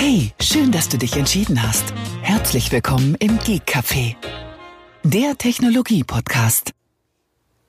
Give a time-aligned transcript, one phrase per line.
[0.00, 1.92] Hey, schön, dass du dich entschieden hast.
[2.22, 4.16] Herzlich willkommen im Geek Café,
[5.04, 6.70] der Technologie-Podcast.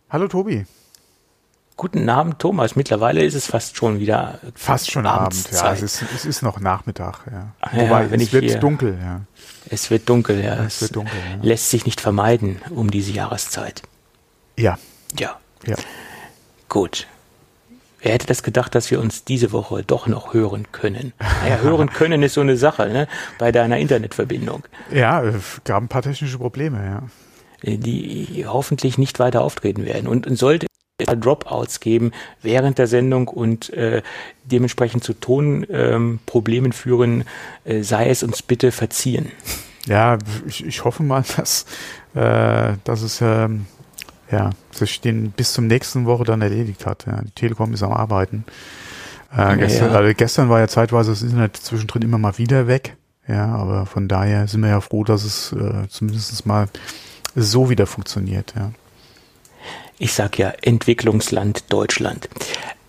[0.09, 0.65] Hallo Tobi.
[1.75, 2.77] Guten Abend, Thomas.
[2.77, 5.49] Mittlerweile ist es fast schon wieder fast schon Abend.
[5.51, 7.19] Ja, es ist, es ist noch Nachmittag.
[7.29, 7.53] Ja.
[7.73, 8.97] ja Wobei, wenn es ich wird hier- dunkel.
[9.01, 9.21] Ja.
[9.69, 10.63] Es wird dunkel, ja.
[10.63, 11.37] Es wird dunkel, ja.
[11.43, 13.81] lässt sich nicht vermeiden um diese Jahreszeit.
[14.57, 14.77] ja,
[15.19, 15.75] Ja, ja.
[16.69, 17.07] gut.
[18.01, 21.13] Wer hätte das gedacht, dass wir uns diese Woche doch noch hören können?
[21.19, 23.07] Naja, hören können ist so eine Sache, ne?
[23.37, 25.23] Bei deiner Internetverbindung, Ja,
[25.63, 26.83] gab ein paar technische Probleme.
[26.83, 27.03] Ja.
[27.69, 30.07] äh, die hoffentlich nicht weiter auftreten werden.
[30.07, 30.67] Und, und sollte
[31.05, 34.01] Dropouts geben während der Sendung und äh,
[34.43, 37.23] dementsprechend zu Tonproblemen ähm, führen,
[37.63, 39.31] äh, sei es uns bitte verziehen.
[39.87, 41.65] Ja, ich, ich hoffe mal, dass,
[42.13, 43.65] äh, dass es ähm,
[44.31, 47.05] ja, sich den bis zum nächsten Woche dann erledigt hat.
[47.05, 47.21] Ja.
[47.21, 48.45] Die Telekom ist am Arbeiten.
[49.35, 49.97] Äh, gestern, ja.
[49.97, 52.97] also gestern war ja zeitweise das Internet zwischendrin immer mal wieder weg.
[53.27, 56.67] Ja, aber von daher sind wir ja froh, dass es äh, zumindest mal
[57.35, 58.53] so wieder funktioniert.
[58.55, 58.71] Ja.
[59.99, 62.27] Ich sag ja Entwicklungsland Deutschland,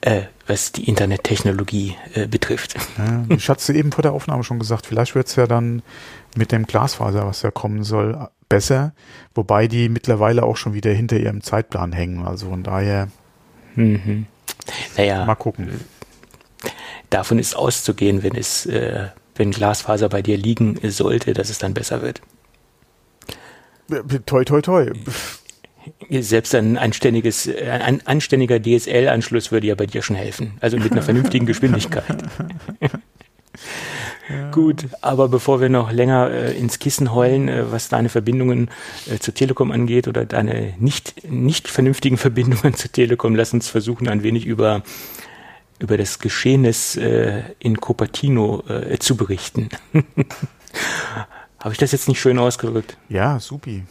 [0.00, 2.74] äh, was die Internettechnologie äh, betrifft.
[2.98, 5.82] Ja, ich hatte es eben vor der Aufnahme schon gesagt, vielleicht wird es ja dann
[6.36, 8.92] mit dem Glasfaser, was ja kommen soll, besser,
[9.34, 12.27] wobei die mittlerweile auch schon wieder hinter ihrem Zeitplan hängen.
[12.27, 13.08] Also von daher
[13.74, 14.27] Mhm.
[14.97, 15.80] Naja, mal gucken.
[17.11, 21.74] davon ist auszugehen, wenn es, äh, wenn Glasfaser bei dir liegen sollte, dass es dann
[21.74, 22.20] besser wird.
[24.27, 24.91] Toi, toi, toi.
[26.11, 30.58] Selbst ein anständiges, äh, ein anständiger DSL-Anschluss würde ja bei dir schon helfen.
[30.61, 32.22] Also mit einer vernünftigen Geschwindigkeit.
[34.50, 38.70] Gut, aber bevor wir noch länger äh, ins Kissen heulen, äh, was deine Verbindungen
[39.11, 44.08] äh, zur Telekom angeht oder deine nicht, nicht vernünftigen Verbindungen zur Telekom, lass uns versuchen,
[44.08, 44.83] ein wenig über,
[45.78, 49.69] über das Geschehnis äh, in Cupertino äh, zu berichten.
[51.58, 52.96] Habe ich das jetzt nicht schön ausgedrückt?
[53.08, 53.84] Ja, supi.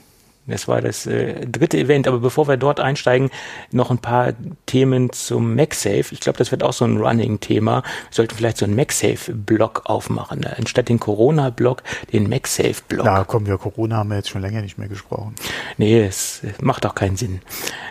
[0.48, 2.08] Das war das äh, dritte Event.
[2.08, 3.30] Aber bevor wir dort einsteigen,
[3.72, 4.34] noch ein paar
[4.66, 6.06] Themen zum MagSafe.
[6.12, 7.84] Ich glaube, das wird auch so ein Running-Thema.
[7.84, 10.40] Wir sollten vielleicht so einen MagSafe-Blog aufmachen.
[10.40, 10.56] Ne?
[10.58, 13.06] Anstatt den Corona-Blog, den MagSafe-Blog.
[13.06, 15.36] Na komm, wir Corona haben wir jetzt schon länger nicht mehr gesprochen.
[15.78, 17.42] Nee, es macht auch keinen Sinn.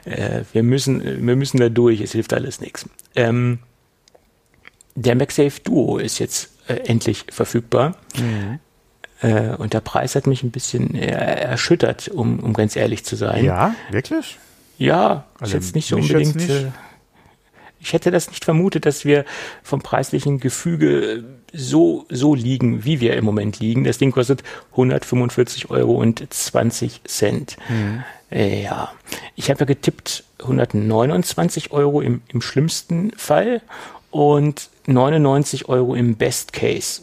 [0.05, 2.89] Äh, wir, müssen, wir müssen da durch, es hilft alles nichts.
[3.15, 3.61] Ähm,
[4.97, 7.95] der MagSafe Duo ist jetzt äh, endlich verfügbar.
[9.23, 13.17] Äh, und der Preis hat mich ein bisschen äh, erschüttert, um, um ganz ehrlich zu
[13.17, 13.45] sein.
[13.45, 14.39] Ja, wirklich?
[14.79, 16.37] Ja, ist Also jetzt nicht so unbedingt.
[16.37, 16.49] nicht.
[16.51, 16.71] Äh,
[17.83, 19.25] ich hätte das nicht vermutet, dass wir
[19.63, 23.85] vom preislichen Gefüge so, so liegen, wie wir im Moment liegen.
[23.85, 24.43] Das Ding kostet
[24.73, 27.57] 145 Euro und 20 Cent.
[27.69, 28.05] Mhm.
[28.31, 28.93] Ja,
[29.35, 33.61] ich habe ja getippt 129 Euro im, im schlimmsten Fall
[34.11, 37.03] und 99 Euro im Best Case.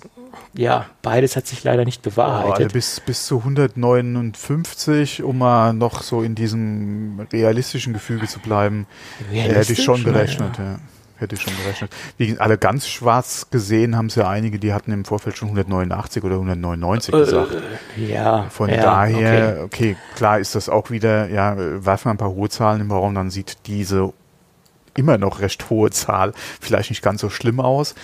[0.58, 2.74] Ja, beides hat sich leider nicht Oh, bewahrheitet.
[2.74, 8.88] bis, bis zu 159, um mal noch so in diesem realistischen Gefüge zu bleiben,
[9.32, 10.38] hätte ich schon Realistisch?
[10.38, 10.58] berechnet.
[10.58, 10.80] Ja.
[11.20, 11.92] Hätte ich schon berechnet.
[12.18, 16.24] Wie alle ganz schwarz gesehen haben es ja einige, die hatten im Vorfeld schon 189
[16.24, 17.56] oder 199 gesagt.
[17.98, 19.94] Äh, ja, Von ja, daher, okay.
[19.94, 19.98] okay.
[20.16, 23.16] klar ist das auch wieder, ja, äh, werfen wir ein paar hohe Zahlen im Raum,
[23.16, 24.14] dann sieht diese
[24.96, 27.96] immer noch recht hohe Zahl vielleicht nicht ganz so schlimm aus.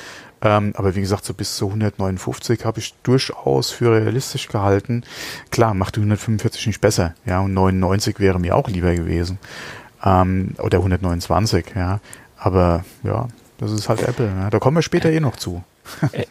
[0.43, 5.03] Ähm, aber wie gesagt, so bis zu 159 habe ich durchaus für realistisch gehalten.
[5.51, 9.39] Klar, macht die 145 nicht besser, ja, und 99 wäre mir auch lieber gewesen.
[10.03, 12.01] Ähm, oder 129, ja.
[12.37, 14.27] Aber ja, das ist halt Apple.
[14.27, 14.49] Ja.
[14.49, 15.63] Da kommen wir später eh noch zu.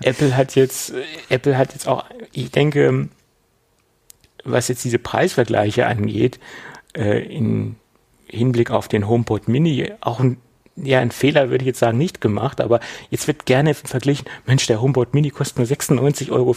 [0.02, 3.08] Apple hat jetzt, äh, Apple hat jetzt auch, ich denke,
[4.44, 6.38] was jetzt diese Preisvergleiche angeht,
[6.94, 7.76] äh, in
[8.26, 10.36] Hinblick auf den HomePod Mini auch ein,
[10.76, 14.66] ja, ein Fehler würde ich jetzt sagen, nicht gemacht, aber jetzt wird gerne verglichen, Mensch,
[14.66, 16.56] der HomePod Mini kostet nur 96,50 Euro.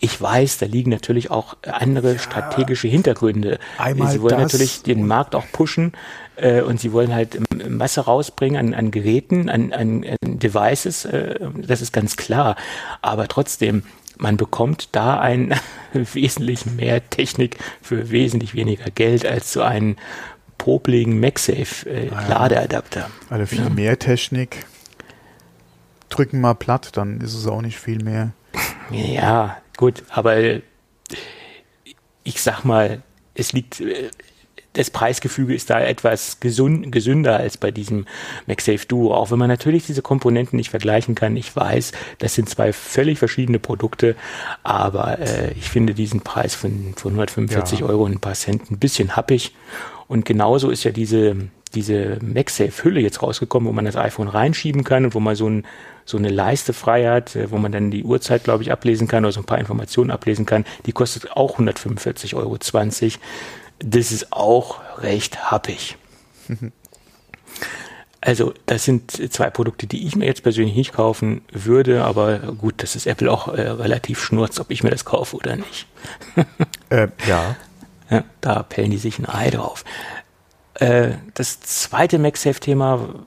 [0.00, 3.58] Ich weiß, da liegen natürlich auch andere strategische Hintergründe.
[3.78, 5.92] Einmal Sie wollen das natürlich den Markt auch pushen
[6.36, 11.04] äh, und sie wollen halt ähm, Masse rausbringen an, an Geräten, an, an, an Devices,
[11.04, 12.56] äh, das ist ganz klar.
[13.02, 13.84] Aber trotzdem,
[14.18, 15.54] man bekommt da ein
[15.92, 19.96] wesentlich mehr Technik für wesentlich weniger Geld als so einen
[20.62, 23.10] popligen MagSafe äh, Ladeadapter.
[23.28, 24.64] Also viel mehr Technik.
[26.08, 28.30] Drücken mal platt, dann ist es auch nicht viel mehr.
[28.92, 30.60] Ja, gut, aber äh,
[32.22, 33.02] ich sag mal,
[33.34, 34.10] es liegt, äh,
[34.74, 38.06] das Preisgefüge ist da etwas gesund, gesünder als bei diesem
[38.46, 41.36] MagSafe Duo, auch wenn man natürlich diese Komponenten nicht vergleichen kann.
[41.36, 44.14] Ich weiß, das sind zwei völlig verschiedene Produkte,
[44.62, 47.86] aber äh, ich finde diesen Preis von, von 145 Ja.
[47.86, 49.54] Euro und ein paar Cent ein bisschen happig.
[50.08, 51.36] Und genauso ist ja diese,
[51.74, 55.66] diese MagSafe-Hülle jetzt rausgekommen, wo man das iPhone reinschieben kann und wo man so, ein,
[56.04, 59.24] so eine Leiste frei hat, äh, wo man dann die Uhrzeit, glaube ich, ablesen kann
[59.24, 60.64] oder so ein paar Informationen ablesen kann.
[60.86, 62.58] Die kostet auch 145,20 Euro.
[63.78, 65.96] Das ist auch recht happig.
[68.24, 72.74] Also, das sind zwei Produkte, die ich mir jetzt persönlich nicht kaufen würde, aber gut,
[72.76, 75.88] das ist Apple auch äh, relativ schnurz, ob ich mir das kaufe oder nicht.
[76.90, 77.56] äh, ja.
[78.12, 78.24] Ja.
[78.40, 79.84] Da pellen die sich ein Ei drauf.
[80.74, 83.24] Äh, das zweite MagSafe-Thema,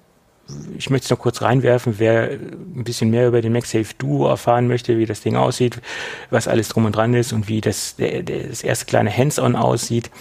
[0.77, 4.67] ich möchte es noch kurz reinwerfen, wer ein bisschen mehr über den MagSafe Duo erfahren
[4.67, 5.81] möchte, wie das Ding aussieht,
[6.29, 10.11] was alles drum und dran ist und wie das, der, das erste kleine Hands-on aussieht,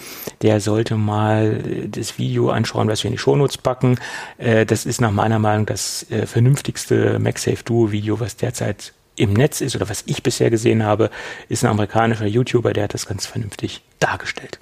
[0.41, 3.99] der sollte mal das Video anschauen, was wir in die Shownotes packen.
[4.37, 9.33] Äh, das ist nach meiner Meinung das äh, vernünftigste MagSafe Duo Video, was derzeit im
[9.33, 11.09] Netz ist oder was ich bisher gesehen habe,
[11.49, 14.59] ist ein amerikanischer YouTuber, der hat das ganz vernünftig dargestellt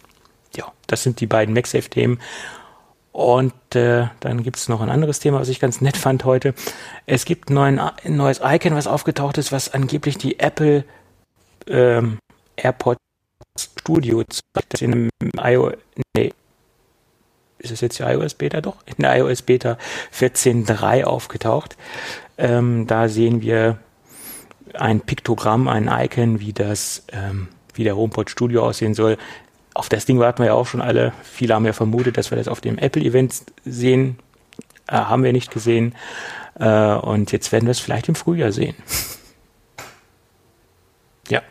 [0.56, 2.20] ja, das sind die beiden MagSafe-Themen.
[3.12, 6.56] Und äh, dann gibt es noch ein anderes Thema, was ich ganz nett fand heute.
[7.06, 10.84] Es gibt neuen, ein neues Icon, was aufgetaucht ist, was angeblich die Apple
[11.68, 12.18] ähm,
[12.56, 13.00] AirPods
[13.60, 14.74] Studio zeigt.
[14.74, 15.10] Das in einem
[15.40, 15.76] iOS,
[16.16, 16.34] nee,
[17.60, 18.78] ist es jetzt die iOS Beta doch?
[18.88, 19.78] In der iOS Beta
[20.12, 21.78] 14.3 aufgetaucht.
[22.40, 23.78] Ähm, da sehen wir
[24.74, 29.18] ein Piktogramm, ein Icon, wie das, ähm, wie der HomePod Studio aussehen soll
[29.74, 31.14] auf das Ding warten wir ja auch schon alle.
[31.24, 34.20] Viele haben ja vermutet, dass wir das auf dem Apple-Event sehen.
[34.88, 35.96] Äh, haben wir nicht gesehen.
[36.60, 38.76] Äh, und jetzt werden wir es vielleicht im Frühjahr sehen.
[41.30, 41.42] ja.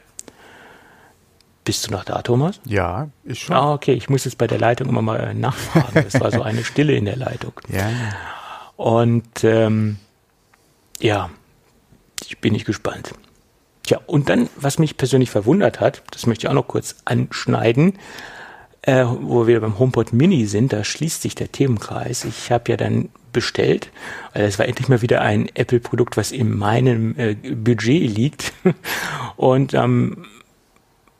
[1.65, 2.61] Bist du noch da, Thomas?
[2.65, 3.57] Ja, ich schon.
[3.57, 3.95] Ah, okay.
[3.95, 6.05] Ich muss jetzt bei der Leitung immer mal nachfragen.
[6.07, 7.53] Es war so eine Stille in der Leitung.
[7.69, 7.91] Ja.
[8.77, 9.99] Und ähm,
[10.99, 11.31] ja,
[12.27, 13.13] ich bin nicht gespannt.
[13.93, 17.99] Tja, und dann, was mich persönlich verwundert hat, das möchte ich auch noch kurz anschneiden,
[18.81, 22.25] äh, wo wir beim HomePod Mini sind, da schließt sich der Themenkreis.
[22.25, 23.91] Ich habe ja dann bestellt,
[24.33, 28.55] weil es war endlich mal wieder ein Apple-Produkt, was in meinem äh, Budget liegt.
[29.37, 30.25] Und ähm,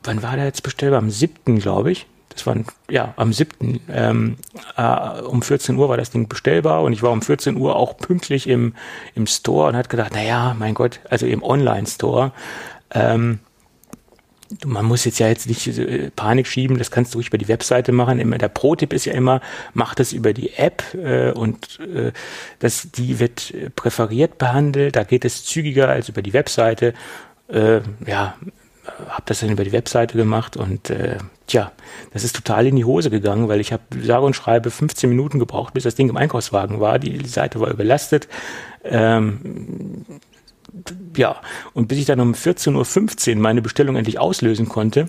[0.01, 0.97] wann war der jetzt bestellbar?
[0.97, 1.59] Am 7.
[1.59, 2.55] glaube ich das war
[2.89, 3.79] ja am 7.
[3.89, 4.37] Ähm,
[4.77, 7.97] äh, um 14 Uhr war das Ding bestellbar und ich war um 14 Uhr auch
[7.97, 8.73] pünktlich im,
[9.15, 12.31] im Store und hat gedacht, naja, mein Gott, also im Online-Store.
[12.91, 13.39] Ähm,
[14.65, 17.47] man muss jetzt ja jetzt nicht äh, Panik schieben, das kannst du ruhig über die
[17.47, 18.19] Webseite machen.
[18.19, 19.41] Immer der Pro-Tipp ist ja immer,
[19.73, 22.11] mach das über die App äh, und äh,
[22.59, 24.95] das, die wird präferiert behandelt.
[24.95, 26.93] Da geht es zügiger als über die Webseite.
[27.47, 28.35] Äh, ja,
[28.85, 31.71] habe das dann über die Webseite gemacht und äh, tja,
[32.11, 35.39] das ist total in die Hose gegangen, weil ich habe sage und schreibe 15 Minuten
[35.39, 36.99] gebraucht, bis das Ding im Einkaufswagen war.
[36.99, 38.27] Die, die Seite war überlastet.
[38.83, 40.05] Ähm,
[41.15, 41.39] ja,
[41.73, 45.07] und bis ich dann um 14.15 Uhr meine Bestellung endlich auslösen konnte,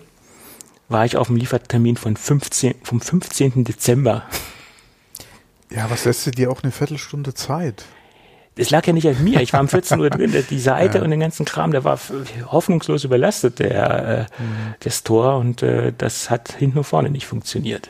[0.89, 3.65] war ich auf dem Liefertermin von 15, vom 15.
[3.65, 4.25] Dezember.
[5.71, 7.85] Ja, was lässt du dir auch eine Viertelstunde Zeit?
[8.57, 9.41] Es lag ja nicht an mir.
[9.41, 10.33] Ich war um 14 Uhr drin.
[10.49, 11.05] Die Seite ja.
[11.05, 11.99] und den ganzen Kram, der war
[12.47, 14.75] hoffnungslos überlastet, der, äh, mhm.
[14.85, 15.37] der Store.
[15.39, 17.89] Und äh, das hat hinten und vorne nicht funktioniert.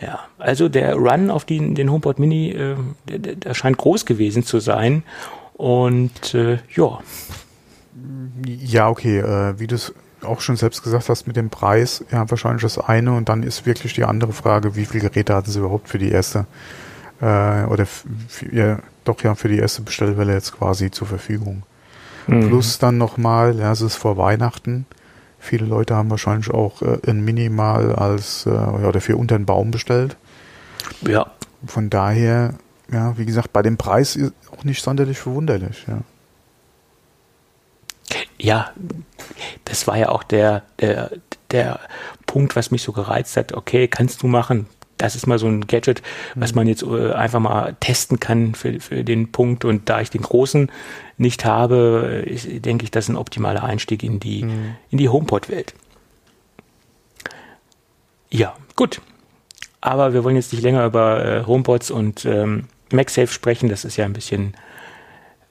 [0.00, 2.76] Ja, also der Run auf den, den HomePod Mini, äh,
[3.08, 5.02] der, der scheint groß gewesen zu sein.
[5.54, 7.00] Und äh, ja.
[8.44, 9.18] Ja, okay.
[9.20, 12.78] Äh, wie du es auch schon selbst gesagt hast mit dem Preis, ja, wahrscheinlich das
[12.78, 13.14] eine.
[13.14, 16.10] Und dann ist wirklich die andere Frage, wie viele Geräte hatten sie überhaupt für die
[16.10, 16.46] erste
[17.24, 17.86] äh, oder
[18.52, 21.62] ja, doch ja für die erste Bestellwelle jetzt quasi zur Verfügung.
[22.26, 22.48] Mhm.
[22.48, 24.86] Plus dann nochmal, ja, es ist vor Weihnachten.
[25.38, 29.70] Viele Leute haben wahrscheinlich auch äh, ein Minimal als äh, oder für unter den Baum
[29.70, 30.16] bestellt.
[31.02, 31.26] Ja.
[31.66, 32.54] Von daher,
[32.92, 35.98] ja, wie gesagt, bei dem Preis ist auch nicht sonderlich verwunderlich, ja.
[38.38, 38.72] Ja,
[39.64, 41.10] das war ja auch der, der,
[41.50, 41.80] der
[42.26, 43.54] Punkt, was mich so gereizt hat.
[43.54, 44.66] Okay, kannst du machen,
[45.04, 46.02] das ist mal so ein Gadget,
[46.34, 46.56] was mhm.
[46.56, 49.64] man jetzt äh, einfach mal testen kann für, für den Punkt.
[49.64, 50.70] Und da ich den großen
[51.16, 54.76] nicht habe, ist, denke ich, das ist ein optimaler Einstieg in die, mhm.
[54.90, 55.74] in die HomePod-Welt.
[58.30, 59.00] Ja, gut.
[59.80, 63.68] Aber wir wollen jetzt nicht länger über äh, HomePods und ähm, MagSafe sprechen.
[63.68, 64.54] Das ist ja ein bisschen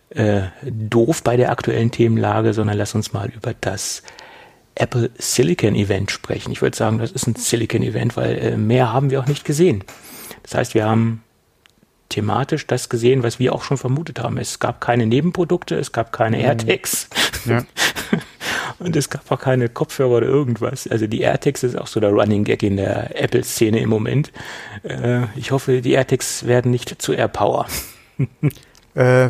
[0.09, 4.03] äh, doof bei der aktuellen Themenlage, sondern lass uns mal über das
[4.75, 6.51] Apple Silicon Event sprechen.
[6.51, 9.45] Ich würde sagen, das ist ein Silicon Event, weil äh, mehr haben wir auch nicht
[9.45, 9.83] gesehen.
[10.43, 11.23] Das heißt, wir haben
[12.09, 14.37] thematisch das gesehen, was wir auch schon vermutet haben.
[14.37, 16.43] Es gab keine Nebenprodukte, es gab keine mhm.
[16.43, 17.09] AirTags.
[17.45, 17.63] Ja.
[18.79, 20.87] Und es gab auch keine Kopfhörer oder irgendwas.
[20.87, 24.31] Also die AirTags ist auch so der Running Gag in der Apple-Szene im Moment.
[24.83, 27.67] Äh, ich hoffe, die AirTags werden nicht zu AirPower.
[28.95, 29.29] äh,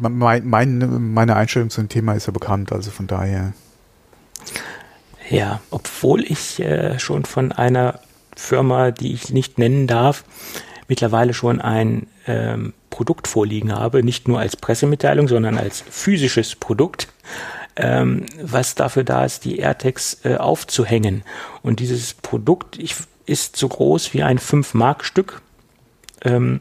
[0.00, 3.52] mein, mein, meine Einstellung zum Thema ist ja bekannt, also von daher.
[5.28, 8.00] Ja, obwohl ich äh, schon von einer
[8.36, 10.24] Firma, die ich nicht nennen darf,
[10.88, 17.08] mittlerweile schon ein ähm, Produkt vorliegen habe, nicht nur als Pressemitteilung, sondern als physisches Produkt,
[17.76, 21.22] ähm, was dafür da ist, die AirTags äh, aufzuhängen.
[21.62, 25.42] Und dieses Produkt ich, ist so groß wie ein 5-Mark-Stück.
[26.22, 26.60] Ähm,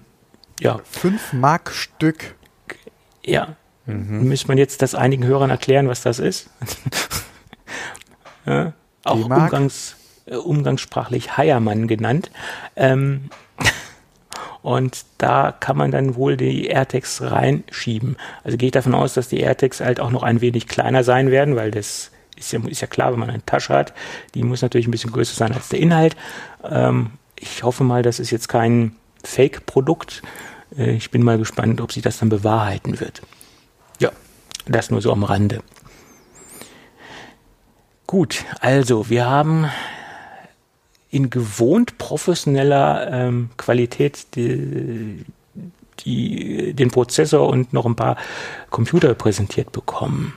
[0.60, 0.80] ja.
[1.02, 2.36] 5-Mark-Stück?
[3.30, 3.56] Ja.
[3.86, 4.28] Mhm.
[4.28, 6.50] Müsste man jetzt das einigen Hörern erklären, was das ist?
[8.46, 9.96] ja, auch umgangs,
[10.26, 12.32] äh, umgangssprachlich Heiermann genannt.
[12.76, 13.30] Ähm,
[14.62, 18.18] und da kann man dann wohl die AirTags reinschieben.
[18.44, 21.32] Also gehe ich davon aus, dass die AirTags halt auch noch ein wenig kleiner sein
[21.32, 23.94] werden, weil das ist ja, ist ja klar, wenn man eine Tasche hat,
[24.34, 26.16] die muss natürlich ein bisschen größer sein als der Inhalt.
[26.64, 30.22] Ähm, ich hoffe mal, das ist jetzt kein Fake-Produkt.
[30.78, 33.22] Äh, ich bin mal gespannt, ob sich das dann bewahrheiten wird.
[34.00, 34.12] Ja,
[34.66, 35.62] das nur so am Rande.
[38.08, 39.70] Gut, also wir haben
[41.12, 45.26] in gewohnt professioneller ähm, Qualität die,
[46.00, 48.18] die, den Prozessor und noch ein paar
[48.70, 50.34] Computer präsentiert bekommen.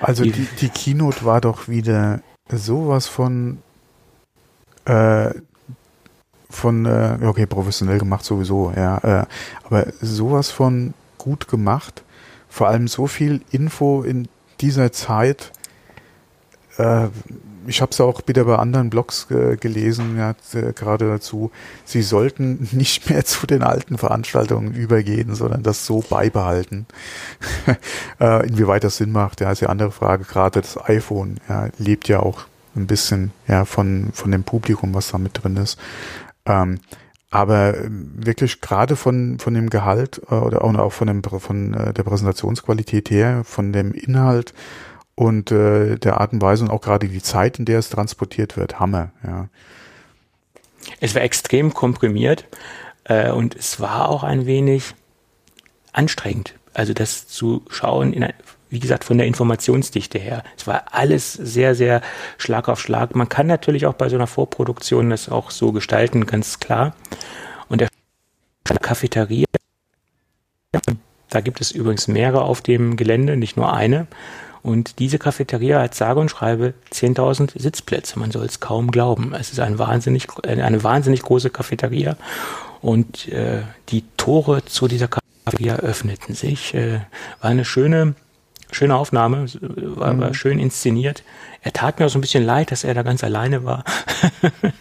[0.00, 3.58] Also die, die, die Keynote war doch wieder sowas von
[4.86, 5.30] äh,
[6.54, 9.26] von äh, okay professionell gemacht sowieso ja äh,
[9.64, 12.02] aber sowas von gut gemacht
[12.48, 14.28] vor allem so viel Info in
[14.60, 15.52] dieser Zeit
[16.78, 17.08] äh,
[17.66, 21.50] ich habe es auch wieder bei anderen Blogs äh, gelesen, ja, äh, gerade dazu,
[21.84, 26.86] sie sollten nicht mehr zu den alten Veranstaltungen übergehen, sondern das so beibehalten.
[28.20, 30.24] äh, inwieweit das Sinn macht, ja, ist ja andere Frage.
[30.24, 32.42] Gerade das iPhone ja, lebt ja auch
[32.76, 35.78] ein bisschen ja, von, von dem Publikum, was da mit drin ist.
[36.46, 36.80] Ähm,
[37.30, 41.92] aber ähm, wirklich gerade von, von dem Gehalt äh, oder auch von, dem, von äh,
[41.92, 44.54] der Präsentationsqualität her, von dem Inhalt,
[45.16, 48.56] und äh, der Art und Weise und auch gerade die Zeit, in der es transportiert
[48.56, 49.10] wird, Hammer.
[49.24, 49.48] Ja.
[51.00, 52.46] Es war extrem komprimiert
[53.04, 54.94] äh, und es war auch ein wenig
[55.92, 56.54] anstrengend.
[56.72, 58.28] Also das zu schauen, in,
[58.74, 60.42] wie gesagt, von der Informationsdichte her.
[60.58, 62.02] Es war alles sehr, sehr
[62.36, 63.14] Schlag auf Schlag.
[63.14, 66.94] Man kann natürlich auch bei so einer Vorproduktion das auch so gestalten, ganz klar.
[67.68, 67.88] Und der
[68.82, 69.46] Cafeteria,
[71.30, 74.08] da gibt es übrigens mehrere auf dem Gelände, nicht nur eine.
[74.64, 78.18] Und diese Cafeteria hat sage und schreibe 10.000 Sitzplätze.
[78.18, 79.34] Man soll es kaum glauben.
[79.34, 82.16] Es ist ein wahnsinnig, eine wahnsinnig große Cafeteria.
[82.80, 86.74] Und äh, die Tore zu dieser Cafeteria öffneten sich.
[86.74, 87.00] Äh,
[87.40, 88.14] war eine schöne,
[88.70, 90.34] schöne Aufnahme, war, war mhm.
[90.34, 91.22] schön inszeniert.
[91.62, 93.84] Er tat mir auch so ein bisschen leid, dass er da ganz alleine war.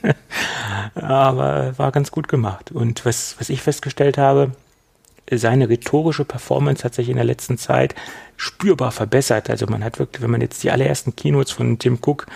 [0.96, 2.72] Aber war ganz gut gemacht.
[2.72, 4.52] Und was, was ich festgestellt habe,
[5.32, 7.96] seine rhetorische Performance hat sich in der letzten Zeit
[8.36, 9.50] spürbar verbessert.
[9.50, 12.28] Also man hat wirklich, wenn man jetzt die allerersten Keynotes von Tim Cook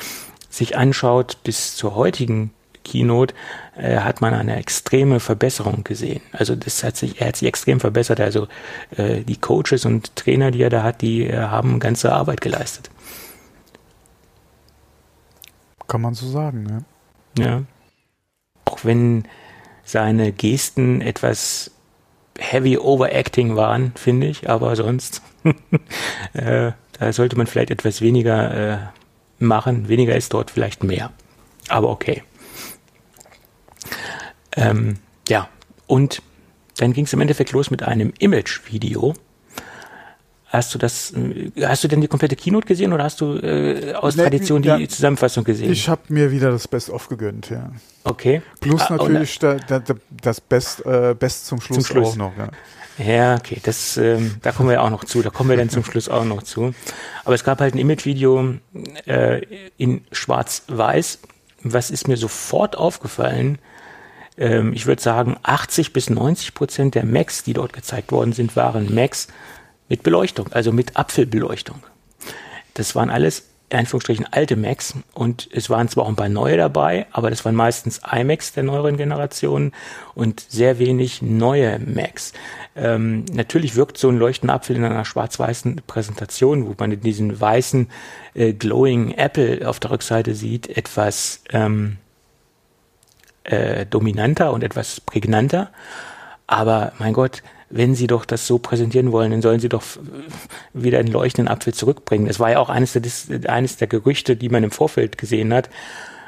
[0.50, 2.52] sich anschaut, bis zur heutigen
[2.90, 3.34] Keynote,
[3.76, 6.22] äh, hat man eine extreme Verbesserung gesehen.
[6.32, 8.20] Also das hat sich, er hat sich extrem verbessert.
[8.20, 8.48] Also
[8.96, 12.90] äh, die Coaches und Trainer, die er da hat, die äh, haben ganze Arbeit geleistet.
[15.88, 16.84] Kann man so sagen,
[17.38, 17.46] ja.
[17.46, 17.64] Ja.
[18.66, 19.26] Auch wenn
[19.84, 21.72] seine Gesten etwas
[22.38, 25.22] heavy overacting waren, finde ich, aber sonst
[26.34, 28.78] äh, da sollte man vielleicht etwas weniger äh,
[29.40, 29.88] machen.
[29.88, 31.12] Weniger ist dort vielleicht mehr.
[31.70, 32.24] Aber okay.
[34.58, 34.98] Ähm,
[35.30, 35.50] ja,
[35.88, 36.22] und
[36.78, 39.14] dann ging es im Endeffekt los mit einem Image-Video.
[40.50, 41.14] Hast du das,
[41.62, 44.70] hast du denn die komplette Keynote gesehen oder hast du äh, aus nee, Tradition die
[44.70, 45.72] ja, Zusammenfassung gesehen?
[45.72, 47.70] Ich habe mir wieder das Best-of gegönnt, ja.
[48.06, 48.42] Okay.
[48.62, 49.82] Plus ah, natürlich da, da,
[50.22, 52.14] das Best, äh, Best zum Schluss, zum Schluss.
[52.14, 52.50] auch noch, ja.
[52.98, 55.70] Ja, okay, das, ähm, da kommen wir ja auch noch zu, da kommen wir dann
[55.70, 56.74] zum Schluss auch noch zu.
[57.26, 58.56] Aber es gab halt ein Image-Video
[59.06, 59.42] äh,
[59.78, 61.20] in Schwarz-Weiß.
[61.64, 63.60] Was ist mir sofort aufgefallen?
[64.38, 68.56] Ähm, ich würde sagen, 80 bis 90 Prozent der Macs, die dort gezeigt worden sind,
[68.56, 69.28] waren Macs
[69.90, 71.84] mit Beleuchtung, also mit Apfelbeleuchtung.
[72.74, 76.56] Das waren alles in Anführungsstrichen alte Macs und es waren zwar auch ein paar neue
[76.56, 79.74] dabei, aber das waren meistens iMacs der neueren Generation
[80.16, 82.32] und sehr wenig neue Macs.
[82.78, 87.90] Ähm, natürlich wirkt so ein leuchtender Apfel in einer schwarz-weißen Präsentation, wo man diesen weißen
[88.36, 91.98] äh, glowing Apple auf der Rückseite sieht, etwas ähm,
[93.48, 95.72] äh, dominanter und etwas prägnanter.
[96.46, 99.84] Aber mein Gott, wenn Sie doch das so präsentieren wollen, dann sollen Sie doch
[100.74, 102.28] wieder einen leuchtenden Apfel zurückbringen.
[102.28, 105.70] Das war ja auch eines der, eines der Gerüchte, die man im Vorfeld gesehen hat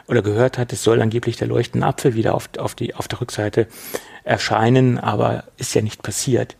[0.07, 0.73] oder gehört hat.
[0.73, 3.67] Es soll angeblich der leuchtende Apfel wieder auf, auf, die, auf der Rückseite
[4.23, 6.57] erscheinen, aber ist ja nicht passiert.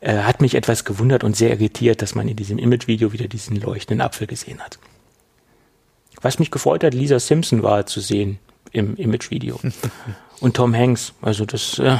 [0.00, 3.56] Äh, hat mich etwas gewundert und sehr irritiert, dass man in diesem Image-Video wieder diesen
[3.60, 4.78] leuchtenden Apfel gesehen hat.
[6.20, 8.38] Was mich gefreut hat, Lisa Simpson war zu sehen
[8.72, 9.60] im Image-Video.
[10.40, 11.98] Und Tom Hanks, also das äh,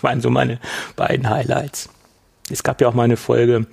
[0.00, 0.58] waren so meine
[0.96, 1.88] beiden Highlights.
[2.50, 3.66] Es gab ja auch mal eine Folge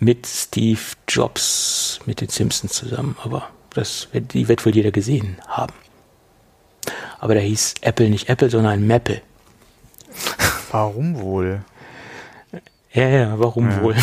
[0.00, 5.74] mit Steve Jobs mit den Simpsons zusammen, aber das, die wird wohl jeder gesehen haben.
[7.18, 9.20] Aber da hieß Apple nicht Apple, sondern Maple.
[10.70, 11.62] Warum wohl?
[12.92, 13.82] Ja, ja, warum ja.
[13.82, 13.96] wohl?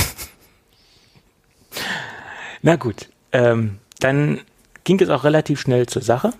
[2.62, 4.42] Na gut, ähm, dann
[4.84, 6.34] ging es auch relativ schnell zur Sache.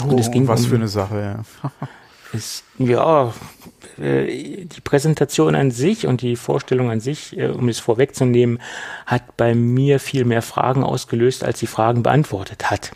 [0.00, 1.20] Und oh, es ging was um, für eine Sache,
[1.62, 1.68] ja.
[2.32, 3.32] ist, ja,
[3.98, 8.60] äh, die Präsentation an sich und die Vorstellung an sich, äh, um es vorwegzunehmen,
[9.06, 12.92] hat bei mir viel mehr Fragen ausgelöst, als sie Fragen beantwortet hat.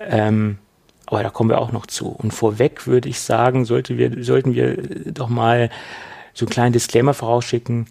[0.00, 0.58] Ähm,
[1.06, 2.08] aber da kommen wir auch noch zu.
[2.08, 4.76] Und vorweg würde ich sagen, sollte wir, sollten wir
[5.12, 5.70] doch mal
[6.34, 7.86] so einen kleinen Disclaimer vorausschicken.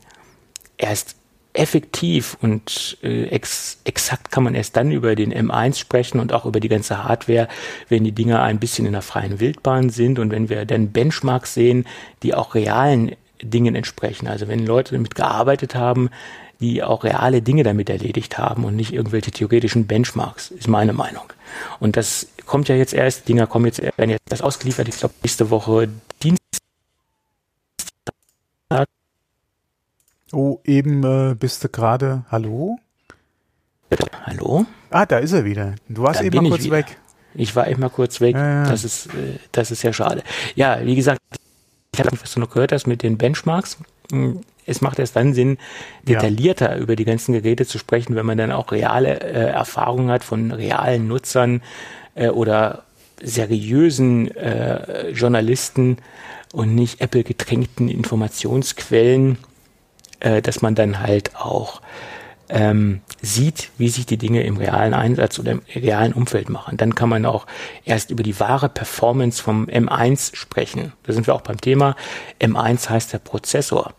[0.77, 1.16] Erst
[1.57, 6.45] effektiv und äh, ex exakt kann man erst dann über den M1 sprechen und auch
[6.45, 7.47] über die ganze Hardware,
[7.89, 11.53] wenn die Dinger ein bisschen in der freien Wildbahn sind und wenn wir dann Benchmarks
[11.53, 11.85] sehen,
[12.23, 14.27] die auch realen Dingen entsprechen.
[14.27, 16.09] Also wenn Leute damit gearbeitet haben,
[16.59, 21.33] die auch reale Dinge damit erledigt haben und nicht irgendwelche theoretischen Benchmarks, ist meine Meinung.
[21.79, 25.13] Und das kommt ja jetzt erst, Dinger kommen jetzt, werden jetzt das ausgeliefert, ich glaube
[25.23, 25.89] nächste Woche
[26.21, 26.37] Dienstag.
[30.33, 32.25] Oh, eben äh, bist du gerade.
[32.29, 32.77] Hallo?
[34.25, 34.65] Hallo?
[34.89, 35.75] Ah, da ist er wieder.
[35.87, 36.77] Du warst Dann eben mal kurz wieder.
[36.77, 36.97] weg.
[37.33, 38.35] Ich war eben mal kurz weg.
[38.35, 38.69] Ja, ja.
[38.69, 40.23] Das ist, äh, das ist ja schade.
[40.55, 41.21] Ja, wie gesagt,
[41.93, 43.77] ich habe was du noch gehört hast mit den Benchmarks.
[44.11, 45.57] Hm, es macht erst dann Sinn,
[46.03, 46.77] detaillierter ja.
[46.77, 50.51] über die ganzen Geräte zu sprechen, wenn man dann auch reale äh, Erfahrungen hat von
[50.51, 51.61] realen Nutzern
[52.15, 52.83] äh, oder
[53.21, 55.97] seriösen äh, Journalisten
[56.51, 59.37] und nicht Apple getränkten Informationsquellen
[60.19, 61.81] äh, dass man dann halt auch
[62.49, 66.77] ähm, sieht, wie sich die Dinge im realen Einsatz oder im realen Umfeld machen.
[66.77, 67.45] Dann kann man auch
[67.83, 70.93] erst über die wahre Performance vom M1 sprechen.
[71.03, 71.95] Da sind wir auch beim Thema.
[72.41, 73.93] M1 heißt der Prozessor.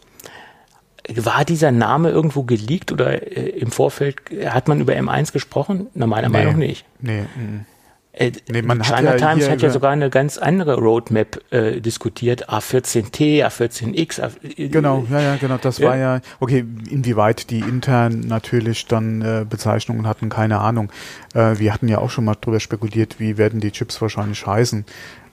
[1.14, 4.16] War dieser Name irgendwo geleakt oder äh, im Vorfeld
[4.46, 5.88] hat man über M1 gesprochen?
[5.94, 6.84] Na, meiner nee, Meinung nicht.
[7.00, 7.24] Nee.
[7.36, 7.66] M
[8.12, 11.80] äh, nee, man China hat ja Times hat ja sogar eine ganz andere Roadmap äh,
[11.80, 14.20] diskutiert, A14T, A14X.
[14.20, 15.58] A genau, ja, ja, genau.
[15.60, 15.88] Das ja.
[15.88, 20.90] war ja, okay, inwieweit die intern natürlich dann äh, Bezeichnungen hatten, keine Ahnung.
[21.34, 24.84] Äh, wir hatten ja auch schon mal drüber spekuliert, wie werden die Chips wahrscheinlich heißen.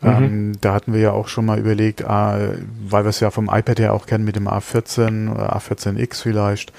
[0.02, 0.10] Mhm.
[0.10, 3.50] Ähm, da hatten wir ja auch schon mal überlegt, äh, weil wir es ja vom
[3.52, 6.72] iPad her auch kennen mit dem A14, A14X vielleicht,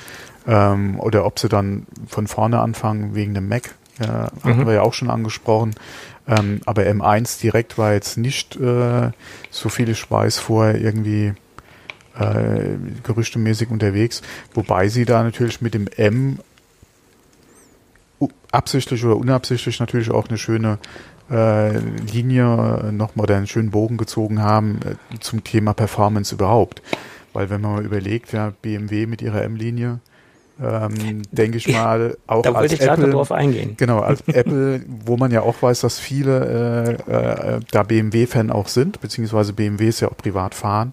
[0.46, 4.66] ähm, oder ob sie dann von vorne anfangen wegen dem Mac ja, hatten mhm.
[4.66, 5.74] wir ja auch schon angesprochen.
[6.28, 9.10] Ähm, aber M1 direkt war jetzt nicht, äh,
[9.50, 11.34] so viel ich weiß, vorher irgendwie
[12.18, 14.22] äh, gerüchtemäßig unterwegs.
[14.54, 16.38] Wobei sie da natürlich mit dem M
[18.50, 20.78] absichtlich oder unabsichtlich natürlich auch eine schöne
[21.30, 26.82] äh, Linie nochmal oder einen schönen Bogen gezogen haben äh, zum Thema Performance überhaupt.
[27.32, 30.00] Weil wenn man mal überlegt, ja, BMW mit ihrer M-Linie,
[30.62, 33.74] ähm, denke ich mal, auch da als Apple, drauf eingehen.
[33.76, 38.68] Genau, als Apple, wo man ja auch weiß, dass viele äh, äh, da BMW-Fan auch
[38.68, 40.92] sind, beziehungsweise BMWs ja auch privat fahren,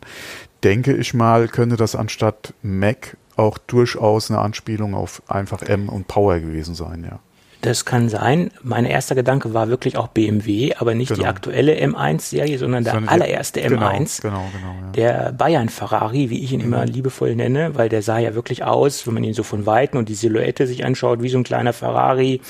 [0.64, 6.08] denke ich mal, könnte das anstatt Mac auch durchaus eine Anspielung auf einfach M und
[6.08, 7.20] Power gewesen sein, ja.
[7.64, 8.52] Das kann sein.
[8.62, 11.22] Mein erster Gedanke war wirklich auch BMW, aber nicht genau.
[11.22, 14.22] die aktuelle M1-Serie, sondern der allererste die, M1.
[14.22, 14.92] Genau, genau, genau ja.
[14.98, 16.66] Der Bayern Ferrari, wie ich ihn mhm.
[16.66, 19.98] immer liebevoll nenne, weil der sah ja wirklich aus, wenn man ihn so von Weitem
[19.98, 22.42] und die Silhouette sich anschaut, wie so ein kleiner Ferrari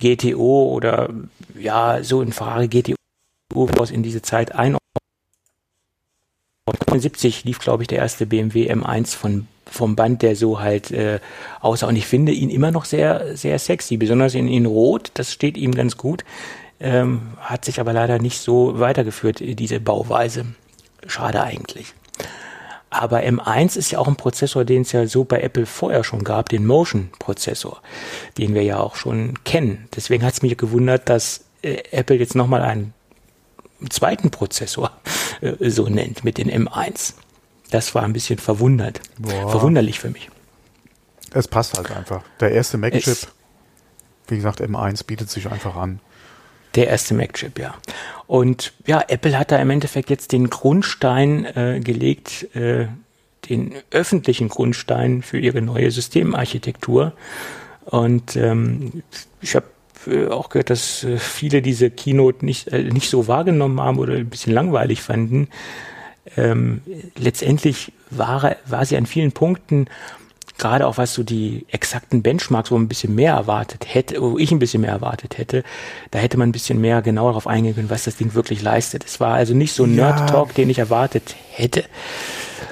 [0.00, 1.08] GTO oder
[1.58, 2.94] ja, so ein Ferrari GTO
[3.78, 4.76] aus in diese Zeit ein.
[6.66, 11.20] 1970 lief, glaube ich, der erste BMW M1 von vom Band, der so halt äh,
[11.60, 11.88] aussah.
[11.88, 15.56] Und ich finde ihn immer noch sehr, sehr sexy, besonders in, in Rot, das steht
[15.56, 16.24] ihm ganz gut.
[16.80, 20.46] Ähm, hat sich aber leider nicht so weitergeführt, diese Bauweise.
[21.06, 21.94] Schade eigentlich.
[22.90, 26.24] Aber M1 ist ja auch ein Prozessor, den es ja so bei Apple vorher schon
[26.24, 27.80] gab, den Motion-Prozessor,
[28.36, 29.88] den wir ja auch schon kennen.
[29.96, 32.92] Deswegen hat es mich gewundert, dass äh, Apple jetzt nochmal einen
[33.88, 34.90] zweiten Prozessor
[35.40, 37.14] äh, so nennt mit den M1.
[37.72, 39.00] Das war ein bisschen verwundert.
[39.18, 39.50] Boah.
[39.50, 40.28] Verwunderlich für mich.
[41.32, 42.22] Es passt halt einfach.
[42.38, 43.28] Der erste Mac-Chip,
[44.28, 46.00] wie gesagt, M1 bietet sich einfach an.
[46.74, 47.74] Der erste Mac-Chip, ja.
[48.26, 52.88] Und ja, Apple hat da im Endeffekt jetzt den Grundstein äh, gelegt, äh,
[53.48, 57.14] den öffentlichen Grundstein für ihre neue Systemarchitektur.
[57.86, 59.02] Und ähm,
[59.40, 59.64] ich habe
[60.06, 64.12] äh, auch gehört, dass äh, viele diese Keynote nicht, äh, nicht so wahrgenommen haben oder
[64.12, 65.48] ein bisschen langweilig fanden
[66.36, 66.82] ähm,
[67.16, 69.86] letztendlich war, war sie an vielen Punkten
[70.58, 74.38] gerade auch was so die exakten Benchmarks, wo man ein bisschen mehr erwartet hätte, wo
[74.38, 75.64] ich ein bisschen mehr erwartet hätte,
[76.12, 79.04] da hätte man ein bisschen mehr genauer darauf eingehen können, was das Ding wirklich leistet.
[79.04, 80.12] Es war also nicht so ein Ja.
[80.12, 81.84] Nerd-Talk, den ich erwartet hätte.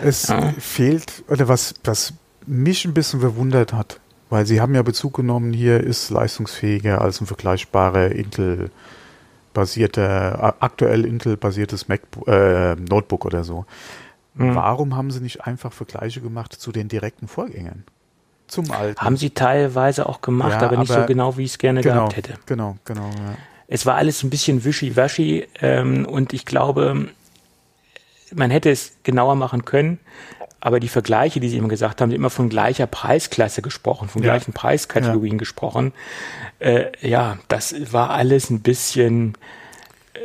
[0.04, 0.52] Es Ja.
[0.58, 2.12] fehlt, oder was, was
[2.46, 7.20] mich ein bisschen verwundert hat, weil sie haben ja Bezug genommen, hier ist leistungsfähiger als
[7.20, 8.70] ein vergleichbarer Intel-basierter,
[9.58, 11.86] a- aktuell Intel-basiertes
[12.26, 13.64] äh, Notebook oder so.
[14.36, 14.54] Hm.
[14.54, 17.84] Warum haben sie nicht einfach Vergleiche gemacht zu den direkten Vorgängern?
[18.46, 19.00] Zum alten.
[19.00, 21.80] Haben sie teilweise auch gemacht, Ja, aber nicht aber- so genau, wie ich es gerne
[21.82, 22.34] genau, gehabt hätte.
[22.46, 23.06] genau, genau.
[23.06, 23.34] Ja.
[23.68, 27.08] Es war alles ein bisschen wischiwaschi ähm, und ich glaube,
[28.34, 29.98] man hätte es genauer machen können,
[30.61, 34.33] aber die Vergleiche, die Sie immer gesagt haben, immer von gleicher Preisklasse gesprochen, von Ja.
[34.33, 35.92] gleichen Preiskategorien gesprochen.
[36.59, 39.35] Äh, ja, das war alles ein bisschen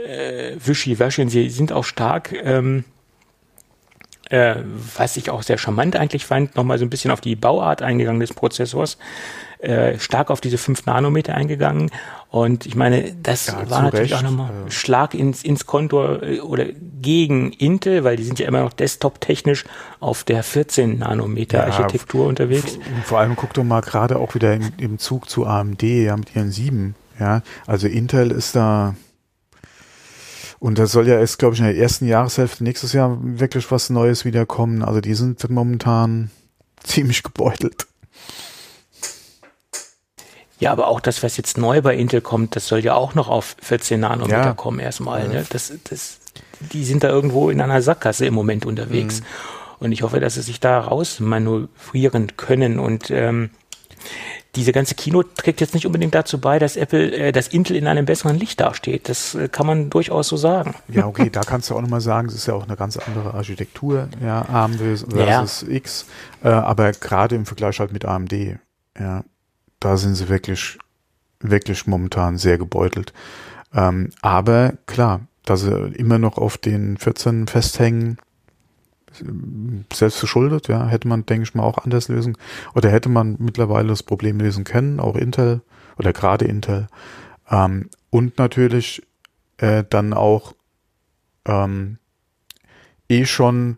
[0.07, 2.83] äh, wischiwaschi und Sie sind auch stark, ähm,
[4.29, 4.55] äh,
[4.97, 8.19] was ich auch sehr charmant eigentlich fand, nochmal so ein bisschen auf die Bauart eingegangen
[8.19, 8.97] des Prozessors,
[9.65, 11.91] äh, stark auf diese 5 Nanometer eingegangen.
[12.29, 16.21] Und ich meine, das Ja, war natürlich Recht, auch nochmal ein Schlag ins, ins Konto
[16.21, 16.65] äh, oder
[17.01, 19.65] gegen Intel, weil die sind ja immer noch desktop-technisch
[19.99, 22.75] auf der 14 Nanometer Ja, Architektur unterwegs.
[22.75, 26.15] Und vor allem guck doch mal gerade auch wieder im, im Zug zu AMD, ja,
[26.15, 26.95] mit ihren 7.
[27.19, 28.95] Ja, also Intel ist da,
[30.59, 33.89] und das soll ja erst, glaube ich, in der ersten Jahreshälfte nächstes Jahr wirklich was
[33.89, 34.83] Neues wiederkommen.
[34.83, 36.31] Also die sind momentan
[36.83, 37.87] ziemlich gebeutelt.
[40.59, 43.27] Ja, aber auch das, was jetzt neu bei Intel kommt, das soll ja auch noch
[43.27, 44.53] auf 14 Nanometer Ja.
[44.53, 45.27] kommen erstmal.
[45.27, 45.45] Ne?
[45.49, 46.19] Das, das,
[46.71, 49.19] die sind da irgendwo in einer Sackgasse im Moment unterwegs.
[49.19, 49.25] Mhm.
[49.79, 52.79] Und ich hoffe, dass sie sich da rausmanövrieren können.
[52.79, 53.49] Und ähm,
[54.55, 57.87] diese ganze Kino trägt jetzt nicht unbedingt dazu bei, dass Apple, äh, dass Intel in
[57.87, 59.09] einem besseren Licht dasteht.
[59.09, 60.75] Das äh, kann man durchaus so sagen.
[60.87, 63.33] Ja, okay, da kannst du auch nochmal sagen, es ist ja auch eine ganz andere
[63.33, 66.05] Architektur, ja, ARM versus versus X,
[66.43, 68.33] äh, aber gerade im Vergleich halt mit AMD,
[68.97, 69.23] ja,
[69.79, 70.77] da sind sie wirklich,
[71.39, 73.13] wirklich momentan sehr gebeutelt.
[73.73, 78.17] Ähm, aber klar, dass sie immer noch auf den 14 festhängen,
[79.93, 82.37] selbst verschuldet, ja, hätte man, denke ich mal, auch anders lösen.
[82.73, 85.61] Oder hätte man mittlerweile das Problem lösen können, auch Intel
[85.97, 86.87] oder gerade Intel.
[87.49, 89.03] Ähm, und natürlich
[89.57, 90.53] äh, dann auch
[91.45, 91.97] ähm,
[93.07, 93.77] eh schon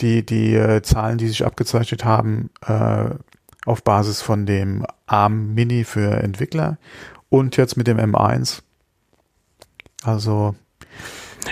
[0.00, 3.10] die, die äh, Zahlen, die sich abgezeichnet haben, äh,
[3.64, 6.78] auf Basis von dem ARM Mini für Entwickler
[7.28, 8.60] und jetzt mit dem M1.
[10.02, 10.54] Also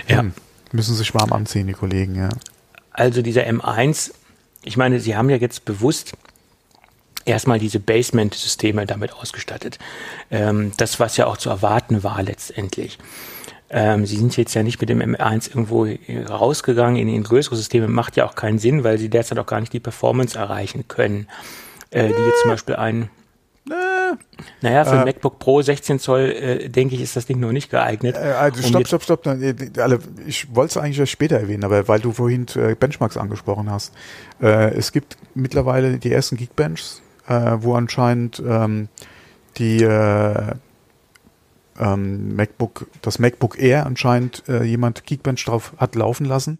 [0.07, 0.19] Ja.
[0.19, 0.33] hm,
[0.71, 2.29] müssen sich warm anziehen, die Kollegen, ja.
[2.91, 4.11] Also dieser M1,
[4.63, 6.13] ich meine, sie haben ja jetzt bewusst
[7.25, 9.79] erstmal diese Basement-Systeme damit ausgestattet.
[10.29, 12.97] Ähm, das, was ja auch zu erwarten war letztendlich.
[13.69, 15.87] Ähm, sie sind jetzt ja nicht mit dem M1 irgendwo
[16.29, 17.87] rausgegangen in, in größere Systeme.
[17.87, 21.27] Macht ja auch keinen Sinn, weil sie derzeit auch gar nicht die Performance erreichen können,
[21.93, 23.09] äh, die jetzt zum Beispiel ein
[24.61, 25.05] naja, für ein Äh.
[25.05, 28.15] MacBook Pro 16 Zoll, äh, denke ich, ist das Ding noch nicht geeignet.
[28.15, 29.25] Äh, also um stopp, stopp, stopp.
[29.25, 29.55] Äh,
[30.25, 33.93] Ich wollte es eigentlich erst später erwähnen, aber weil du vorhin äh, Benchmarks angesprochen hast.
[34.41, 38.89] Äh, es gibt mittlerweile die ersten Geekbenchs, äh, wo anscheinend ähm,
[39.57, 40.53] die äh,
[41.79, 46.59] ähm, MacBook, das MacBook Air anscheinend äh, jemand Geekbench drauf hat laufen lassen.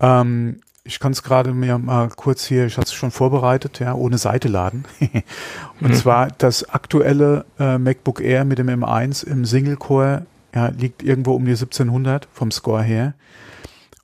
[0.00, 3.94] Ähm, ich kann es gerade mir mal kurz hier, ich hatte es schon vorbereitet, ja,
[3.94, 4.84] ohne Seite laden.
[5.80, 11.02] Und zwar das aktuelle äh, MacBook Air mit dem M1 im Single Core ja, liegt
[11.02, 13.14] irgendwo um die 1700 vom Score her.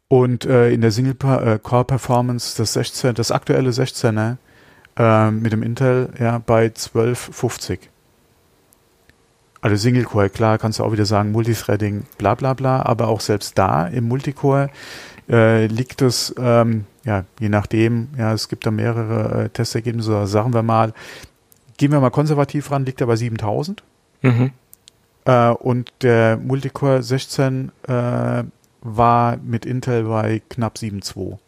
[0.09, 4.37] Und äh, in der Single Pa- äh, Core Performance das 16, das aktuelle 16er
[4.97, 7.91] äh, mit dem Intel ja bei 1250.
[9.63, 13.21] Also Single Core, klar, kannst du auch wieder sagen, Multithreading, bla bla bla, aber auch
[13.21, 14.71] selbst da im Multicore
[15.29, 20.27] äh, liegt es, ähm, ja, je nachdem, ja, es gibt da mehrere äh, Testergebnisse, oder
[20.27, 20.93] sagen wir mal,
[21.77, 23.83] gehen wir mal konservativ ran, liegt er bei 7000.
[24.23, 24.51] Mhm.
[25.25, 28.45] Äh, und der Multicore 16 äh,
[28.83, 31.39] war mit Intel bei knapp 7,2.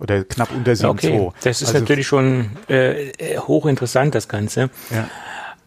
[0.00, 0.88] Oder knapp unter 7,2.
[0.88, 4.70] Okay, das ist Also, natürlich schon äh, äh, hochinteressant, das Ganze.
[4.90, 5.08] Ja.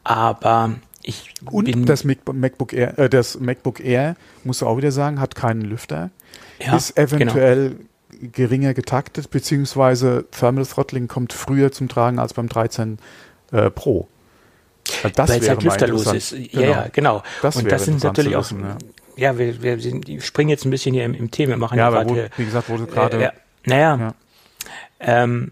[0.03, 0.73] Aber
[1.03, 5.19] ich Und das Mac MacBook Air, äh, das MacBook Air, musst du auch wieder sagen,
[5.19, 6.09] hat keinen Lüfter.
[6.65, 7.77] Ja, ist eventuell
[8.31, 12.99] geringer getaktet, beziehungsweise Thermal Throttling kommt früher zum Tragen als beim 13
[13.51, 14.07] äh, Pro.
[15.03, 16.31] Ja, Das weil es halt lüfterlos ist.
[16.33, 16.53] interessant.
[16.53, 17.23] Ja, ja, genau.
[17.41, 18.65] Das und das sind natürlich auch, wissen,
[19.15, 21.99] ja, wir, wir sind, springen jetzt ein bisschen hier im, im Thema, machen Ja, ja
[21.99, 23.17] aber wo, gerade, wie gesagt, du gerade.
[23.17, 23.33] äh, ja,
[23.65, 24.13] naja, Ja.
[24.99, 25.51] ähm,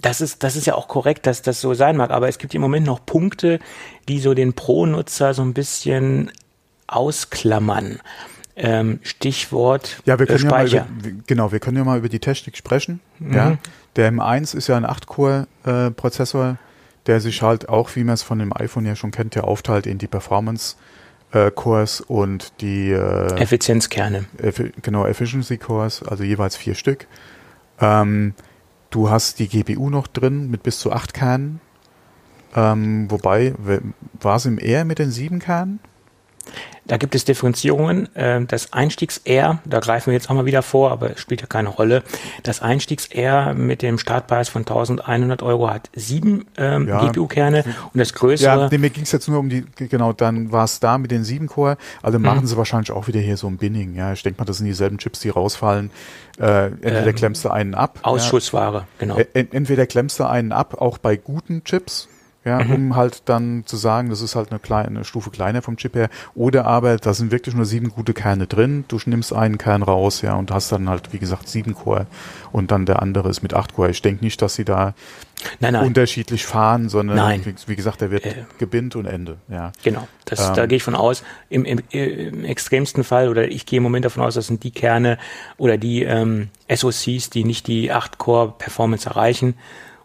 [0.00, 2.54] das ist, das ist ja auch korrekt, dass das so sein mag, aber es gibt
[2.54, 3.60] im Moment noch Punkte,
[4.08, 6.32] die so den Pro-Nutzer so ein bisschen
[6.88, 8.00] ausklammern.
[8.54, 10.76] Ähm, Stichwort ja, wir können äh, Speicher.
[10.76, 13.00] Ja mal über, genau, wir können ja mal über die Technik sprechen.
[13.18, 13.34] Mhm.
[13.34, 13.58] Ja,
[13.96, 16.56] der M1 ist ja ein 8-Core-Prozessor, äh,
[17.06, 19.86] der sich halt auch, wie man es von dem iPhone ja schon kennt, ja aufteilt
[19.86, 20.76] in die Performance
[21.32, 24.26] äh, Cores und die äh, Effizienzkerne.
[24.38, 27.06] Effi genau, Efficiency Cores, also jeweils vier Stück.
[27.80, 28.34] Ähm,
[28.90, 31.60] du hast die GPU noch drin mit bis zu acht Kernen.
[32.54, 33.54] Ähm, wobei,
[34.20, 35.80] war es im R mit den sieben Kernen?
[36.92, 38.10] Da gibt es Differenzierungen.
[38.14, 41.70] Ähm, das Einstiegs-R, da greifen wir jetzt auch mal wieder vor, aber spielt ja keine
[41.70, 42.02] Rolle.
[42.42, 47.02] Das Einstiegs-R mit dem Startpreis von 1100 Euro hat sieben ähm, ja.
[47.06, 48.68] GPU-Kerne und das größere.
[48.70, 51.24] Ja, mir ging es jetzt nur um die, genau, dann war es da mit den
[51.24, 51.78] sieben Core.
[52.02, 52.46] Also machen mhm.
[52.46, 53.94] sie wahrscheinlich auch wieder hier so ein Binning.
[53.94, 55.90] Ja, ich denke mal, das sind dieselben Chips, die rausfallen.
[56.38, 58.00] Äh, entweder ähm, klemmst du einen ab.
[58.02, 58.86] Ausschussware, ja.
[58.98, 59.18] genau.
[59.32, 62.08] Entweder klemmst du einen ab, auch bei guten Chips,
[62.44, 62.74] ja, mhm.
[62.74, 66.08] um halt dann zu sagen, das ist halt eine kleine Stufe kleiner vom Chip her.
[66.34, 68.84] Oder aber da sind wirklich nur sieben gute Kerne drin.
[68.88, 72.06] Du nimmst einen Kern raus, ja, und hast dann halt, wie gesagt, sieben Core
[72.50, 73.90] und dann der andere ist mit acht Core.
[73.90, 74.94] Ich denke nicht, dass sie da
[75.60, 75.86] nein, nein.
[75.86, 77.42] unterschiedlich fahren, sondern nein.
[77.44, 79.38] Wie, wie, gesagt, der wird äh, gebinnt und Ende.
[79.48, 79.70] Ja.
[79.84, 81.22] Genau, das, ähm, da gehe ich von aus.
[81.48, 84.72] Im, im, Im extremsten Fall, oder ich gehe im Moment davon aus, das sind die
[84.72, 85.18] Kerne
[85.58, 89.54] oder die ähm, SoCs, die nicht die acht Core Performance erreichen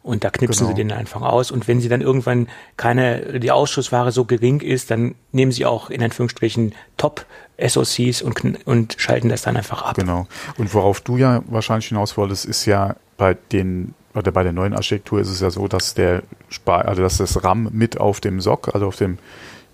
[0.08, 0.76] und da knipsen genau.
[0.76, 1.52] sie den einfach aus.
[1.52, 5.90] Und wenn sie dann irgendwann keine, die Ausschussware so gering ist, dann nehmen sie auch
[5.90, 7.26] in Anführungsstrichen Top
[7.60, 9.96] SOCs und, und schalten das dann einfach ab.
[9.96, 10.28] Genau.
[10.58, 14.74] Und worauf du ja wahrscheinlich hinaus wolltest, ist ja bei den oder bei der neuen
[14.74, 16.24] Architektur ist es ja so, dass der
[16.66, 19.20] also dass das RAM mit auf dem SOC, also auf dem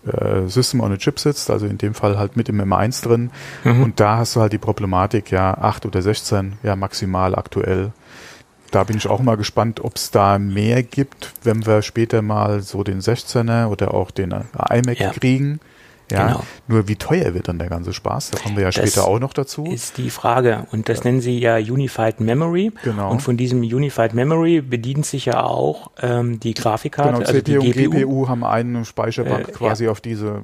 [0.06, 3.32] äh, System on a Chip sitzt, also in dem Fall halt mit im M1 drin.
[3.64, 3.84] Mhm.
[3.84, 7.94] Und da hast du halt die Problematik, ja, 8 oder 16, ja, maximal aktuell
[8.74, 12.62] da bin ich auch mal gespannt, ob es da mehr gibt, wenn wir später mal
[12.62, 15.12] so den 16er oder auch den iMac ja.
[15.12, 15.60] kriegen.
[16.12, 16.44] Ja, genau.
[16.68, 18.32] nur wie teuer wird dann der ganze Spaß?
[18.32, 19.64] Da kommen wir ja das später auch noch dazu.
[19.66, 20.68] Ist die Frage.
[20.72, 21.06] Und das ja.
[21.06, 22.72] nennen sie ja Unified Memory.
[22.84, 23.10] Genau.
[23.10, 27.14] Und von diesem Unified Memory bedient sich ja auch ähm, die Grafikkarte.
[27.14, 27.84] Genau, also CPU die GPU.
[27.84, 29.92] und GPU haben eine Speicherbank äh, quasi ja.
[29.92, 30.44] auf diese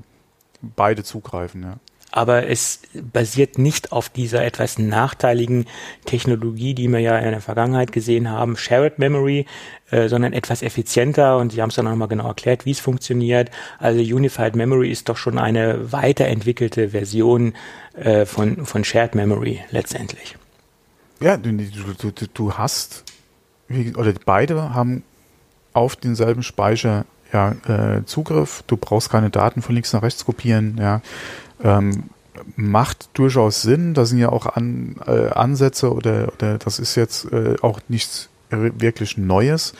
[0.62, 1.64] beide zugreifen.
[1.64, 1.76] Ja
[2.12, 5.66] aber es basiert nicht auf dieser etwas nachteiligen
[6.06, 9.46] Technologie, die wir ja in der Vergangenheit gesehen haben, Shared Memory,
[9.92, 13.52] äh, sondern etwas effizienter und Sie haben es dann nochmal genau erklärt, wie es funktioniert.
[13.78, 17.54] Also Unified Memory ist doch schon eine weiterentwickelte Version
[17.94, 20.36] äh, von, von Shared Memory letztendlich.
[21.22, 23.04] Ja, du, du, du hast,
[23.98, 25.04] oder beide haben
[25.74, 28.64] auf denselben Speicher ja, äh, Zugriff.
[28.68, 30.78] Du brauchst keine Daten von links nach rechts kopieren.
[30.80, 31.02] Ja.
[31.64, 32.06] Ähm,
[32.56, 33.94] macht durchaus Sinn.
[33.94, 38.30] Da sind ja auch an, äh, Ansätze oder, oder das ist jetzt äh, auch nichts
[38.50, 39.74] wirklich Neues.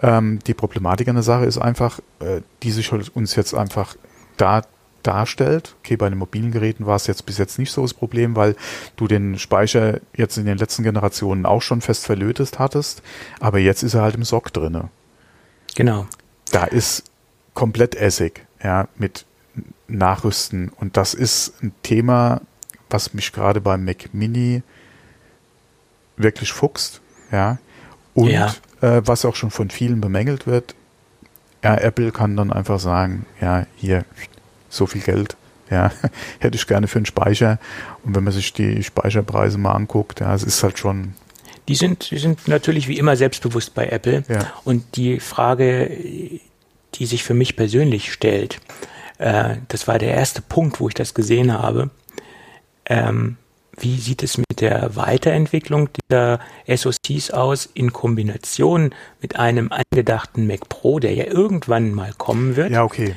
[0.00, 3.96] Ähm, die Problematik an der Sache ist einfach, äh, die sich uns jetzt einfach
[4.36, 4.62] da
[5.02, 5.74] darstellt.
[5.80, 8.56] Okay, bei den mobilen Geräten war es jetzt bis jetzt nicht so das Problem, weil
[8.96, 13.02] du den Speicher jetzt in den letzten Generationen auch schon fest verlötet hattest,
[13.40, 14.90] aber jetzt ist er halt im Sock drinne.
[15.74, 16.06] Genau.
[16.50, 17.04] Da ist
[17.54, 19.26] komplett Essig, ja, mit
[19.96, 20.70] nachrüsten.
[20.70, 22.40] Und das ist ein Thema,
[22.90, 24.62] was mich gerade beim Mac Mini
[26.16, 27.00] wirklich fuchst.
[27.30, 27.58] Ja.
[28.14, 28.54] Und ja.
[28.80, 30.74] Äh, was auch schon von vielen bemängelt wird,
[31.62, 34.04] ja, Apple kann dann einfach sagen, ja, hier,
[34.68, 35.36] so viel Geld,
[35.70, 35.92] ja,
[36.40, 37.58] hätte ich gerne für einen Speicher.
[38.02, 41.14] Und wenn man sich die Speicherpreise mal anguckt, ja, es ist halt schon.
[41.68, 44.24] Die sind, die sind natürlich wie immer selbstbewusst bei Apple.
[44.28, 44.52] Ja.
[44.64, 45.88] Und die Frage,
[46.94, 48.60] die sich für mich persönlich stellt,
[49.18, 51.90] äh, das war der erste Punkt, wo ich das gesehen habe.
[52.86, 53.36] Ähm,
[53.78, 60.68] wie sieht es mit der Weiterentwicklung dieser SoCs aus in Kombination mit einem angedachten Mac
[60.68, 62.70] Pro, der ja irgendwann mal kommen wird?
[62.70, 63.14] Ja, okay.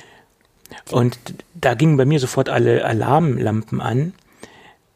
[0.91, 1.19] Und
[1.53, 4.13] da gingen bei mir sofort alle Alarmlampen an,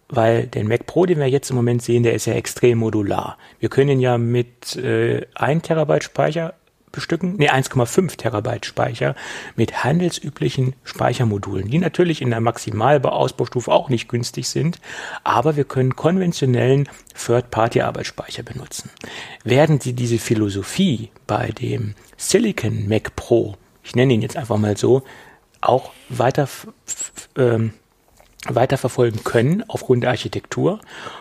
[0.08, 3.38] weil den Mac Pro, den wir jetzt im Moment sehen, der ist ja extrem modular.
[3.60, 6.54] Wir können ja mit äh, 1 Terabyte Speicher
[6.92, 9.16] bestücken, nee, 1,5 Terabyte Speicher
[9.56, 14.80] mit handelsüblichen Speichermodulen, die natürlich in der Maximalbauausbaustufe auch nicht günstig sind,
[15.24, 18.90] aber wir können konventionellen Third-Party-Arbeitsspeicher benutzen.
[19.44, 24.78] Werden Sie diese Philosophie bei dem Silicon Mac Pro, ich nenne ihn jetzt einfach mal
[24.78, 25.04] so,
[25.62, 26.48] auch weiter
[27.38, 27.74] ähm,
[28.48, 30.80] weiterverfolgen können aufgrund der Architektur?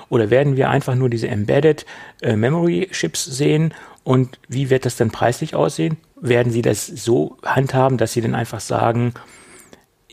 [0.08, 1.84] Oder werden wir einfach nur diese Embedded
[2.22, 3.74] äh, Memory Chips sehen
[4.08, 5.98] und wie wird das dann preislich aussehen?
[6.18, 9.12] Werden Sie das so handhaben, dass Sie dann einfach sagen,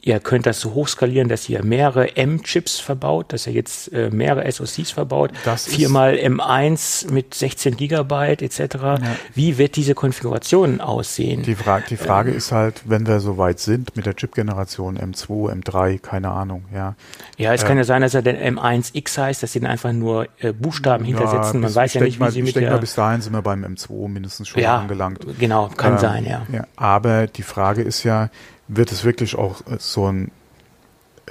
[0.07, 4.49] Ihr könnt das so hochskalieren, dass ihr mehrere M-Chips verbaut, dass ihr jetzt äh, mehrere
[4.51, 9.01] SoCs verbaut, Das viermal M1 mit 16 Gigabyte etc.
[9.33, 11.41] Wie wird diese Konfiguration aussehen?
[11.41, 12.37] Die, Fra die Frage Ähm.
[12.37, 16.93] ist halt, wenn wir so weit sind mit der Chip-Generation M2, M3, keine Ahnung, ja.
[17.37, 20.27] ja, es kann ja sein, dass er den M1X heißt, dass sie dann einfach nur
[20.37, 21.61] äh, Buchstaben hintersetzen.
[21.61, 22.93] Man bis- weiß ich ja nicht, mal, wie sie Ich mit denke der mal, bis
[22.93, 25.25] dahin sind wir beim M2 mindestens schon ja, angelangt.
[25.39, 26.45] genau, kann Ähm, sein, ja.
[26.75, 28.29] Aber die Frage ist ja,
[28.67, 30.31] wird es wirklich auch äh, so ein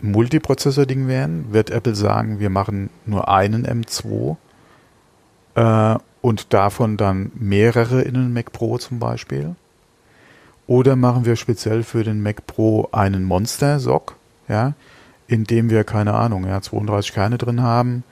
[0.02, 1.52] Multiprozessor-Ding werden?
[1.52, 4.36] Wird Apple sagen, wir machen nur einen M2
[5.54, 9.54] äh, und davon dann mehrere in den Mac Pro zum Beispiel?
[10.66, 14.16] Oder machen wir speziell für den Mac Pro einen Monster-SoC,
[14.48, 14.72] ja,
[15.26, 18.02] in dem wir, keine Ahnung, ja, 32 Kerne drin haben,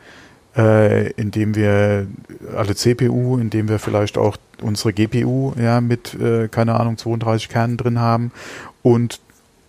[0.57, 2.07] äh, in dem wir
[2.55, 7.49] alle CPU, in dem wir vielleicht auch unsere GPU ja mit, äh, keine Ahnung, 32
[7.49, 8.33] Kernen drin haben
[8.83, 9.21] und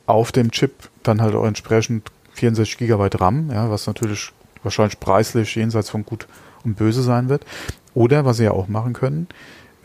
[0.06, 4.32] auf dem Chip dann halt auch entsprechend 64 Gigabyte RAM, ja, was natürlich
[4.64, 6.28] wahrscheinlich preislich jenseits von gut
[6.64, 7.46] und böse sein wird.
[7.94, 9.28] Oder was sie ja auch machen können,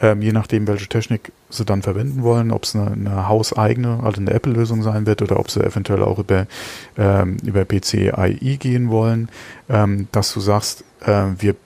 [0.01, 4.21] ähm, je nachdem, welche Technik sie dann verwenden wollen, ob es eine, eine hauseigene, also
[4.21, 6.47] eine Apple-Lösung sein wird oder ob sie eventuell auch über,
[6.97, 9.29] ähm, über PCIe gehen wollen,
[9.69, 11.57] ähm, dass du sagst, äh, wir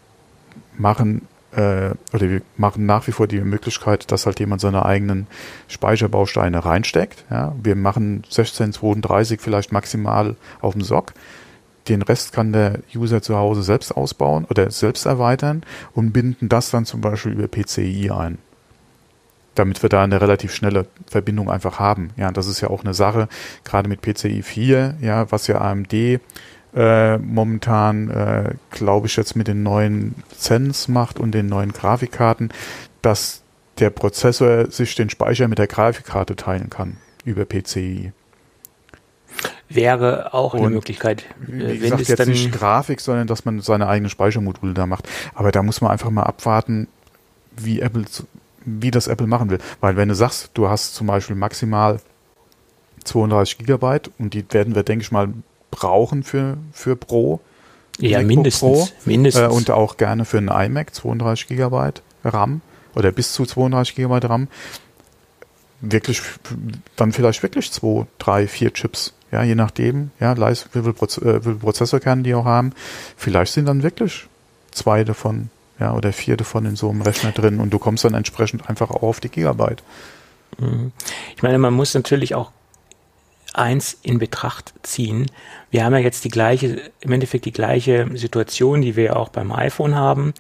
[0.79, 5.27] machen oder wir machen nach wie vor die Möglichkeit, dass halt jemand seine eigenen
[5.69, 7.25] Speicherbausteine reinsteckt.
[7.31, 7.55] Ja?
[7.63, 11.13] Wir machen 1632 vielleicht maximal auf dem SOC.
[11.89, 15.63] Den Rest kann der User zu Hause selbst ausbauen oder selbst erweitern
[15.95, 18.39] und binden das dann zum Beispiel über PCI ein.
[19.55, 22.11] Damit wir da eine relativ schnelle Verbindung einfach haben.
[22.17, 23.29] Ja, das ist ja auch eine Sache,
[23.65, 25.93] gerade mit PCI 4, ja, was ja AMD
[26.75, 32.53] äh, momentan, äh, glaube ich, jetzt mit den neuen Zen's macht und den neuen Grafikkarten,
[33.03, 33.43] dass
[33.79, 38.13] der Prozessor sich den Speicher mit der Grafikkarte teilen kann über PCI.
[39.69, 41.25] Wäre auch eine Und Möglichkeit.
[41.41, 44.87] Wie Äh, wenn gesagt, es jetzt nicht Grafik, sondern dass man seine eigenen Speichermodule da
[44.87, 45.09] macht.
[45.35, 46.89] Aber da muss man einfach mal abwarten,
[47.57, 48.05] wie Apple,
[48.65, 49.59] wie das Apple machen will.
[49.81, 52.01] Weil wenn du sagst, du hast zum Beispiel maximal
[53.05, 55.33] 32 Gigabyte und die werden wir, denke ich mal,
[55.73, 57.41] brauchen für, für Pro.
[57.99, 58.61] ja, MacBook mindestens.
[58.61, 59.43] Pro, mindestens.
[59.43, 62.61] Äh, und auch gerne für einen iMac 32 Gigabyte RAM
[62.95, 64.47] oder bis zu 32 Gigabyte RAM.
[65.81, 66.23] Wirklich,
[66.95, 69.15] dann vielleicht wirklich zwei, drei, vier Chips.
[69.33, 72.73] Ja, je nachdem, ja, wie viel, Proz äh, viel Prozessorkerne die auch haben.
[73.17, 74.27] Vielleicht sind dann wirklich
[74.71, 75.49] zwei davon,
[75.81, 78.91] ja, oder vier davon in so einem Rechner drin und du kommst dann entsprechend einfach
[78.91, 79.83] auch auf die Gigabyte.
[81.35, 82.53] Ich meine, man muss natürlich auch
[83.55, 85.27] eins in Betracht ziehen.
[85.71, 89.29] Wir haben ja jetzt die gleiche, im Endeffekt die gleiche Situation, die wir ja auch
[89.29, 90.35] beim iPhone haben.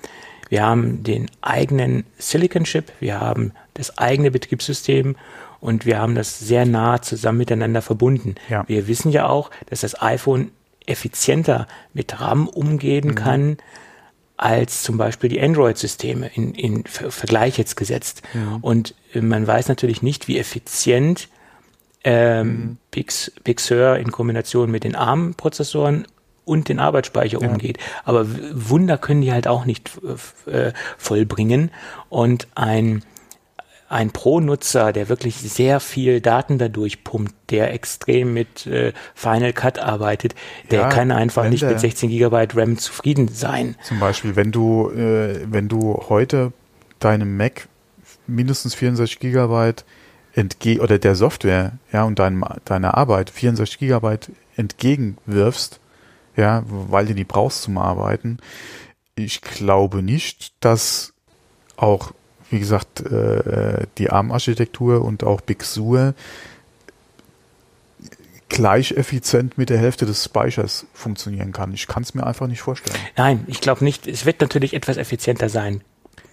[0.49, 5.17] Wir haben den eigenen Silicon Chip, wir haben das eigene Betriebssystem
[5.61, 8.35] und wir haben das sehr nah zusammen miteinander verbunden.
[8.51, 8.65] Ja.
[8.67, 10.51] Wir wissen ja auch, dass das iPhone
[10.87, 13.57] effizienter mit RAM umgehen kann
[14.37, 18.23] als zum Beispiel die Android-Systeme in, in Ver Vergleich jetzt gesetzt.
[18.61, 21.29] Und äh, man weiß natürlich nicht, wie effizient
[22.05, 23.13] ähm, Big,
[23.45, 26.07] Big Sur in Kombination mit den ARM-Prozessoren
[26.45, 27.79] und den Arbeitsspeicher umgeht.
[28.05, 29.93] Aber Wunder können die halt auch nicht
[30.47, 31.71] äh, äh, vollbringen.
[32.09, 33.05] Und ein,
[33.89, 39.79] ein Pro-Nutzer, der wirklich sehr viel Daten dadurch pumpt, der extrem mit äh, Final Cut
[39.79, 40.35] arbeitet,
[40.71, 43.77] der Ja, kann einfach nicht mit 16 Gigabyte RAM zufrieden sein.
[43.83, 46.53] Zum Beispiel, wenn du, äh, wenn du heute
[46.99, 47.69] deinem Mac
[48.27, 49.85] mindestens 64 Gigabyte
[50.35, 55.81] entge oder der Software, ja, und deinem, deiner Arbeit 64 Gigabyte entgegenwirfst,
[56.37, 58.39] ja, weil du die brauchst zum Arbeiten,
[59.15, 61.13] ich glaube nicht, dass
[61.77, 62.13] auch,
[62.51, 66.15] wie gesagt, äh, die ARM-Architektur und auch Big Sur
[68.49, 71.73] gleich effizient mit der Hälfte des Speichers funktionieren kann.
[71.73, 72.99] Ich kann es mir einfach nicht vorstellen.
[73.17, 74.07] Nein, ich glaube nicht.
[74.07, 75.83] Es wird natürlich etwas effizienter sein.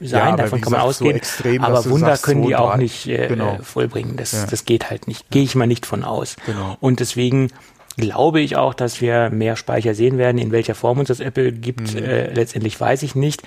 [0.02, 1.16] Sein, aber davon kann man gesagt, so ausgehen.
[1.16, 3.58] extrem, aber Wunder können die zwei, auch nicht äh, Genau.
[3.62, 4.16] vollbringen.
[4.18, 4.46] Das, Ja.
[4.46, 5.30] das geht halt nicht.
[5.30, 6.36] Gehe ich mal nicht von aus.
[6.46, 6.78] Genau.
[6.80, 7.50] Und deswegen
[7.98, 10.38] glaube ich auch, dass wir mehr Speicher sehen werden.
[10.38, 12.04] In welcher Form uns das Apple gibt, Mhm.
[12.04, 13.44] äh, letztendlich weiß ich nicht.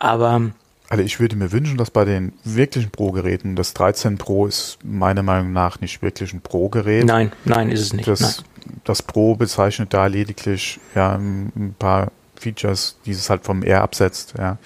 [0.00, 0.50] Aber
[0.88, 5.22] Also ich würde mir wünschen, dass bei den wirklichen Pro-Geräten, das 13 Pro ist meiner
[5.22, 7.04] Meinung nach nicht wirklich ein Pro-Gerät.
[7.06, 8.08] nein, nein, ist es nicht.
[8.08, 8.42] Das,
[8.84, 14.34] das Pro bezeichnet da lediglich ja, ein paar Features, die es halt vom R absetzt.
[14.36, 14.58] Ja.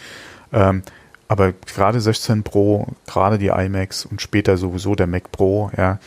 [0.52, 0.82] Ähm,
[1.28, 5.98] aber gerade 16 Pro, gerade die iMacs und später sowieso der Mac Pro, ja,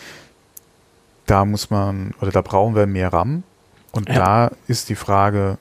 [1.26, 3.44] da muss man oder da brauchen wir mehr RAM.
[3.92, 4.16] Und Ja.
[4.16, 5.58] da ist die Frage,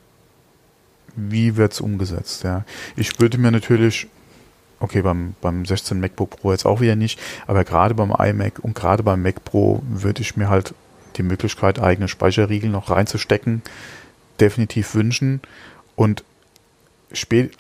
[1.17, 2.45] wie wird's umgesetzt?
[2.45, 2.65] Ja.
[2.97, 4.07] Ich würde mir natürlich,
[4.81, 8.75] okay, beim, beim 16 MacBook Pro jetzt auch wieder nicht, aber gerade beim iMac und
[8.75, 10.75] gerade beim Mac Pro würde ich mir halt
[11.17, 13.63] die Möglichkeit, eigene Speicherriegel noch reinzustecken,
[14.39, 15.41] definitiv wünschen.
[15.97, 16.23] Und
[17.13, 17.57] spät,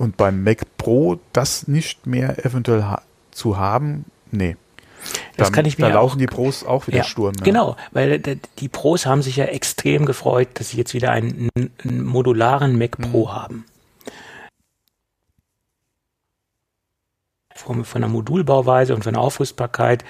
[0.00, 4.56] und beim Mac Pro das nicht mehr eventuell ha zu haben, nee.
[5.36, 7.34] Das da, kann ich mir da laufen auch, die Pros auch wieder ja, Sturm.
[7.38, 7.44] Ja.
[7.44, 12.04] Genau, weil die Pros haben sich ja extrem gefreut, dass sie jetzt wieder einen, einen
[12.04, 13.32] modularen Mac Pro mhm.
[13.32, 13.64] haben.
[17.54, 20.04] Von, von der Modulbauweise und von der Aufrüstbarkeit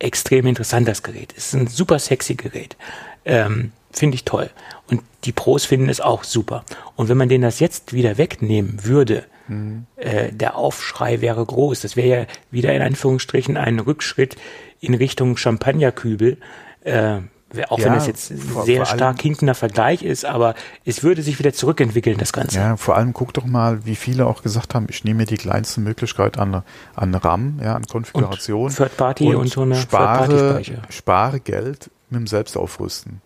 [0.00, 1.32] extrem interessant, das Gerät.
[1.36, 2.76] Es ist ein super sexy Gerät.
[3.24, 4.50] Ähm, Finde ich toll.
[4.88, 6.64] Und die Pros finden es auch super.
[6.96, 9.86] Und wenn man denen das jetzt wieder wegnehmen würde, mhm.
[9.96, 11.80] äh, der Aufschrei wäre groß.
[11.80, 14.36] Das wäre ja wieder in Anführungsstrichen ein Rückschritt
[14.80, 16.38] in Richtung Champagnerkübel.
[16.82, 17.20] Äh,
[17.68, 21.22] auch ja, wenn das jetzt ein sehr stark allem, hinkender Vergleich ist, aber es würde
[21.22, 22.58] sich wieder zurückentwickeln, das Ganze.
[22.58, 25.36] Ja, vor allem guck doch mal, wie viele auch gesagt haben, ich nehme mir die
[25.36, 26.62] kleinste Möglichkeit an,
[26.94, 28.66] an RAM, ja, an Konfiguration.
[28.66, 33.20] Und Third Party und, und so eine spare, spare Geld mit dem Selbstaufrüsten.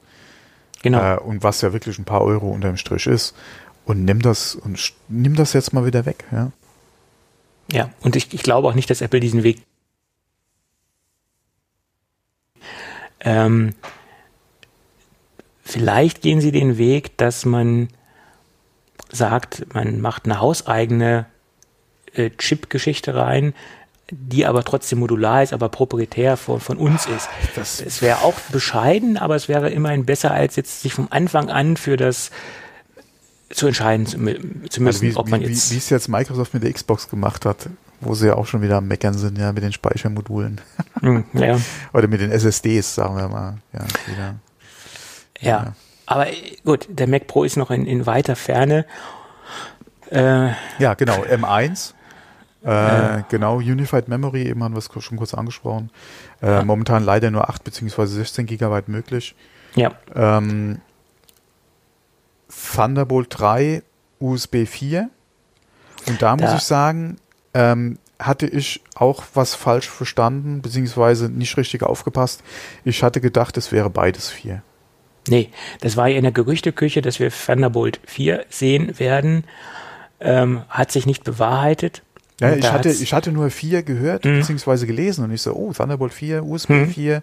[0.84, 1.14] Genau.
[1.14, 3.34] Äh, und was ja wirklich ein paar Euro unterm Strich ist.
[3.86, 6.52] Und nimm das und nimm das jetzt mal wieder weg, ja.
[7.72, 9.62] Ja, und ich, ich glaube auch nicht, dass Apple diesen Weg
[13.20, 13.74] ähm,
[15.62, 17.88] vielleicht gehen sie den Weg, dass man
[19.10, 21.24] sagt, man macht eine hauseigene
[22.12, 23.54] äh, Chip-Geschichte rein,
[24.10, 27.28] die aber trotzdem modular ist, aber proprietär von, von uns ist.
[27.56, 31.48] Das es wäre auch bescheiden, aber es wäre immerhin besser, als jetzt sich vom Anfang
[31.48, 32.30] an für das
[33.50, 35.70] zu entscheiden zu, zu müssen, also wie, ob man wie, jetzt.
[35.70, 37.68] Wie es jetzt Microsoft mit der Xbox gemacht hat,
[38.00, 40.60] wo sie ja auch schon wieder am Meckern sind, ja, mit den Speichermodulen.
[41.00, 41.58] Hm, ja.
[41.92, 43.58] Oder mit den SSDs, sagen wir mal.
[43.72, 43.84] Ja,
[44.18, 44.34] ja,
[45.40, 45.72] ja.
[46.06, 46.26] aber
[46.64, 48.86] gut, der Mac Pro ist noch in, in weiter Ferne.
[50.10, 51.94] Äh, ja, genau, M1
[52.64, 55.90] äh, genau, Unified Memory, eben haben wir es schon kurz angesprochen.
[56.42, 56.64] Äh, ja.
[56.64, 58.06] Momentan leider nur 8 bzw.
[58.06, 59.34] 16 Gigabyte möglich.
[59.74, 59.92] Ja.
[60.14, 60.80] Ähm,
[62.48, 63.82] Thunderbolt 3,
[64.18, 65.10] USB 4.
[66.08, 66.56] Und da muss da.
[66.56, 67.16] ich sagen,
[67.52, 72.42] ähm, hatte ich auch was falsch verstanden, beziehungsweise nicht richtig aufgepasst.
[72.84, 74.62] Ich hatte gedacht, es wäre beides 4.
[75.28, 75.50] Nee,
[75.80, 79.44] das war ja in der Gerüchteküche, dass wir Thunderbolt 4 sehen werden.
[80.20, 82.02] Ähm, hat sich nicht bewahrheitet.
[82.40, 84.40] Ja, ich hatte, ich hatte nur vier gehört, mhm.
[84.40, 86.88] beziehungsweise gelesen und ich so, oh, Thunderbolt 4, USB mhm.
[86.88, 87.22] 4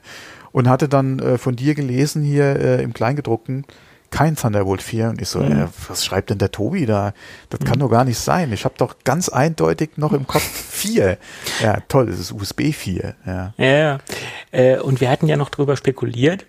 [0.51, 3.65] und hatte dann äh, von dir gelesen hier äh, im Kleingedruckten,
[4.09, 5.63] kein Thunderbolt 4 und ich so, mhm.
[5.63, 7.13] äh, was schreibt denn der Tobi da?
[7.49, 7.81] Das kann mhm.
[7.81, 8.53] doch gar nicht sein.
[8.53, 11.17] Ich habe doch ganz eindeutig noch im Kopf 4.
[11.61, 13.15] Ja, toll, es ist USB 4.
[13.25, 13.99] Ja, ja, ja.
[14.51, 16.45] Äh, und wir hatten ja noch drüber spekuliert,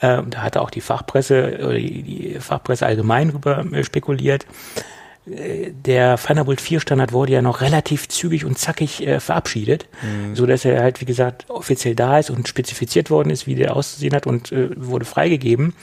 [0.00, 4.46] äh, da hatte auch die Fachpresse oder die, die Fachpresse allgemein drüber äh, spekuliert,
[5.26, 10.34] der Thunderbolt 4 Standard wurde ja noch relativ zügig und zackig äh, verabschiedet, mhm.
[10.34, 13.76] so dass er halt wie gesagt offiziell da ist und spezifiziert worden ist, wie der
[13.76, 15.74] auszusehen hat und äh, wurde freigegeben.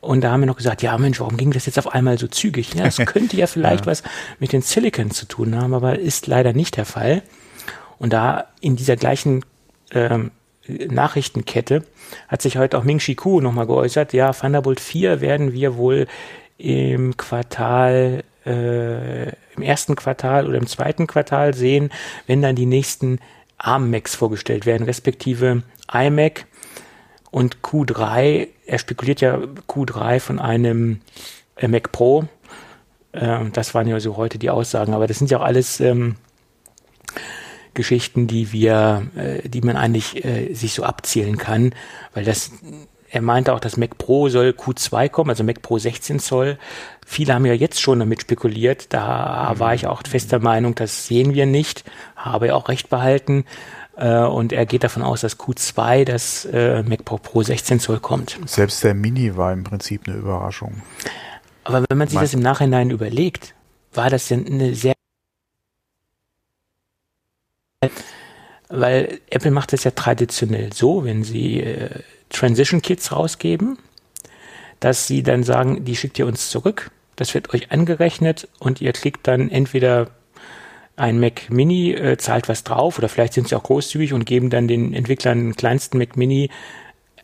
[0.00, 2.28] Und da haben wir noch gesagt, ja Mensch, warum ging das jetzt auf einmal so
[2.28, 2.74] zügig?
[2.74, 3.90] Ja, das könnte ja vielleicht ja.
[3.90, 4.02] was
[4.38, 7.22] mit den Silicon zu tun haben, aber ist leider nicht der Fall.
[7.98, 9.44] Und da in dieser gleichen
[9.92, 10.30] ähm,
[10.68, 11.84] Nachrichtenkette
[12.28, 16.06] hat sich heute auch Ming Chi Ku nochmal geäußert, ja, Thunderbolt 4 werden wir wohl
[16.58, 21.90] im Quartal äh, im ersten Quartal oder im zweiten Quartal sehen,
[22.26, 23.18] wenn dann die nächsten
[23.58, 26.46] ARM-Macs vorgestellt werden, respektive iMac
[27.30, 28.48] und Q3.
[28.66, 29.36] Er spekuliert ja
[29.68, 31.00] Q3 von einem
[31.56, 32.26] äh, Mac Pro.
[33.12, 36.16] Äh, das waren ja so heute die Aussagen, aber das sind ja auch alles ähm,
[37.74, 41.74] Geschichten, die wir, äh, die man eigentlich äh, sich so abzielen kann,
[42.14, 42.50] weil das
[43.10, 46.58] er meinte auch, dass Mac Pro soll Q2 kommen, also Mac Pro 16 Zoll.
[47.06, 48.92] Viele haben ja jetzt schon damit spekuliert.
[48.92, 51.84] Da war ich auch fester Meinung, das sehen wir nicht.
[52.16, 53.44] Habe er auch recht behalten.
[53.96, 58.00] Äh, und er geht davon aus, dass Q2 das äh, Mac Pro Pro 16 Zoll
[58.00, 58.38] kommt.
[58.44, 60.82] Selbst der Mini war im Prinzip eine Überraschung.
[61.64, 63.54] Aber wenn man sich das im Nachhinein überlegt,
[63.92, 64.94] war das ja eine sehr
[68.70, 73.78] weil Apple macht das ja traditionell so, wenn sie äh, Transition Kits rausgeben,
[74.80, 78.92] dass sie dann sagen, die schickt ihr uns zurück, das wird euch angerechnet und ihr
[78.92, 80.10] kriegt dann entweder
[80.96, 84.50] ein Mac Mini, äh, zahlt was drauf oder vielleicht sind sie auch großzügig und geben
[84.50, 86.50] dann den Entwicklern den kleinsten Mac Mini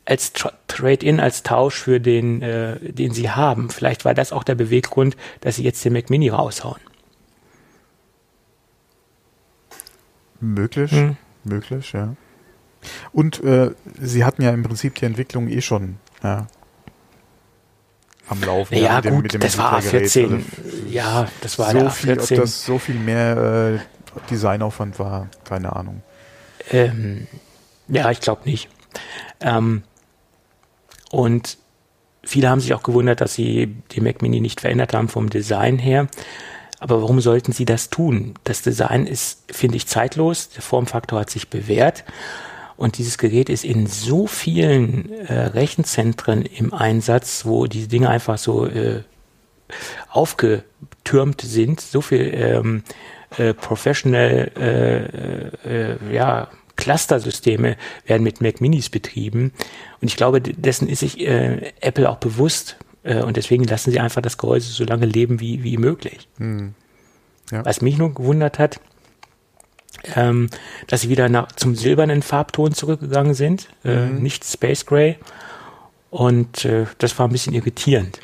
[0.05, 0.33] als
[0.69, 3.71] Trade-in, als Tausch für den, äh, den sie haben.
[3.71, 6.81] Vielleicht war das auch der Beweggrund, dass sie jetzt den Mac Mini raushauen.
[10.41, 11.17] Möglich, hm.
[11.45, 12.15] möglich, ja.
[13.13, 13.71] Und äh,
[14.01, 16.47] sie hatten ja im Prinzip die Entwicklung eh schon ja,
[18.29, 18.77] am Laufen.
[18.77, 20.45] Ja, mit dem, gut, mit dem das war 14 Also,
[20.89, 25.75] ja, das war so der viel, Ob das so viel mehr äh, Designaufwand war, keine
[25.75, 26.03] Ahnung.
[26.71, 27.27] Ähm,
[27.89, 28.69] ja, ich glaube nicht.
[29.41, 29.83] Ähm,
[31.11, 31.59] und
[32.25, 35.79] viele haben sich auch gewundert, dass sie den Mac Mini nicht verändert haben vom Design
[35.79, 36.09] her.
[36.81, 38.35] Aber warum sollten sie das tun?
[38.45, 40.51] Das Design ist, finde ich, zeitlos.
[40.51, 42.05] Der Formfaktor hat sich bewährt.
[42.77, 48.39] Und dieses Gerät ist in so vielen äh, Rechenzentren im Einsatz, wo diese Dinge einfach
[48.39, 49.03] so äh,
[50.11, 52.83] aufgetürmt sind, so viel ähm,
[53.37, 59.53] äh, professional äh, äh, ja, Cluster-Systeme werden mit Mac Minis betrieben.
[60.01, 62.77] Und ich glaube, dessen ist sich äh, Apple auch bewusst.
[63.05, 66.29] Äh, und deswegen lassen sie einfach das Gehäuse so lange leben wie, wie möglich.
[66.39, 66.75] Hm.
[67.51, 67.65] Ja.
[67.65, 68.81] Was mich nur gewundert hat,
[70.15, 70.51] ähm,
[70.87, 74.23] dass sie wieder nach, zum silbernen Farbton zurückgegangen sind, äh, mhm.
[74.23, 75.17] nicht Space Gray.
[76.11, 78.21] Und äh, das war ein bisschen irritierend.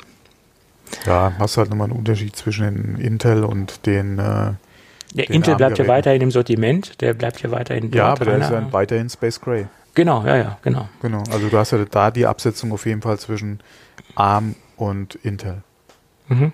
[1.05, 4.19] Ja, hast halt nochmal einen Unterschied zwischen den Intel und den.
[4.19, 4.53] Äh,
[5.13, 7.91] der den Intel bleibt ja weiterhin im Sortiment, der bleibt ja weiterhin.
[7.91, 9.67] Ja, aber der ist ja weiterhin Space Gray.
[9.93, 10.87] Genau, ja, ja, genau.
[11.01, 13.59] Genau, also du hast ja da die Absetzung auf jeden Fall zwischen
[14.15, 15.63] ARM und Intel.
[16.29, 16.53] Mhm.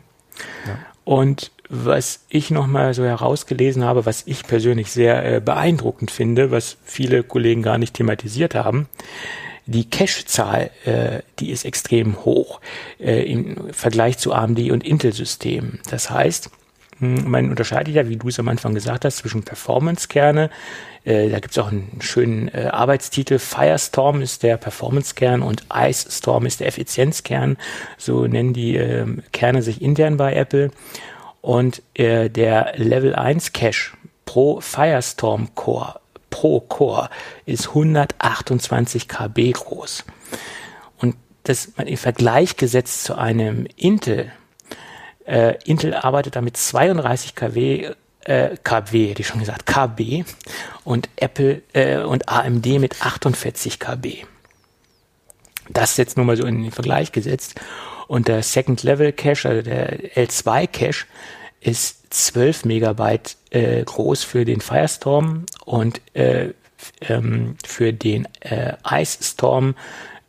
[0.65, 0.77] Ja.
[1.03, 6.77] Und was ich nochmal so herausgelesen habe, was ich persönlich sehr äh, beeindruckend finde, was
[6.83, 8.87] viele Kollegen gar nicht thematisiert haben,
[9.65, 12.61] die Cache-Zahl, äh, die ist extrem hoch
[12.99, 15.79] äh, im Vergleich zu AMD und Intel-Systemen.
[15.89, 16.49] Das heißt,
[16.99, 20.49] hm, man unterscheidet ja, wie du es am Anfang gesagt hast, zwischen Performance-Kerne.
[21.03, 23.39] Äh, da gibt es auch einen schönen äh, Arbeitstitel.
[23.39, 27.57] Firestorm ist der Performance-Kern und Ice Storm ist der Effizienzkern.
[27.97, 30.71] So nennen die äh, Kerne sich intern bei Apple.
[31.41, 37.09] Und äh, der Level 1 Cache pro Firestorm Core, pro Core,
[37.45, 40.03] ist 128 KB groß.
[40.97, 44.31] Und das im Vergleich gesetzt zu einem Intel,
[45.25, 47.91] äh, Intel arbeitet damit 32 kW,
[48.25, 50.25] äh, kW, hätte ich schon gesagt, KB
[50.83, 54.25] und Apple äh, und AMD mit 48 KB.
[55.69, 57.59] Das jetzt nur mal so in den Vergleich gesetzt.
[58.07, 61.05] Und der Second Level Cache, also der L2 Cache,
[61.59, 66.49] ist 12 Megabyte äh, groß für den Firestorm und äh,
[67.01, 69.75] ähm, für den äh, Ice Storm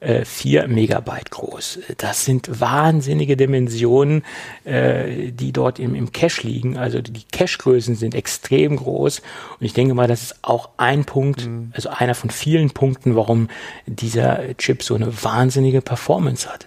[0.01, 1.81] äh, 4 Megabyte groß.
[1.99, 4.25] Das sind wahnsinnige Dimensionen,
[4.65, 6.77] äh, die dort im, im Cache liegen.
[6.77, 9.21] Also die Cache-Größen sind extrem groß.
[9.59, 11.73] Und ich denke mal, das ist auch ein Punkt, mhm.
[11.75, 13.49] also einer von vielen Punkten, warum
[13.87, 16.67] dieser Chip so eine wahnsinnige Performance hat.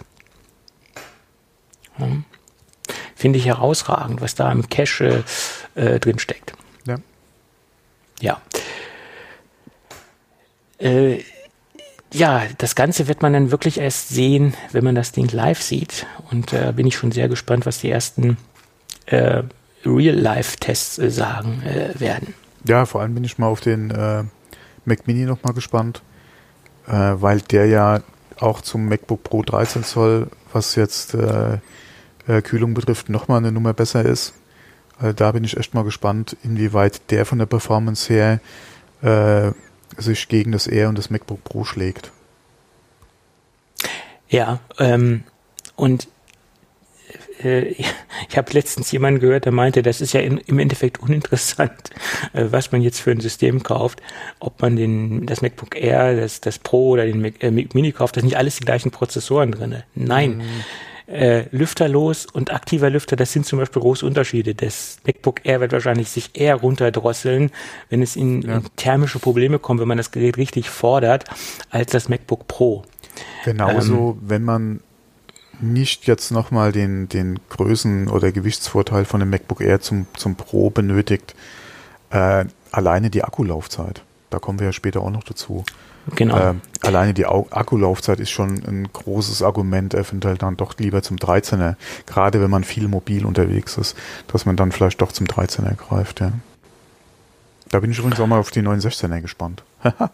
[1.98, 2.26] Hm
[3.22, 5.24] finde ich herausragend, was da im Cache
[5.76, 6.54] äh, drin steckt.
[6.88, 6.96] Ja.
[8.20, 8.42] Ja.
[10.80, 11.24] Äh,
[12.12, 16.08] ja, das Ganze wird man dann wirklich erst sehen, wenn man das Ding live sieht.
[16.32, 18.38] Und da äh, bin ich schon sehr gespannt, was die ersten
[19.06, 19.44] äh,
[19.86, 22.34] Real-Life-Tests äh, sagen äh, werden.
[22.66, 24.24] Ja, vor allem bin ich mal auf den äh,
[24.86, 26.02] Mac Mini nochmal gespannt,
[26.88, 28.02] äh, weil der ja
[28.40, 31.16] auch zum MacBook Pro 13 Zoll, was jetzt
[32.32, 34.34] äh, Kühlung betrifft, nochmal eine Nummer besser ist.
[34.98, 38.40] Also da bin ich echt mal gespannt, inwieweit der von der Performance her
[39.02, 39.52] äh,
[40.00, 42.12] sich gegen das Air und das MacBook Pro schlägt.
[44.30, 45.24] Ja, ähm,
[45.76, 46.08] und
[47.44, 47.62] äh,
[48.30, 51.90] ich habe letztens jemanden gehört, der meinte, das ist ja im Endeffekt uninteressant,
[52.34, 54.02] äh, was man jetzt für ein System kauft,
[54.40, 58.16] ob man den, das MacBook Air, das, das Pro oder den Mac, äh, Mini kauft,
[58.16, 59.84] da sind nicht alles die gleichen Prozessoren drin.
[59.96, 60.38] Nein.
[60.38, 60.64] Mhm
[61.12, 64.56] äh, lüfterlos und aktiver Lüfter, das sind zum Beispiel große Unterschiede.
[64.56, 67.52] Das MacBook Air wird wahrscheinlich sich eher runterdrosseln,
[67.90, 68.58] wenn es in, ja.
[68.58, 71.26] in thermische Probleme kommt, wenn man das Gerät richtig fordert,
[71.70, 72.84] als das MacBook Pro.
[73.46, 74.80] Genauso, ähm, wenn man
[75.60, 80.70] nicht jetzt nochmal den, den Größen- oder Gewichtsvorteil von dem MacBook Air zum, zum Pro
[80.70, 81.36] benötigt,
[82.10, 84.02] äh, alleine die Akkulaufzeit.
[84.30, 85.64] Da kommen wir ja später auch noch dazu.
[86.16, 86.38] Genau.
[86.38, 91.76] Äh, alleine die Akkulaufzeit ist schon ein großes Argument, eventuell dann doch lieber zum 13er.
[92.06, 93.96] Gerade wenn man viel mobil unterwegs ist,
[94.28, 96.32] dass man dann vielleicht doch zum 13er greift, ja.
[97.70, 99.64] Da bin ich übrigens auch mal auf die 916er gespannt.
[99.84, 100.10] ja.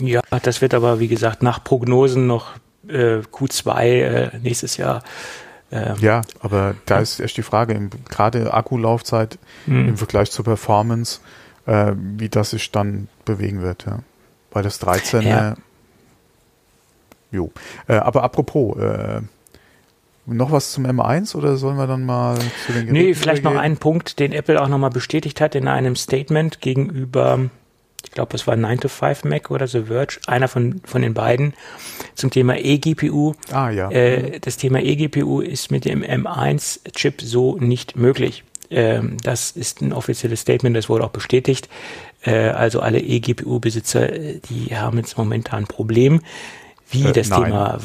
[0.00, 0.20] ja.
[0.42, 2.52] das wird aber, wie gesagt, nach Prognosen noch
[2.88, 5.02] äh, Q2 äh, nächstes Jahr.
[5.72, 9.88] Ähm, ja, aber da ist echt die Frage, gerade Akkulaufzeit mhm.
[9.88, 11.20] im Vergleich zur Performance,
[11.66, 14.00] äh, wie das sich dann bewegen wird, ja.
[14.52, 15.22] Weil das 13.
[15.22, 15.56] Ja.
[17.30, 17.50] Jo.
[17.88, 19.22] Äh, aber apropos, äh,
[20.26, 23.56] noch was zum M1 oder sollen wir dann mal zu den Geräten Nee, vielleicht noch
[23.56, 27.50] einen Punkt, den Apple auch nochmal bestätigt hat in einem Statement gegenüber,
[28.04, 31.14] ich glaube, es war 9 to 5 Mac oder The Verge, einer von, von den
[31.14, 31.54] beiden,
[32.14, 33.34] zum Thema eGPU.
[33.50, 33.90] Ah, ja.
[33.90, 38.44] Äh, das Thema eGPU ist mit dem M1-Chip so nicht möglich.
[38.70, 41.68] Ähm, das ist ein offizielles Statement, das wurde auch bestätigt.
[42.24, 46.22] Äh, also alle eGPU-Besitzer, die haben jetzt momentan ein Problem.
[46.90, 47.44] Wie äh, das nein.
[47.44, 47.78] Thema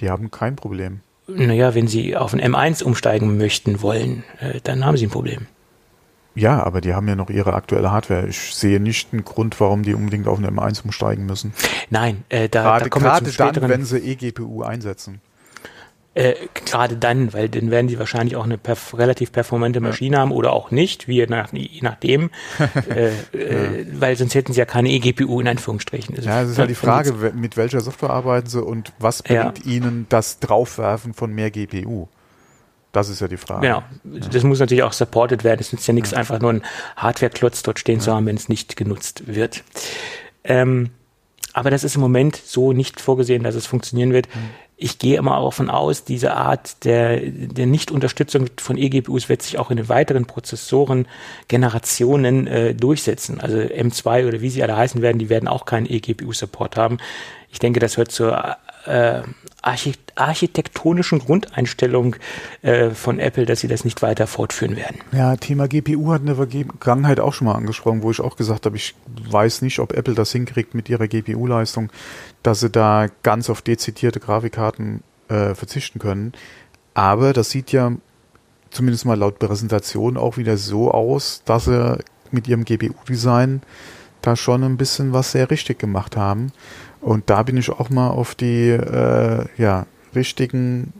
[0.00, 1.00] Die haben kein Problem.
[1.26, 5.46] Naja, wenn Sie auf ein M1 umsteigen möchten wollen, äh, dann haben Sie ein Problem.
[6.34, 8.26] Ja, aber die haben ja noch ihre aktuelle Hardware.
[8.28, 11.52] Ich sehe nicht einen Grund, warum die unbedingt auf eine M1 umsteigen müssen.
[11.90, 13.62] Nein, äh, da, gerade, da kommen wir gerade zum späteren.
[13.62, 15.20] dann, wenn sie eGPU einsetzen.
[16.12, 16.34] Äh,
[16.66, 20.52] gerade dann, weil dann werden sie wahrscheinlich auch eine perf relativ performante Maschine haben oder
[20.52, 22.30] auch nicht, wie je, nach, je nachdem,
[22.90, 26.16] äh, äh, weil sonst hätten sie ja keine eGPU in Anführungsstrichen.
[26.16, 29.44] Also Ja, es ist halt die Frage, mit welcher Software arbeiten sie und was Ja.
[29.50, 32.08] bringt ihnen das Draufwerfen von mehr GPU?
[32.90, 33.66] Das ist ja die Frage.
[33.68, 35.60] Genau, das muss natürlich auch supported werden.
[35.60, 36.62] Es nützt ja nichts, einfach nur einen
[36.96, 39.62] Hardware-Klotz dort stehen zu haben, wenn es nicht genutzt wird.
[40.42, 40.90] Ähm,
[41.52, 44.28] aber das ist im Moment so nicht vorgesehen, dass es funktionieren wird.
[44.82, 49.58] Ich gehe immer auch davon aus, diese Art der, der Nicht-Unterstützung von eGPUs wird sich
[49.58, 53.42] auch in den weiteren Prozessoren-Generationen äh, durchsetzen.
[53.42, 56.96] Also M2 oder wie sie alle heißen werden, die werden auch keinen eGPU-Support haben.
[57.52, 58.56] Ich denke, das hört zur
[58.86, 59.20] äh,
[59.62, 62.16] archi architektonischen Grundeinstellung
[62.62, 64.98] äh, von Apple, dass sie das nicht weiter fortführen werden.
[65.12, 68.66] Ja, Thema GPU hat in der Vergangenheit auch schon mal angesprochen, wo ich auch gesagt
[68.66, 68.94] habe, ich
[69.30, 71.90] weiß nicht, ob Apple das hinkriegt mit ihrer GPU-Leistung,
[72.42, 76.32] dass sie da ganz auf dezidierte Grafikkarten äh, verzichten können.
[76.94, 77.92] Aber das sieht ja
[78.70, 81.98] zumindest mal laut Präsentation auch wieder so aus, dass sie
[82.30, 83.62] mit ihrem GPU-Design
[84.22, 86.52] da schon ein bisschen was sehr richtig gemacht haben.
[87.00, 90.92] Und da bin ich auch mal auf die äh, ja, richtigen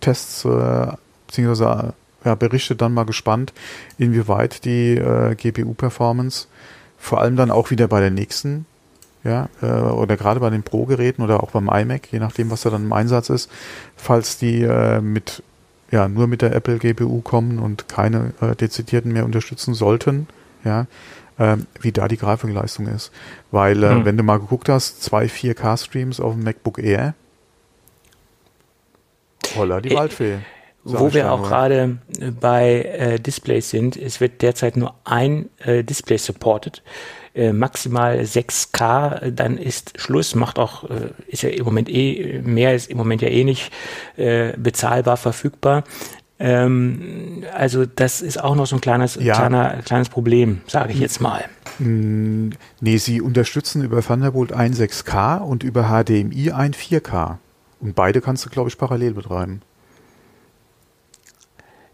[0.00, 0.88] Tests äh,
[1.26, 3.52] beziehungsweise ja, Berichte dann mal gespannt,
[3.98, 6.48] inwieweit die äh, GPU-Performance
[6.98, 8.66] vor allem dann auch wieder bei der nächsten,
[9.24, 12.70] ja, äh, oder gerade bei den Pro-Geräten oder auch beim iMac, je nachdem, was da
[12.70, 13.50] dann im Einsatz ist,
[13.96, 15.42] falls die äh, mit
[15.90, 20.26] ja nur mit der Apple GPU kommen und keine äh, dezidierten mehr unterstützen sollten,
[20.64, 20.86] ja,
[21.38, 23.10] ähm, wie da die Grafikleistung ist.
[23.50, 24.04] Weil, äh, Hm.
[24.04, 27.14] wenn du mal geguckt hast, zwei 4K-Streams auf dem MacBook Air,
[29.56, 30.38] holla die Äh, Waldfee.
[30.86, 36.82] Wo wir auch gerade äh, bei Displays sind, es wird derzeit nur ein Display supported,
[37.34, 42.40] äh, maximal 6K, äh, dann ist Schluss, macht auch, äh, ist ja im Moment eh,
[42.44, 43.72] mehr ist im Moment ja eh nicht
[44.16, 45.84] äh, bezahlbar verfügbar.
[46.38, 49.34] Ähm, also das ist auch noch so ein kleines, Ja.
[49.36, 51.44] kleiner, kleines Problem, sage ich jetzt mal.
[51.78, 57.38] Mm, Nee, sie unterstützen über Thunderbolt ein 6K und über HDMI ein 4K.
[57.80, 59.62] Und beide kannst du, glaube ich, parallel betreiben.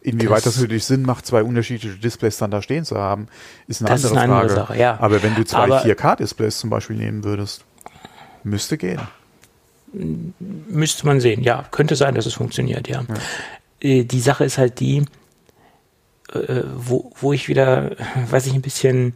[0.03, 3.27] Inwieweit das, Das- natürlich Sinn macht, zwei unterschiedliche Displays dann da stehen zu haben,
[3.67, 4.61] ist eine Das ist andere eine andere Frage.
[4.69, 4.99] Sache, ja.
[5.01, 7.65] Aber wenn du zwei Aber- 4K-Displays zum Beispiel nehmen würdest,
[8.43, 9.01] müsste gehen.
[10.69, 11.65] Müsste man sehen, ja.
[11.71, 13.05] Könnte sein, dass es funktioniert, ja.
[13.81, 15.05] Äh, Die Sache ist halt die,
[16.33, 17.91] äh, wo, wo ich wieder,
[18.31, 19.15] was ich ein bisschen,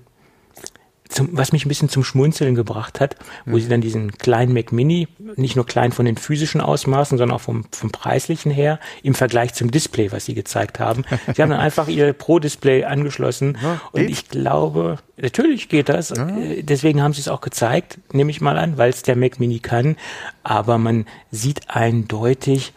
[1.08, 4.72] zum, was mich ein bisschen zum Schmunzeln gebracht hat, wo sie dann diesen kleinen Mac
[4.72, 9.14] Mini, nicht nur klein von den physischen Ausmaßen, sondern auch vom, vom preislichen her, im
[9.14, 11.04] Vergleich zum Display, was sie gezeigt haben.
[11.34, 16.10] Sie haben dann einfach ihr Pro-Display angeschlossen Ja, und ich glaube, natürlich geht das.
[16.10, 19.38] Äh, Deswegen haben sie es auch gezeigt, nehme ich mal an, weil es der Mac
[19.38, 19.96] Mini kann.
[20.42, 22.72] Aber man sieht eindeutig,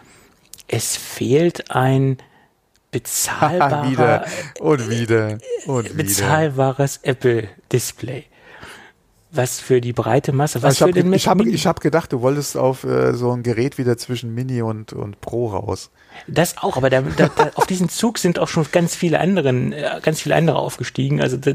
[0.67, 2.17] es fehlt ein
[2.91, 4.25] bezahlbarer, wieder
[4.59, 5.95] und wieder und wieder.
[5.95, 8.25] bezahlbares Apple-Display.
[9.29, 11.51] Was für die breite Masse, was ich habe für den ich hab, Mini.
[11.51, 15.19] ich hab gedacht, du wolltest auf äh, so ein Gerät wieder zwischen Mini und, und
[15.19, 15.91] Pro raus.
[16.27, 19.73] Das auch, aber da, da, da, auf diesen Zug sind auch schon ganz viele anderen,
[19.73, 21.21] äh, ganz viele andere aufgestiegen.
[21.21, 21.51] Also da,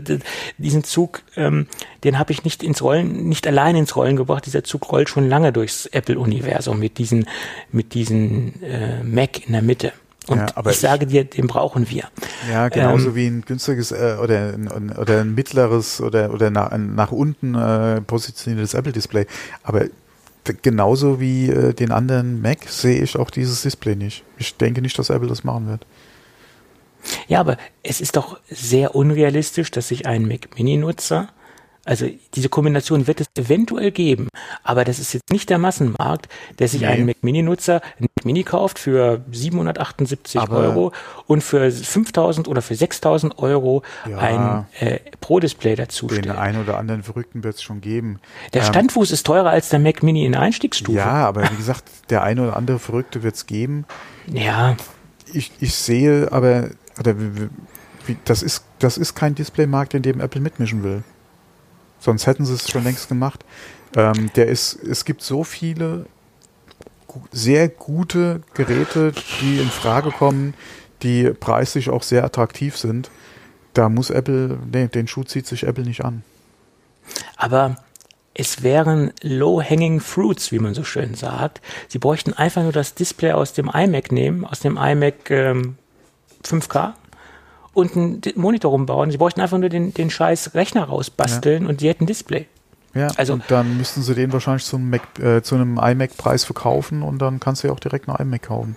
[0.59, 1.67] diesen Zug, ähm,
[2.05, 4.45] den habe ich nicht ins Rollen, nicht allein ins Rollen gebracht.
[4.45, 7.27] Dieser Zug rollt schon lange durchs Apple-Universum mit diesen,
[7.71, 9.93] mit diesen äh, Mac in der Mitte.
[10.29, 12.05] Und Ja, aber ich sage dir, den brauchen wir.
[12.51, 16.77] Ja, genauso Ähm, wie ein günstiges äh, oder, ein, oder ein mittleres oder, oder nach,
[16.77, 19.27] nach unten äh, positioniertes Apple-Display.
[19.65, 19.87] Aber
[20.63, 24.25] genauso wie äh, den anderen Mac sehe ich auch dieses Display nicht.
[24.39, 25.87] Ich denke nicht, dass Apple das machen wird.
[27.27, 31.29] Ja, aber es ist doch sehr unrealistisch, dass sich ein Mac Mini-Nutzer,
[31.85, 34.29] also diese Kombination wird es eventuell geben,
[34.63, 36.29] aber das ist jetzt nicht der Massenmarkt,
[36.59, 36.87] der sich Nee.
[36.87, 40.93] einen Mac Mini-Nutzer ein Mac Mini kauft für 778 Aber- Euro
[41.27, 44.19] und für 5000 oder für 6000 Euro Ja.
[44.19, 48.21] ein äh, Pro-Display dazu Den einen oder anderen Verrückten wird es schon geben.
[48.53, 50.97] Der Ähm, Standfuß ist teurer als der Mac Mini in Einstiegsstufe.
[50.99, 53.85] Ja, aber wie gesagt, der eine oder andere Verrückte wird es geben.
[54.27, 54.77] ja
[55.33, 56.71] Ich, ich sehe aber,
[57.01, 57.15] oder
[58.25, 61.03] das, ist, das ist kein Displaymarkt, in dem Apple mitmischen will.
[62.03, 63.45] Sonst hätten sie es schon längst gemacht.
[63.95, 66.07] Ähm, der ist, es gibt so viele
[67.31, 70.55] sehr gute Geräte, die in Frage kommen,
[71.05, 73.09] die preislich auch sehr attraktiv sind.
[73.73, 76.25] Da muss Apple, nee, den Schuh zieht sich Apple nicht an.
[77.37, 77.77] Aber
[78.35, 81.61] es wären low-hanging fruits, wie man so schön sagt.
[81.87, 85.77] Sie bräuchten einfach nur das Display aus dem iMac nehmen, aus dem iMac ähm,
[86.45, 86.95] 5K
[87.75, 89.11] und einen Monitor rumbauen.
[89.11, 91.69] Sie bräuchten einfach nur den, den scheiß Rechner rausbasteln ja.
[91.69, 92.47] und sie hätten Display.
[92.95, 97.03] Ja, also, und dann müssten sie den wahrscheinlich zum Mac, äh, zu einem iMac-Preis verkaufen
[97.03, 98.77] und dann kannst du ja auch direkt einen iMac kaufen.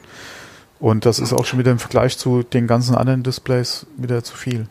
[0.80, 4.36] Und das ist auch schon wieder im Vergleich zu den ganzen anderen Displays wieder zu
[4.36, 4.68] viel.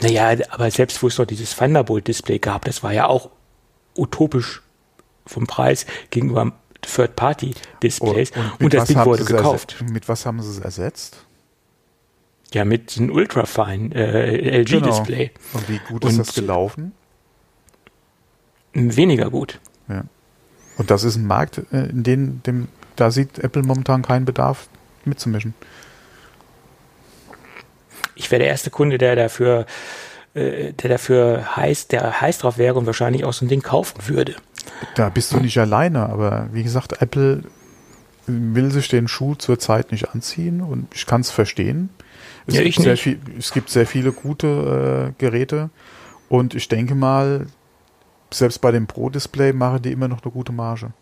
[0.00, 3.30] Naja, aber selbst wo es doch dieses Thunderbolt-Display gab, das war ja auch
[3.96, 4.62] utopisch
[5.26, 8.32] vom Preis gegenüber Third-Party-Displays.
[8.32, 9.82] Und, und, und das Ding wurde gekauft.
[9.90, 11.23] Mit was haben sie es ersetzt?
[12.54, 15.30] Ja, mit einem Ultrafine äh, LG-Display.
[15.34, 15.58] Genau.
[15.58, 16.92] Und wie gut ist und das gelaufen?
[18.72, 19.58] Weniger gut.
[19.88, 20.04] Ja.
[20.78, 24.68] Und das ist ein Markt, äh, in dem, dem da sieht Apple momentan keinen Bedarf
[25.04, 25.54] mitzumischen.
[28.14, 29.66] Ich wäre der erste Kunde, der dafür,
[30.34, 33.98] äh, der dafür heiß, der heiß drauf wäre und wahrscheinlich auch so ein Ding kaufen
[34.06, 34.36] würde.
[34.94, 37.42] Da bist du nicht alleine, aber wie gesagt, Apple
[38.26, 41.90] will sich den Schuh zurzeit nicht anziehen und ich kann es verstehen.
[42.46, 45.70] Es, ja, gibt sehr viel, es gibt sehr viele gute äh, Geräte
[46.28, 47.46] und ich denke mal,
[48.30, 50.92] selbst bei dem Pro-Display machen die immer noch eine gute Marge.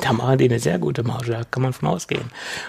[0.00, 2.24] Da machen die eine sehr gute Marge, da kann man von ausgehen.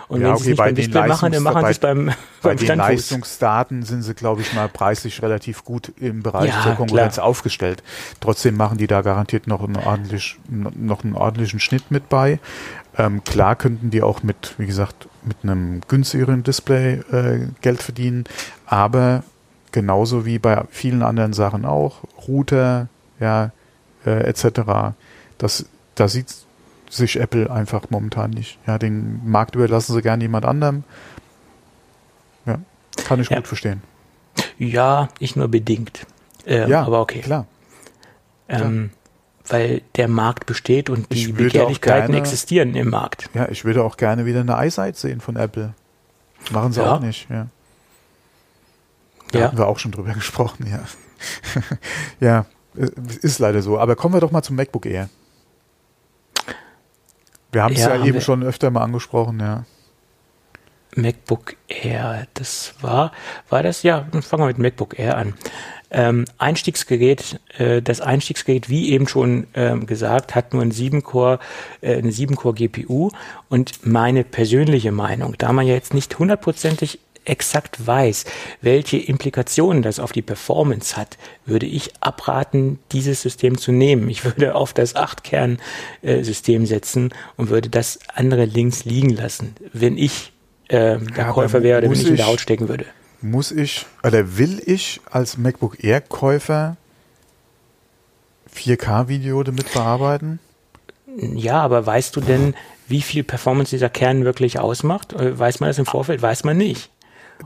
[0.08, 2.06] Und ja, wenn okay, sie es nicht beim Display machen, dann machen sie es beim,
[2.42, 6.62] beim Bei den Leistungsdaten sind sie, glaube ich, mal preislich relativ gut im Bereich ja,
[6.62, 7.26] zur Konkurrenz klar.
[7.26, 7.82] aufgestellt.
[8.20, 12.40] Trotzdem machen die da garantiert noch einen, ordentlich, noch einen ordentlichen Schnitt mit bei.
[12.98, 18.26] Ähm, klar könnten die auch mit, wie gesagt, mit einem günstigeren Display äh, Geld verdienen,
[18.68, 19.24] aber
[19.72, 22.88] genauso wie bei vielen anderen Sachen auch, Router,
[23.20, 23.52] ja,
[24.06, 24.94] äh, etc.
[25.38, 25.66] Das,
[25.96, 26.45] da sieht
[26.96, 28.60] sich Apple einfach momentan nicht.
[28.68, 30.84] Ja, den Markt überlassen sie gerne jemand anderem.
[32.46, 32.60] Ja,
[33.06, 33.38] kann ich ja.
[33.38, 33.82] gut verstehen.
[34.58, 36.06] Ja, nicht nur bedingt.
[36.46, 37.22] Äh, ja, aber okay.
[37.22, 37.48] Klar.
[38.48, 38.92] Ähm,
[39.48, 43.30] weil der Markt besteht und die Begehrlichkeiten gerne, existieren im Markt.
[43.34, 45.74] Ja, ich würde auch gerne wieder eine iSight sehen von Apple.
[46.52, 46.96] Machen sie ja.
[46.96, 47.48] auch nicht, ja.
[49.32, 49.48] Da ja.
[49.48, 50.84] haben wir auch schon drüber gesprochen, ja.
[52.20, 52.46] ja,
[53.22, 53.80] ist leider so.
[53.80, 55.10] Aber kommen wir doch mal zum MacBook Air.
[57.56, 59.64] Wir haben es ja, ja eben schon öfter mal angesprochen, ja.
[60.94, 63.14] MacBook Air, das war,
[63.48, 63.82] war das?
[63.84, 65.36] Ja, dann fangen wir mit MacBook Air an.
[65.90, 71.40] Ähm, Einstiegsgerät, äh, das Einstiegsgerät, wie eben schon ähm, gesagt, hat nur ein 7-Core,
[71.80, 73.12] äh, eine 7-Core GPU
[73.48, 78.26] und meine persönliche Meinung, da man ja jetzt nicht hundertprozentig exakt weiß,
[78.62, 84.10] welche Implikationen das auf die Performance hat, würde ich abraten, dieses System zu nehmen.
[84.10, 90.32] Ich würde auf das 8-Kern-System setzen und würde das andere links liegen lassen, wenn ich
[90.68, 92.86] äh, der ja, Käufer wäre oder wenn ich in der Haut stecken würde.
[93.22, 96.78] Muss ich oder will ich als MacBook Air-Käufer
[98.56, 100.40] 4K-Video damit bearbeiten?
[101.18, 102.56] Ja, aber weißt du denn,
[102.88, 105.14] wie viel Performance dieser Kern wirklich ausmacht?
[105.14, 106.22] Äh, weiß man das im Vorfeld?
[106.22, 106.90] Weiß man nicht.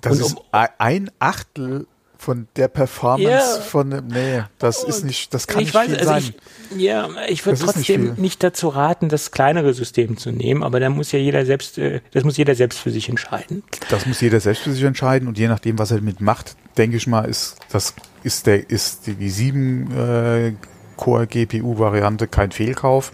[0.01, 0.43] Das und ist um,
[0.77, 1.87] ein Achtel
[2.19, 6.09] von der Performance ja, von nee, das ist nicht, das kann nicht weiß, viel also
[6.09, 6.33] sein.
[6.71, 10.81] Ich, ja, ich würde trotzdem nicht, nicht, dazu raten, das kleinere System zu nehmen, aber
[10.81, 13.63] da muss ja jeder selbst, äh, das muss jeder selbst für sich entscheiden.
[13.89, 16.97] Das muss jeder selbst für sich entscheiden und je nachdem, was er damit macht, denke
[16.97, 20.53] ich mal, ist das ist der ist die, die 7 äh,
[20.97, 23.13] Core GPU Variante kein Fehlkauf.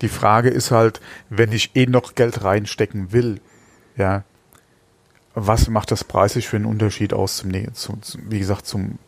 [0.00, 3.42] Die Frage ist halt, wenn ich eh noch Geld reinstecken will,
[3.98, 4.24] ja,
[5.36, 8.98] was macht das preislich für einen Unterschied aus zum, zum, zum wie gesagt, zum,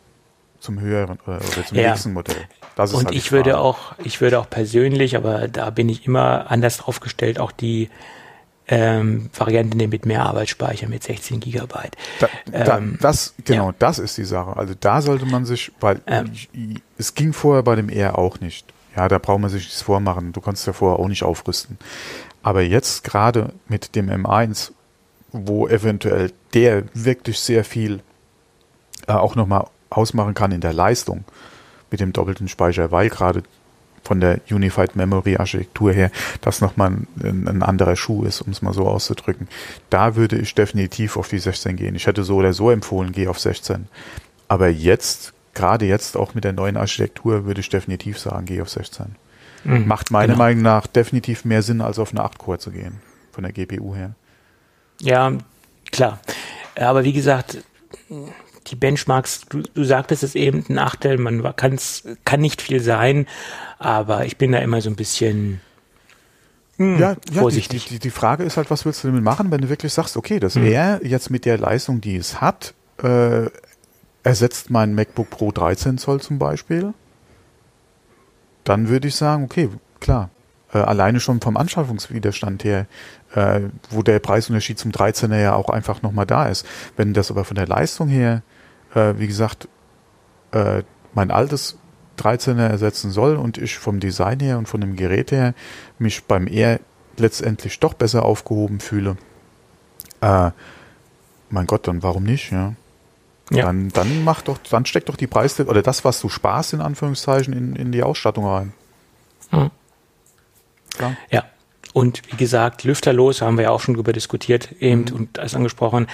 [0.59, 1.89] zum höheren oder zum ja.
[1.89, 2.47] nächsten Modell?
[2.75, 6.05] Das ist Und halt ich würde auch, ich würde auch persönlich, aber da bin ich
[6.05, 7.89] immer anders aufgestellt, auch die
[8.67, 11.97] ähm, Variante nehmen mit mehr Arbeitsspeicher, mit 16 Gigabyte.
[12.19, 13.75] Da, da, ähm, das, genau, ja.
[13.79, 14.55] das ist die Sache.
[14.55, 16.31] Also da sollte man sich, weil ähm,
[16.99, 18.71] es ging vorher bei dem R auch nicht.
[18.95, 20.31] Ja, da braucht man sich nichts vormachen.
[20.31, 21.79] Du kannst ja vorher auch nicht aufrüsten.
[22.43, 24.71] Aber jetzt gerade mit dem M1
[25.31, 28.01] wo eventuell der wirklich sehr viel
[29.07, 31.23] äh, auch nochmal ausmachen kann in der Leistung
[31.91, 33.43] mit dem doppelten Speicher, weil gerade
[34.03, 36.11] von der Unified Memory Architektur her
[36.41, 39.47] das nochmal ein, ein anderer Schuh ist, um es mal so auszudrücken.
[39.89, 41.95] Da würde ich definitiv auf die 16 gehen.
[41.95, 43.87] Ich hätte so oder so empfohlen, geh auf 16.
[44.47, 48.69] Aber jetzt, gerade jetzt auch mit der neuen Architektur, würde ich definitiv sagen, geh auf
[48.69, 49.15] 16.
[49.63, 50.39] Mhm, Macht meiner genau.
[50.39, 53.01] Meinung nach definitiv mehr Sinn, als auf eine 8-Core zu gehen,
[53.31, 54.15] von der GPU her.
[55.01, 55.33] Ja,
[55.91, 56.19] klar.
[56.75, 57.59] Aber wie gesagt,
[58.67, 63.27] die Benchmarks, du, du sagtest es eben, ein Achtel, man kann's, kann nicht viel sein,
[63.77, 65.61] aber ich bin da immer so ein bisschen
[66.77, 67.85] hm, ja, ja, vorsichtig.
[67.85, 70.15] Die, die, die, Frage ist halt, was willst du damit machen, wenn du wirklich sagst,
[70.15, 70.65] okay, das hm.
[70.65, 72.73] R jetzt mit der Leistung, die es hat,
[73.03, 73.47] äh,
[74.23, 76.93] ersetzt mein MacBook Pro 13 Zoll zum Beispiel,
[78.63, 79.69] dann würde ich sagen, okay,
[79.99, 80.29] klar,
[80.73, 82.85] äh, alleine schon vom Anschaffungswiderstand her,
[83.33, 86.65] äh, wo der Preisunterschied zum 13er ja auch einfach nochmal da ist.
[86.95, 88.43] Wenn das aber von der Leistung her,
[88.93, 89.67] äh, wie gesagt,
[90.51, 91.77] äh, mein altes
[92.17, 95.53] 13er ersetzen soll und ich vom Design her und von dem Gerät her
[95.97, 96.79] mich beim R
[97.17, 99.17] letztendlich doch besser aufgehoben fühle,
[100.21, 100.51] äh,
[101.49, 102.73] mein Gott, dann warum nicht, ja?
[103.51, 103.65] Ja.
[103.65, 106.81] Dann, dann mach doch, dann steck doch die Preise oder das, was du sparst, in
[106.81, 108.73] Anführungszeichen, in, in die Ausstattung rein.
[109.51, 109.71] Mhm.
[110.99, 111.15] Ja.
[111.31, 111.45] ja.
[111.93, 115.15] Und wie gesagt, lüfterlos haben wir ja auch schon drüber diskutiert, eben mhm.
[115.15, 116.07] und als angesprochen,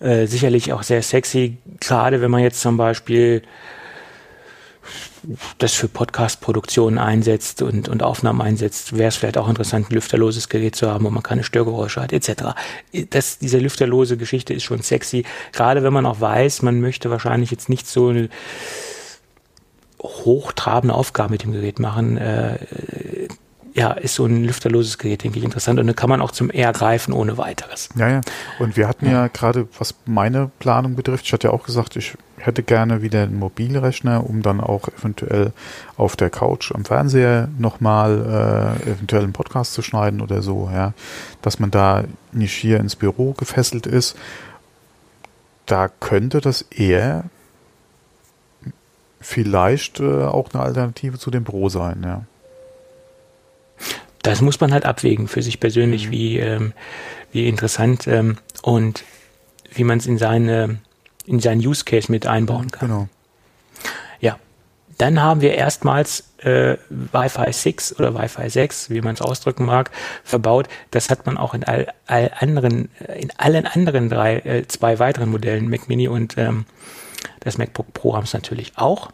[0.00, 3.42] äh, sicherlich auch sehr sexy, gerade wenn man jetzt zum Beispiel
[5.58, 10.48] das für Podcast-Produktionen einsetzt und, und Aufnahmen einsetzt, wäre es vielleicht auch interessant, ein lüfterloses
[10.48, 12.54] Gerät zu haben, wo man keine Störgeräusche hat, etc.
[13.10, 17.50] Das, diese lüfterlose Geschichte ist schon sexy, gerade wenn man auch weiß, man möchte wahrscheinlich
[17.50, 18.28] jetzt nicht so eine
[20.00, 22.16] hochtrabende Aufgabe mit dem Gerät machen.
[22.16, 22.58] Äh,
[23.76, 25.78] ja, ist so ein lüfterloses Gerät, denke ich, interessant.
[25.78, 27.90] Und dann kann man auch zum R greifen ohne weiteres.
[27.94, 28.20] Ja, ja.
[28.58, 31.94] Und wir hatten ja, ja gerade, was meine Planung betrifft, ich hatte ja auch gesagt,
[31.94, 35.52] ich hätte gerne wieder einen Mobilrechner, um dann auch eventuell
[35.98, 40.94] auf der Couch am Fernseher nochmal äh, eventuell einen Podcast zu schneiden oder so, ja.
[41.42, 44.16] Dass man da nicht hier ins Büro gefesselt ist.
[45.66, 47.24] Da könnte das eher
[49.20, 52.22] vielleicht äh, auch eine Alternative zu dem Pro sein, ja
[54.26, 56.10] das muss man halt abwägen für sich persönlich, mhm.
[56.10, 56.72] wie, ähm,
[57.32, 59.04] wie interessant ähm, und
[59.72, 60.78] wie man es in seine
[61.26, 62.88] in seinen Use Case mit einbauen kann.
[62.88, 63.08] Genau.
[64.20, 64.38] Ja,
[64.98, 69.90] dann haben wir erstmals äh, Wi-Fi 6 oder Wi-Fi 6, wie man es ausdrücken mag,
[70.22, 70.68] verbaut.
[70.92, 74.98] Das hat man auch in all, all anderen, äh, in allen anderen drei, äh, zwei
[75.00, 76.64] weiteren Modellen, Mac Mini und ähm,
[77.40, 79.10] das MacBook Pro haben es natürlich auch.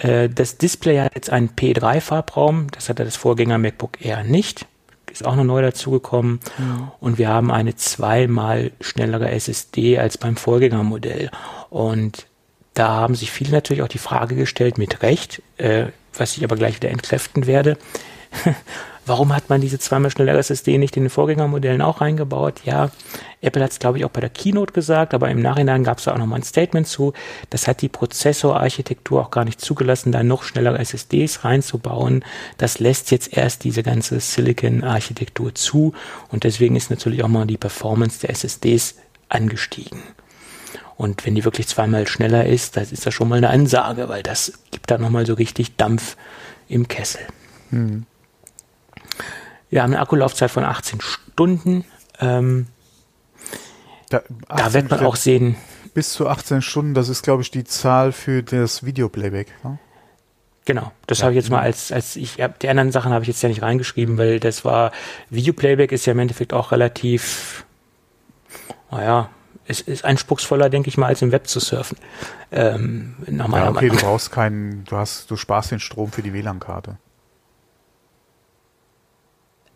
[0.00, 4.66] Äh, das Display hat jetzt einen P3-Farbraum, das hatte das Vorgänger MacBook Air nicht.
[5.10, 6.38] Ist auch noch neu dazugekommen.
[6.58, 6.92] Ja.
[7.00, 11.30] Und wir haben eine zweimal schnellere SSD als beim Vorgängermodell.
[11.68, 12.26] Und
[12.74, 16.54] da haben sich viele natürlich auch die Frage gestellt, mit Recht, äh, was ich aber
[16.54, 17.76] gleich wieder entkräften werde.
[19.10, 22.60] Warum hat man diese zweimal schnellere SSD nicht in den Vorgängermodellen auch reingebaut?
[22.64, 22.92] Ja,
[23.40, 26.04] Apple hat es, glaube ich, auch bei der Keynote gesagt, aber im Nachhinein gab es
[26.04, 27.12] da auch nochmal ein Statement zu.
[27.50, 32.24] Das hat die Prozessorarchitektur auch gar nicht zugelassen, da noch schnellere SSDs reinzubauen.
[32.56, 35.92] Das lässt jetzt erst diese ganze Silicon-Architektur zu
[36.28, 38.94] und deswegen ist natürlich auch mal die Performance der SSDs
[39.28, 40.04] angestiegen.
[40.96, 44.22] Und wenn die wirklich zweimal schneller ist, das ist das schon mal eine Ansage, weil
[44.22, 46.16] das gibt da nochmal so richtig Dampf
[46.68, 47.22] im Kessel.
[47.70, 48.06] Hm.
[49.70, 51.84] Wir haben eine Akkulaufzeit von 18 Stunden.
[52.18, 52.66] Ähm,
[54.10, 55.56] da, da wird man auch sehen.
[55.94, 59.48] Bis zu 18 Stunden, das ist, glaube ich, die Zahl für das Videoplayback.
[59.64, 59.78] Ne?
[60.64, 61.24] Genau, das ja.
[61.24, 63.62] habe ich jetzt mal als, als ich, die anderen Sachen habe ich jetzt ja nicht
[63.62, 64.92] reingeschrieben, weil das war,
[65.30, 67.64] Videoplayback ist ja im Endeffekt auch relativ,
[68.90, 69.30] naja,
[69.66, 71.96] es ist anspruchsvoller, denke ich mal, als im Web zu surfen.
[72.50, 73.96] Ähm, ja, okay, Meinung.
[73.96, 76.98] du brauchst keinen, du hast, du sparst den Strom für die WLAN-Karte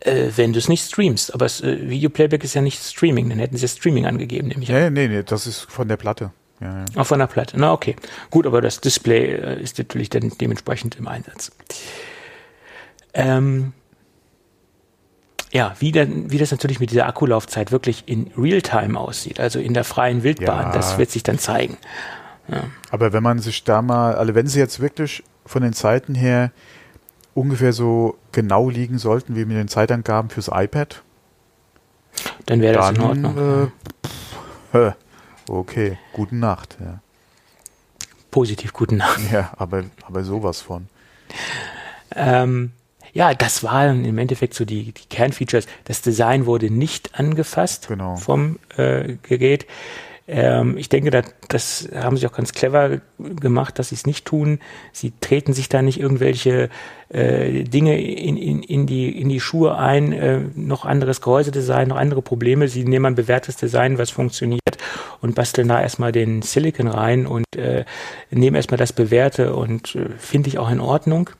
[0.05, 1.35] äh, wenn du es nicht streamst.
[1.35, 4.69] Aber das äh, Videoplayback ist ja nicht Streaming, dann hätten sie Streaming angegeben, nämlich.
[4.69, 6.31] Nee, nee, nee, das ist von der Platte.
[6.61, 6.85] Ja, ja.
[6.97, 7.57] Auch von der Platte.
[7.59, 7.97] Na, okay.
[8.31, 11.51] Gut, aber das Display äh, ist natürlich dann dementsprechend im Einsatz.
[13.13, 13.73] Ähm,
[15.53, 19.73] ja, wie, dann, wie das natürlich mit dieser Akkulaufzeit wirklich in Realtime aussieht, also in
[19.73, 20.73] der freien Wildbahn, ja.
[20.73, 21.77] das wird sich dann zeigen.
[22.91, 26.51] Aber wenn man sich da mal, also wenn sie jetzt wirklich von den Zeiten her
[27.35, 31.03] ungefähr so genau liegen sollten wie mit den Zeitangaben fürs iPad,
[32.47, 33.73] dann wäre das in Ordnung.
[34.73, 34.93] Äh,
[35.49, 36.77] okay, gute Nacht.
[36.81, 37.01] Ja.
[38.31, 39.21] Positiv gute Nacht.
[39.33, 40.89] Ja, aber, aber sowas von.
[42.15, 42.73] Ähm,
[43.13, 45.67] ja, das waren im Endeffekt so die, die Kernfeatures.
[45.85, 48.17] Das Design wurde nicht angefasst genau.
[48.17, 49.67] vom äh, Gerät.
[50.27, 54.25] Ähm, ich denke, das, das haben sie auch ganz clever gemacht, dass sie es nicht
[54.25, 54.59] tun.
[54.93, 56.71] Sie treten sich da nicht irgendwelche
[57.11, 61.97] äh, Dinge in, in, in, die, in die Schuhe ein, äh, noch anderes Gehäusedesign, noch
[61.97, 62.69] andere Probleme.
[62.69, 64.61] Sie nehmen ein bewährtes Design, was funktioniert
[65.21, 67.85] und basteln da erstmal den Silicon rein und äh,
[68.31, 71.31] nehmen erstmal das Bewährte und äh, finde ich auch in Ordnung.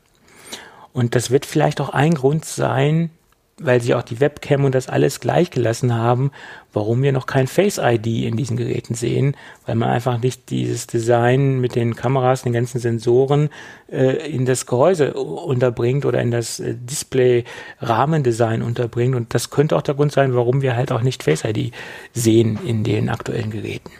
[0.93, 3.09] Und das wird vielleicht auch ein Grund sein,
[3.57, 6.31] weil sie auch die Webcam und das alles gleich gelassen haben,
[6.73, 10.87] warum wir noch kein Face ID in diesen Geräten sehen, weil man einfach nicht dieses
[10.87, 13.49] Design mit den Kameras, den ganzen Sensoren
[13.89, 19.15] äh, in das Gehäuse unterbringt oder in das äh, Display-Rahmendesign unterbringt.
[19.15, 21.73] Und das könnte auch der Grund sein, warum wir halt auch nicht Face ID
[22.13, 23.91] sehen in den aktuellen Geräten.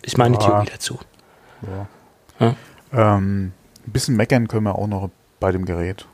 [0.00, 0.40] Ist meine Ja.
[0.40, 0.98] Theorie dazu.
[2.40, 2.54] Ja.
[2.90, 3.52] Ähm,
[3.86, 6.06] ein bisschen meckern können wir auch noch bei dem Gerät.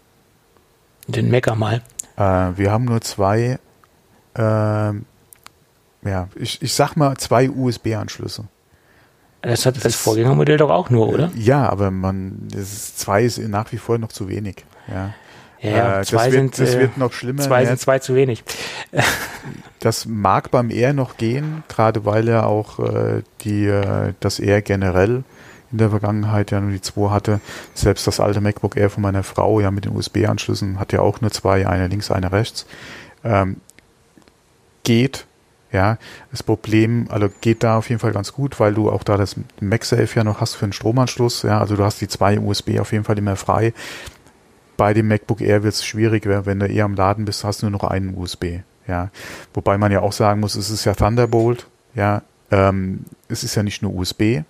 [1.06, 1.82] Den Mecker mal.
[2.16, 2.22] Äh,
[2.56, 3.58] wir haben nur zwei,
[4.36, 5.04] ähm,
[6.04, 8.44] ja, ich, ich sag mal zwei USB-Anschlüsse.
[9.42, 11.30] Das hat Das das Vorgängermodell doch auch nur, oder?
[11.34, 14.64] Ja, aber man, das ist, zwei ist nach wie vor noch zu wenig.
[14.88, 15.14] Ja.
[15.60, 17.42] Ja, Äh, zwei das wird, sind, das äh, wird noch schlimmer.
[17.42, 18.44] Zwei Ja, sind zwei zu wenig.
[19.80, 24.62] Das mag beim Air noch gehen, gerade weil er auch äh, die, äh, das Air
[24.62, 25.24] generell
[25.74, 27.40] in der Vergangenheit ja nur die zwei hatte.
[27.74, 31.20] Selbst das alte MacBook Air von meiner Frau ja mit den USB-Anschlüssen hat ja auch
[31.20, 32.64] nur zwei, eine links, eine rechts.
[33.24, 33.56] Ähm,
[34.84, 35.26] geht,
[35.72, 35.98] ja.
[36.30, 39.34] Das Problem, also geht da auf jeden Fall ganz gut, weil du auch da das
[39.60, 41.58] MagSafe ja noch hast für einen Stromanschluss, ja.
[41.58, 43.74] Also du hast die zwei USB auf jeden Fall immer frei.
[44.76, 47.62] Bei dem MacBook Air wird es schwierig, wenn wenn du eher am Laden bist, hast
[47.62, 48.60] du nur noch einen USB.
[48.86, 49.10] Ja,
[49.52, 51.66] wobei man ja auch sagen muss, es ist ja Thunderbolt.
[51.96, 52.22] Ja,
[52.52, 54.42] ähm, es ist ja nicht nur USB.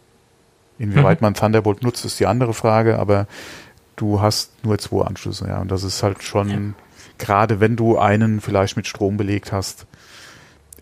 [0.78, 1.24] Inwieweit Mhm.
[1.26, 2.98] man Thunderbolt nutzt, ist die andere Frage.
[2.98, 3.26] Aber
[3.96, 5.46] du hast nur zwei Anschlüsse.
[5.48, 6.74] Ja, und das ist halt schon
[7.18, 9.86] gerade, wenn du einen vielleicht mit Strom belegt hast,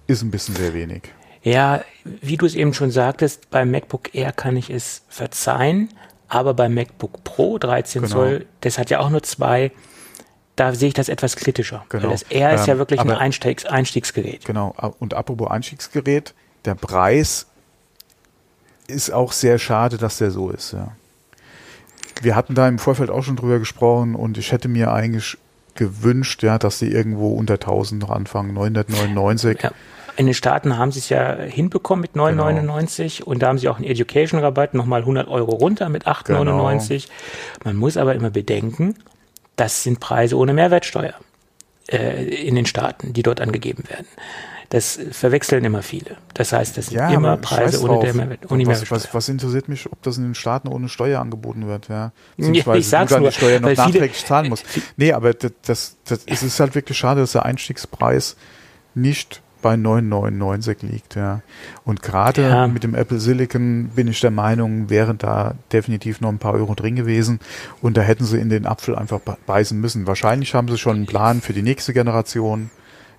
[0.06, 1.02] ist ein bisschen sehr wenig.
[1.42, 5.88] Ja, wie du es eben schon sagtest, beim MacBook Air kann ich es verzeihen,
[6.28, 8.12] aber beim MacBook Pro 13 Genau.
[8.14, 9.72] Zoll, das hat ja auch nur zwei,
[10.56, 11.84] da sehe ich das etwas kritischer.
[11.88, 12.04] Genau.
[12.04, 14.44] Weil das Air ist ja Ähm, wirklich ein Einstiegs Einstiegsgerät.
[14.44, 14.74] Genau.
[15.00, 16.32] Und apropos Einstiegsgerät,
[16.64, 17.46] der Preis
[18.92, 20.92] ist auch sehr schade, dass der so ist, ja.
[22.20, 25.38] Wir hatten da im Vorfeld auch schon drüber gesprochen und ich hätte mir eigentlich
[25.74, 29.58] gewünscht, ja, dass sie irgendwo unter 1000 noch anfangen, 999.
[29.62, 29.70] Ja.
[30.16, 33.30] In den Staaten haben sie es ja hinbekommen mit 9,99 Genau.
[33.30, 36.88] und da haben sie auch einen Education-Rabatt nochmal 100 Euro runter mit 8,99.
[36.88, 37.00] Genau.
[37.64, 38.94] Man muss aber immer bedenken,
[39.56, 41.14] das sind Preise ohne Mehrwertsteuer
[41.88, 44.06] äh, in den Staaten, die dort angegeben werden.
[44.74, 46.16] Das verwechseln immer viele.
[46.32, 49.68] Das heißt, das sind immer aber Preise ohne, der Mehrwert, ohne was, was, was interessiert
[49.68, 52.12] mich, ob das in den Staaten ohne Steuer angeboten wird, ja?
[52.38, 54.64] ich Beziehungsweise sag's du nur, die Steuer noch weil viele- nachträglich zahlen musst.
[54.96, 58.36] Nee, aber das, das, das, es ist halt wirklich schade, dass der Einstiegspreis
[58.94, 61.42] nicht bei 9,99 liegt, ja.
[61.84, 62.66] Und gerade Ja.
[62.66, 66.74] mit dem Apple Silicon bin ich der Meinung, wären da definitiv noch ein paar Euro
[66.74, 67.40] drin gewesen
[67.82, 70.06] und da hätten sie in den Apfel einfach be- beißen müssen.
[70.06, 72.70] Wahrscheinlich haben sie schon einen Plan für die nächste Generation.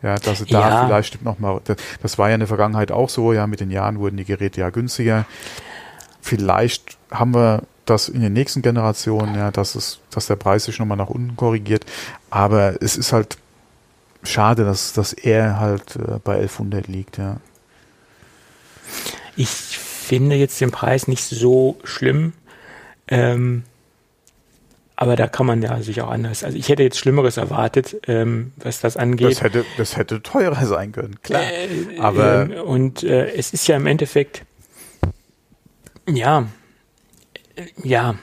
[0.03, 0.85] Ja, dass da Ja.
[0.85, 3.71] vielleicht noch mal, das, das war ja in der Vergangenheit auch so, ja, mit den
[3.71, 5.25] Jahren wurden die Geräte ja günstiger.
[6.21, 10.77] Vielleicht haben wir das in den nächsten Generationen, ja, dass es, dass der Preis sich
[10.79, 11.85] nochmal nach unten korrigiert.
[12.29, 13.37] Aber es ist halt
[14.23, 17.37] schade, dass, dass er halt äh, bei 1100 liegt, ja.
[19.35, 22.33] Ich finde jetzt den Preis nicht so schlimm.
[23.07, 23.63] Ähm,
[25.03, 26.45] aber da kann man ja sich auch anders.
[26.45, 29.31] Also ich hätte jetzt Schlimmeres erwartet, ähm, was das angeht.
[29.31, 31.41] Das hätte, das hätte teurer sein können, klar.
[31.43, 34.43] Äh, Aber- ähm, und äh, es ist ja im Endeffekt,
[36.07, 36.47] ja,
[37.57, 38.15] äh, ja,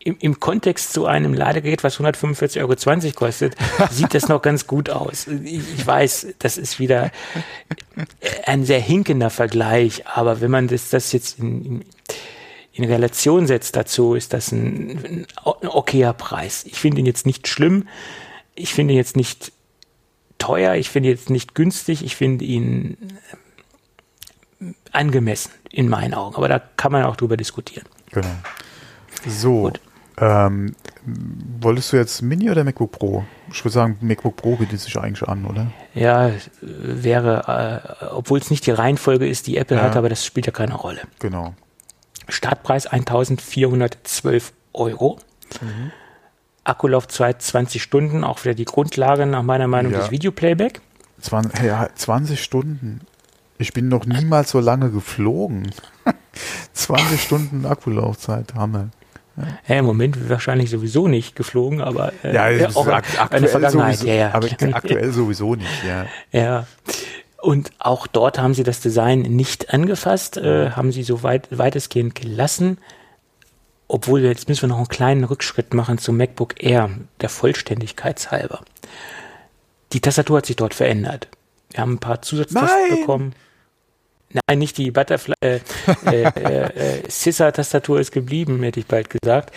[0.00, 3.54] im, im Kontext zu einem Ladegerät, was 145,20 Euro kostet,
[3.92, 5.28] sieht das noch ganz gut aus.
[5.28, 7.12] Ich, ich weiß, das ist wieder
[8.44, 11.84] ein sehr hinkender Vergleich, aber wenn man das, das jetzt in, in,
[12.78, 16.64] in Relation setzt dazu, ist das ein, ein okayer Preis.
[16.64, 17.88] Ich finde ihn jetzt nicht schlimm.
[18.54, 19.50] Ich finde ihn jetzt nicht
[20.38, 22.96] teuer, ich finde ihn jetzt nicht günstig, ich finde ihn
[24.60, 26.36] äh, angemessen in meinen Augen.
[26.36, 27.86] Aber da kann man auch drüber diskutieren.
[28.12, 28.28] Genau.
[29.26, 29.72] So.
[30.20, 30.76] Ähm,
[31.60, 33.24] wolltest du jetzt Mini oder MacBook Pro?
[33.52, 35.72] Ich würde sagen, MacBook Pro bietet sich eigentlich an, oder?
[35.94, 39.82] Ja, wäre, äh, obwohl es nicht die Reihenfolge ist, die Apple Ja.
[39.82, 41.00] hat, aber das spielt ja keine Rolle.
[41.18, 41.54] Genau.
[42.28, 45.18] Startpreis 1412 Euro.
[45.60, 45.92] Mhm.
[46.64, 50.00] Akkulaufzeit 20 Stunden, auch wieder die Grundlage nach meiner Meinung Ja.
[50.00, 50.80] des Videoplayback.
[51.20, 53.00] 20, ja, 20 Stunden.
[53.56, 55.70] Ich bin noch niemals so lange geflogen.
[56.74, 58.90] 20 Stunden Akkulaufzeit, Hammer.
[59.66, 64.06] Ja, Im Moment wahrscheinlich sowieso nicht geflogen, aber äh, Ja, ja, auch ak aktuell sowieso,
[64.06, 64.34] ja, ja.
[64.34, 66.06] aber aktuell sowieso nicht, ja.
[66.32, 66.66] Ja.
[67.40, 72.16] Und auch dort haben sie das Design nicht angefasst, äh, haben sie so weit, weitestgehend
[72.16, 72.78] gelassen.
[73.86, 78.60] Obwohl, jetzt müssen wir noch einen kleinen Rückschritt machen zum MacBook Air, der Vollständigkeit halber.
[79.92, 81.28] Die Tastatur hat sich dort verändert.
[81.70, 83.00] Wir haben ein paar Zusatztasten Nein!
[83.00, 83.34] bekommen.
[84.30, 85.60] Nein, nicht die Butterfly, äh,
[86.04, 89.54] äh, äh, äh, Scissor-Tastatur ist geblieben, hätte ich bald gesagt.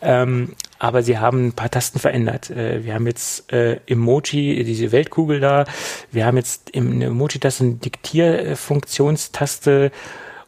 [0.00, 2.48] Ähm, aber sie haben ein paar Tasten verändert.
[2.50, 5.64] Äh, wir haben jetzt äh, Emoji, diese Weltkugel da.
[6.12, 9.90] Wir haben jetzt im Emoji-Taste eine Diktierfunktionstaste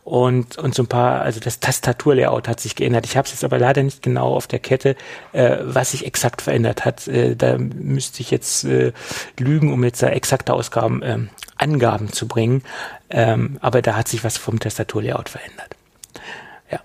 [0.04, 3.06] und, und so ein paar, also das Tastaturlayout hat sich geändert.
[3.06, 4.96] Ich habe es jetzt aber leider nicht genau auf der Kette,
[5.32, 7.08] äh, was sich exakt verändert hat.
[7.08, 8.92] Äh, da müsste ich jetzt äh,
[9.38, 12.62] lügen, um jetzt da exakte Ausgaben, ähm, Angaben zu bringen.
[13.08, 15.74] Ähm, aber da hat sich was vom Tastaturlayout verändert.
[16.70, 16.80] Ja.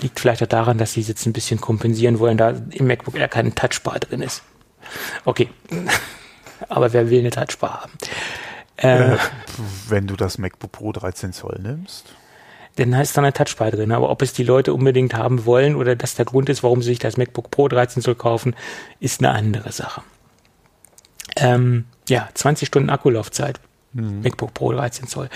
[0.00, 3.28] Liegt vielleicht auch daran, dass sie jetzt ein bisschen kompensieren wollen, da im MacBook Air
[3.28, 4.42] kein Touchbar drin ist.
[5.24, 5.50] Okay.
[6.68, 7.92] aber wer will eine Touchbar haben?
[8.76, 9.18] Äh,
[9.88, 12.06] wenn du das MacBook Pro 13 Zoll nimmst
[12.76, 13.92] dann ist da eine Touchbar drin.
[13.92, 16.90] Aber ob es die Leute unbedingt haben wollen oder das der Grund ist, warum sie
[16.90, 18.54] sich das MacBook Pro 13 Zoll kaufen,
[19.00, 20.02] ist eine andere Sache.
[21.36, 23.60] Ähm, ja, 20 Stunden Akkulaufzeit.
[23.92, 24.22] Mhm.
[24.22, 25.28] MacBook Pro 13 Zoll.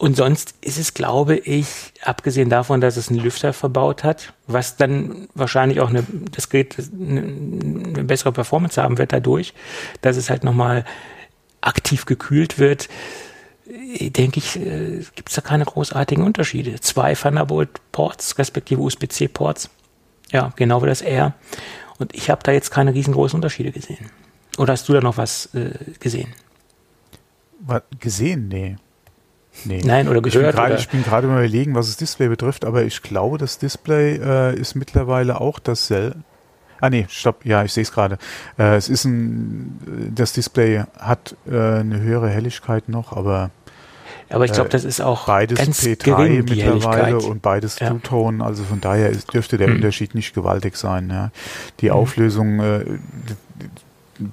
[0.00, 4.78] Und sonst ist es, glaube ich, abgesehen davon, dass es einen Lüfter verbaut hat, was
[4.78, 9.52] dann wahrscheinlich auch eine, das Gerät eine, eine bessere Performance haben wird dadurch,
[10.00, 10.86] dass es halt nochmal
[11.60, 12.88] aktiv gekühlt wird,
[14.10, 16.80] denke ich, äh, gibt es da keine großartigen Unterschiede.
[16.80, 19.70] Zwei Thunderbolt-Ports, respektive USB-C-Ports.
[20.32, 21.34] Ja, genau wie das R.
[21.98, 24.10] Und ich habe da jetzt keine riesengroßen Unterschiede gesehen.
[24.58, 26.32] Oder hast du da noch was äh, gesehen?
[27.60, 28.48] Was, gesehen?
[28.48, 28.76] Nee.
[29.64, 29.82] Nee.
[29.84, 30.80] Nein, oder gehört?
[30.80, 34.74] Ich bin gerade überlegen, was das Display betrifft, aber ich glaube, das Display äh, ist
[34.74, 36.16] mittlerweile auch dasselbe.
[36.80, 38.16] Ah nee, stopp, ja, ich sehe es gerade.
[38.58, 43.50] Äh, es ist ein, das Display hat äh, eine höhere Helligkeit noch, aber
[44.30, 47.90] aber ich glaube, äh, das ist auch beides ganz P3 gering, mittlerweile und beides ja.
[47.90, 49.76] Two-Tone, also von daher ist, dürfte der hm.
[49.76, 51.10] Unterschied nicht gewaltig sein.
[51.10, 51.30] Ja.
[51.80, 51.96] Die hm.
[51.96, 52.84] Auflösung, äh,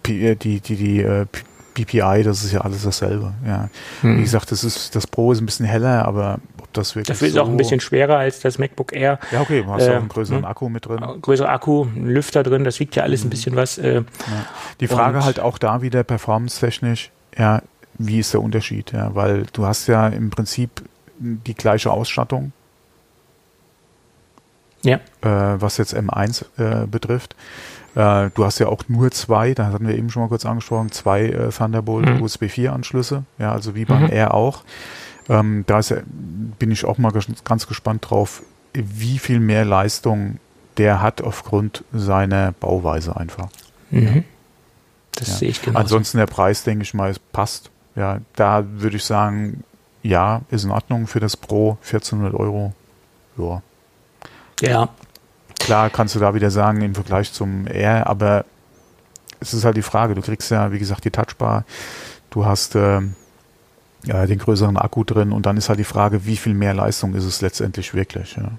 [0.05, 1.25] die, die, die, die äh,
[1.73, 3.33] BPI, das ist ja alles dasselbe.
[3.45, 3.69] Ja.
[4.01, 4.17] Hm.
[4.17, 7.27] Wie gesagt, das ist das Pro ist ein bisschen heller, aber ob das wirklich Dafür
[7.27, 9.19] ist so auch ein bisschen schwerer als das MacBook Air.
[9.31, 10.45] Ja, okay, du hast äh, auch einen größeren hm.
[10.45, 11.03] Akku mit drin.
[11.21, 13.29] Größerer Akku, ein Lüfter drin, das wiegt ja alles ein hm.
[13.31, 13.77] bisschen was.
[13.79, 14.03] Äh, ja.
[14.79, 17.61] Die Frage halt auch da wieder performance-technisch, ja,
[17.97, 18.91] wie ist der Unterschied?
[18.91, 20.69] Ja, weil du hast ja im Prinzip
[21.19, 22.51] die gleiche Ausstattung.
[24.83, 24.97] Ja.
[25.21, 27.35] Äh, was jetzt M1 äh, betrifft.
[27.95, 30.91] Äh, du hast ja auch nur zwei, da hatten wir eben schon mal kurz angesprochen,
[30.91, 32.21] zwei äh, Thunderbolt mhm.
[32.21, 34.09] USB 4 Anschlüsse, ja, also wie beim mhm.
[34.09, 34.63] R auch.
[35.29, 37.11] Ähm, da ist, bin ich auch mal
[37.43, 38.43] ganz gespannt drauf,
[38.73, 40.39] wie viel mehr Leistung
[40.77, 43.49] der hat aufgrund seiner Bauweise einfach.
[43.89, 44.23] Mhm.
[45.13, 45.33] Das ja.
[45.35, 45.79] sehe ich genau.
[45.79, 47.71] Ansonsten der Preis, denke ich mal, passt.
[47.97, 49.63] Ja, da würde ich sagen,
[50.03, 52.73] ja, ist in Ordnung für das Pro 1400 Euro.
[53.37, 53.61] Ja.
[54.61, 54.89] Ja.
[55.59, 58.45] Klar kannst du da wieder sagen im Vergleich zum R, aber
[59.39, 60.13] es ist halt die Frage.
[60.13, 61.65] Du kriegst ja, wie gesagt, die Touchbar.
[62.29, 63.01] Du hast äh,
[64.03, 67.15] ja, den größeren Akku drin und dann ist halt die Frage, wie viel mehr Leistung
[67.15, 68.37] ist es letztendlich wirklich.
[68.37, 68.51] Ja.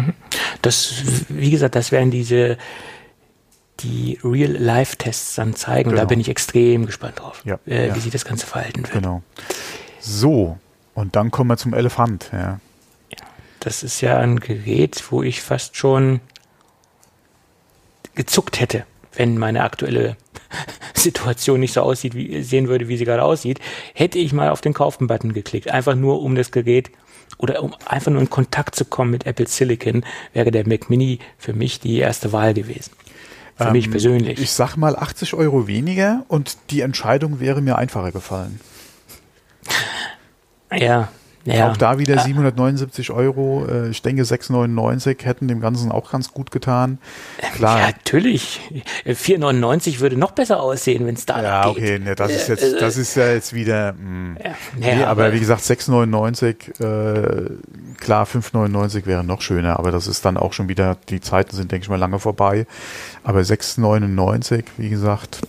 [0.00, 0.14] Mhm.
[0.62, 2.56] Das, wie gesagt, das wären diese
[3.82, 5.90] die Real-Life-Tests dann zeigen.
[5.90, 6.02] Genau.
[6.02, 7.94] Da bin ich extrem gespannt drauf, ja, äh, ja.
[7.94, 8.92] wie sich das Ganze verhalten wird.
[8.92, 9.22] Genau.
[10.00, 10.58] So,
[10.94, 12.30] und dann kommen wir zum Elefant.
[12.32, 12.60] Ja.
[13.60, 16.20] Das ist ja ein Gerät, wo ich fast schon
[18.14, 20.16] gezuckt hätte, wenn meine aktuelle
[20.94, 23.60] Situation nicht so aussieht, wie sehen würde, wie sie gerade aussieht,
[23.94, 25.70] hätte ich mal auf den Kaufen-Button geklickt.
[25.70, 26.90] Einfach nur, um das Gerät
[27.38, 31.20] oder um einfach nur in Kontakt zu kommen mit Apple Silicon, wäre der Mac Mini
[31.38, 32.92] für mich die erste Wahl gewesen.
[33.56, 34.40] Für ähm, mich persönlich.
[34.40, 38.60] Ich sag mal 80 Euro weniger und die Entscheidung wäre mir einfacher gefallen.
[40.74, 41.08] Ja,
[41.44, 41.70] ja.
[41.70, 43.66] Auch da wieder 779 Euro.
[43.68, 46.98] Äh, ich denke, 6,99 hätten dem Ganzen auch ganz gut getan.
[47.54, 47.80] Klar.
[47.80, 48.60] Ja, natürlich.
[49.06, 52.96] 4,99 würde noch besser aussehen, wenn es da Ja, okay, ne, das ist jetzt, das
[52.96, 53.92] ist ja jetzt wieder.
[53.92, 53.98] Mh.
[53.98, 54.36] Hm.
[54.42, 57.50] Ja, nee, aber, aber, wie gesagt, 6,99, äh,
[57.98, 61.72] klar, 5,99 wäre noch schöner, aber das ist dann auch schon wieder, die Zeiten sind,
[61.72, 62.66] denke ich mal, lange vorbei.
[63.24, 65.40] Aber 6,99, wie gesagt,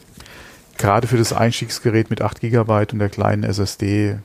[0.78, 4.18] gerade für das Einstiegsgerät mit 8 GB und der kleinen SSD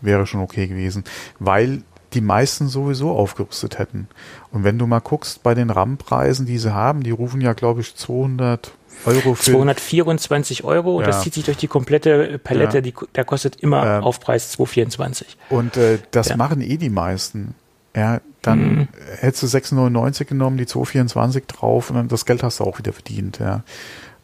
[0.00, 1.04] wäre schon okay gewesen,
[1.38, 1.82] weil
[2.12, 4.08] die meisten sowieso aufgerüstet hätten.
[4.50, 7.80] Und wenn du mal guckst bei den RAM-Preisen, die sie haben, die rufen ja, glaube
[7.80, 8.72] ich, 200
[9.04, 9.52] Euro für.
[9.52, 11.06] 224 Euro, ja.
[11.06, 12.80] das zieht sich durch die komplette Palette, ja.
[12.80, 15.36] die, der kostet immer äh, Aufpreis 224.
[15.50, 16.36] Und äh, das ja.
[16.36, 17.54] machen eh die meisten.
[17.94, 18.88] Ja, dann mhm.
[19.20, 22.92] hättest du 6,99 genommen, die 224 drauf und dann das Geld hast du auch wieder
[22.92, 23.38] verdient.
[23.38, 23.62] Ja.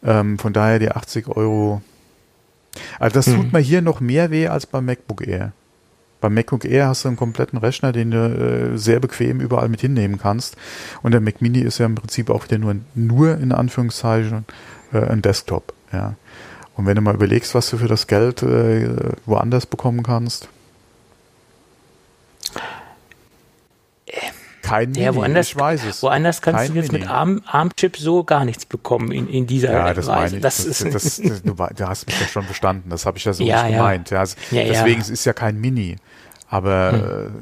[0.03, 1.81] Ähm, von daher die 80 Euro.
[2.99, 3.35] Also das mhm.
[3.35, 5.53] tut mir hier noch mehr weh als beim MacBook Air.
[6.23, 9.81] Beim MacBook Air hast du einen kompletten Rechner, den du äh, sehr bequem überall mit
[9.81, 10.55] hinnehmen kannst.
[11.01, 14.45] Und der Mac Mini ist ja im Prinzip auch wieder nur, nur in Anführungszeichen
[14.93, 15.73] äh, ein Desktop.
[15.91, 16.15] Ja.
[16.77, 18.87] Und wenn du mal überlegst, was du für das Geld äh,
[19.25, 20.47] woanders bekommen kannst.
[24.63, 26.01] Kein Mini, ja, woanders, ich weiß es.
[26.01, 27.03] Woanders kannst Kein du jetzt Mini.
[27.03, 30.39] mit Arm, Armchip so gar nichts bekommen in, in dieser ja, das Weise.
[30.39, 30.91] Das, das, das,
[31.21, 33.73] das, du, du, hast mich ja schon verstanden, das habe ich ja so ja, nicht
[33.75, 34.09] gemeint.
[34.09, 34.23] Ja.
[34.51, 35.97] deswegen, es ist ja kein Mini.
[36.47, 37.33] Aber hm.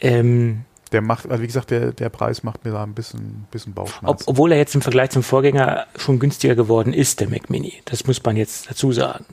[0.00, 3.72] ähm, der macht, also wie gesagt, der, der Preis macht mir da ein bisschen, bisschen
[3.72, 4.06] Bauchschmerzen.
[4.06, 7.80] Ob, obwohl er jetzt im Vergleich zum Vorgänger schon günstiger geworden ist, der Mac Mini.
[7.86, 9.24] Das muss man jetzt dazu sagen.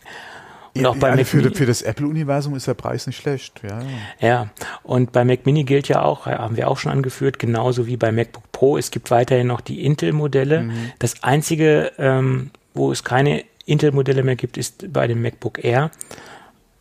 [0.76, 3.62] Und auch bei ja, Mac für, Mini, für das Apple-Universum ist der Preis nicht schlecht.
[3.64, 3.82] Ja,
[4.20, 4.50] ja.
[4.84, 8.12] und bei Mac Mini gilt ja auch, haben wir auch schon angeführt, genauso wie bei
[8.12, 10.62] MacBook Pro, es gibt weiterhin noch die Intel-Modelle.
[10.62, 10.92] Mhm.
[11.00, 15.92] Das einzige, ähm, wo es keine Intel-Modelle mehr gibt, ist bei dem MacBook Air.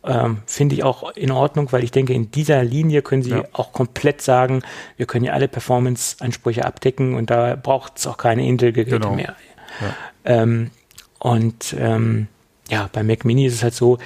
[0.03, 3.43] Ähm, Finde ich auch in Ordnung, weil ich denke, in dieser Linie können Sie ja.
[3.51, 4.63] auch komplett sagen,
[4.97, 9.13] wir können ja alle Performance-Ansprüche abdecken und da braucht es auch keine Intel-Geräte genau.
[9.13, 9.35] mehr.
[9.81, 9.95] Ja.
[10.23, 10.71] Ähm,
[11.19, 12.27] und ähm,
[12.69, 13.97] ja, bei Mac Mini ist es halt so,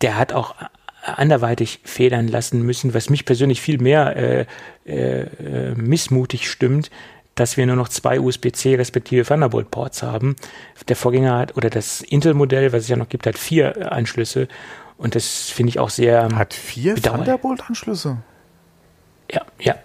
[0.00, 0.54] der hat auch
[1.02, 4.46] anderweitig federn lassen müssen, was mich persönlich viel mehr äh,
[4.86, 6.90] äh, äh missmutig stimmt,
[7.34, 10.36] dass wir nur noch zwei USB-C respektive Thunderbolt-Ports haben.
[10.88, 14.48] Der Vorgänger hat, oder das Intel-Modell, was es ja noch gibt, hat vier Anschlüsse.
[14.98, 16.28] Und das finde ich auch sehr.
[16.34, 18.18] Hat vier Thunderbolt-Anschlüsse?
[19.32, 19.76] Ja, ja.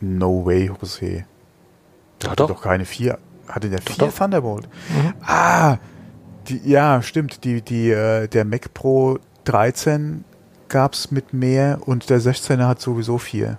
[0.00, 1.24] No way, José.
[2.20, 3.18] Der hatte doch keine vier.
[3.48, 4.14] Hatte der vier doch.
[4.14, 4.68] Thunderbolt?
[4.88, 5.14] Mhm.
[5.24, 5.78] Ah,
[6.48, 7.44] die, ja, stimmt.
[7.44, 10.24] Die, die, äh, der Mac Pro 13
[10.68, 13.58] gab es mit mehr und der 16er hat sowieso vier.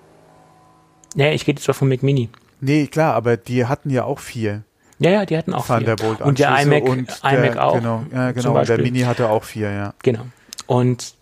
[1.16, 2.30] Ja, ich rede jetzt auch vom Mac Mini.
[2.60, 4.64] Nee, klar, aber die hatten ja auch vier.
[5.00, 6.26] Ja, ja, die hatten auch Thunderbolt vier.
[6.26, 7.76] Und der iMac, und iMac der, auch.
[7.76, 8.58] Genau, ja, genau.
[8.60, 9.94] Und der Mini hatte auch vier, ja.
[10.04, 10.26] Genau.
[10.66, 11.14] Und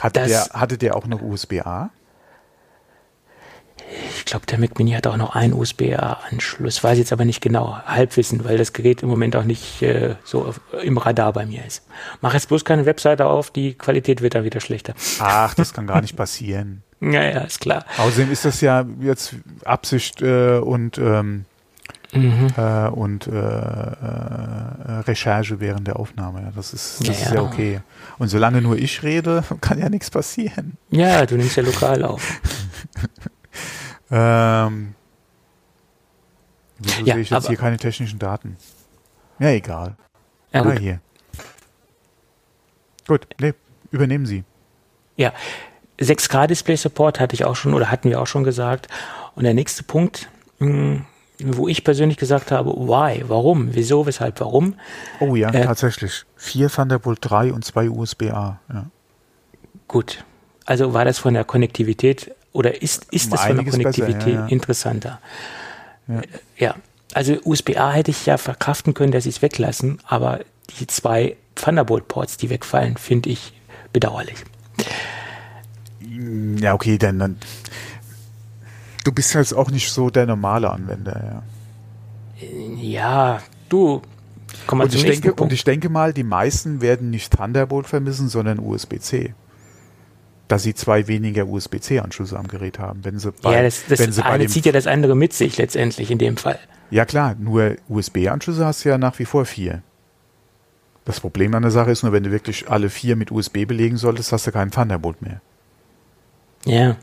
[0.00, 1.90] hatte, das, der, hatte der auch noch USB-A?
[4.16, 6.82] Ich glaube, der Mac Mini hat auch noch einen USB-A-Anschluss.
[6.82, 7.78] Weiß jetzt aber nicht genau.
[7.84, 11.64] Halbwissen, weil das Gerät im Moment auch nicht äh, so auf, im Radar bei mir
[11.64, 11.84] ist.
[12.20, 14.94] Mach jetzt bloß keine Webseite auf, die Qualität wird dann wieder schlechter.
[15.20, 16.82] Ach, das kann gar nicht passieren.
[17.00, 17.84] ja, ja, ist klar.
[17.98, 19.34] Außerdem ist das ja jetzt
[19.64, 21.44] Absicht äh, und ähm,
[22.14, 22.48] mhm.
[22.56, 26.52] äh, und äh, äh, Recherche während der Aufnahme.
[26.54, 27.80] Das ist, das ja, ist ja okay.
[28.18, 30.76] Und solange nur ich rede, kann ja nichts passieren.
[30.90, 32.40] Ja, du nimmst ja lokal auf.
[34.16, 34.94] ähm,
[36.78, 38.56] wieso ja, sehe ich jetzt hier keine technischen Daten?
[39.40, 39.96] Ja, egal.
[40.52, 40.78] Ja, gut.
[40.78, 41.00] hier.
[43.08, 43.54] Gut, nee,
[43.90, 44.44] übernehmen Sie.
[45.16, 45.32] Ja,
[45.98, 48.86] 6K-Display-Support hatte ich auch schon oder hatten wir auch schon gesagt.
[49.34, 50.28] Und der nächste Punkt,
[50.58, 51.04] hm,
[51.40, 54.76] wo ich persönlich gesagt habe, why, warum, wieso, weshalb, warum.
[55.18, 56.24] Oh ja, äh, tatsächlich.
[56.36, 58.60] Vier Thunderbolt 3 und zwei USB-A.
[58.72, 58.86] Ja.
[59.88, 60.24] Gut.
[60.66, 64.46] Also war das von der Konnektivität oder ist, ist das von der Konnektivität besser, ja,
[64.46, 65.20] interessanter?
[66.56, 66.76] Ja.
[67.12, 70.40] Also USB-A hätte ich ja verkraften können, dass sie es weglassen, aber
[70.78, 73.52] die zwei Thunderbolt-Ports, die wegfallen, finde ich
[73.92, 74.38] bedauerlich.
[76.60, 77.36] Ja, okay, dann, dann
[79.04, 81.42] du bist jetzt auch nicht so der normale Anwender,
[82.40, 82.46] ja.
[82.80, 84.00] Ja, du.
[84.66, 88.28] Komm mal und, ich denke, und ich denke mal, die meisten werden nicht Thunderbolt vermissen,
[88.28, 89.34] sondern USB-C.
[90.48, 93.04] Dass sie zwei weniger USB-C-Anschlüsse am Gerät haben.
[93.04, 95.56] Wenn sie bei, ja, das, das wenn sie eine zieht ja das andere mit sich
[95.56, 96.58] letztendlich in dem Fall.
[96.90, 99.82] Ja klar, nur USB-Anschlüsse hast du ja nach wie vor vier.
[101.04, 103.96] Das Problem an der Sache ist nur, wenn du wirklich alle vier mit USB belegen
[103.96, 105.40] solltest, hast du keinen Thunderbolt mehr.
[106.64, 106.96] Ja.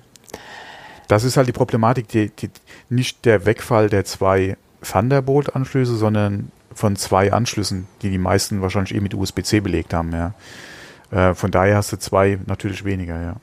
[1.08, 2.50] Das ist halt die Problematik, die, die,
[2.90, 9.02] nicht der Wegfall der zwei Thunderbolt-Anschlüsse, sondern von zwei Anschlüssen, die die meisten wahrscheinlich eh
[9.02, 10.34] mit USB-C belegt haben, ja.
[11.12, 13.36] Äh, von daher hast du zwei natürlich weniger, ja.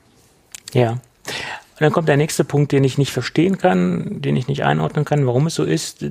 [0.73, 0.91] Ja.
[0.91, 5.05] Und dann kommt der nächste Punkt, den ich nicht verstehen kann, den ich nicht einordnen
[5.05, 6.05] kann, warum es so ist.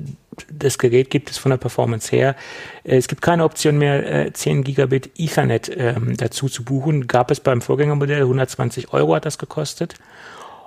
[0.51, 2.35] Das Gerät gibt es von der Performance her.
[2.83, 7.05] Es gibt keine Option mehr, 10 äh, Gigabit Ethernet ähm, dazu zu buchen.
[7.05, 9.93] Gab es beim Vorgängermodell, 120 Euro hat das gekostet.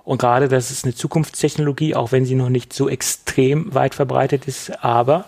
[0.05, 4.47] Und gerade das ist eine Zukunftstechnologie, auch wenn sie noch nicht so extrem weit verbreitet
[4.47, 4.85] ist.
[4.85, 5.24] Aber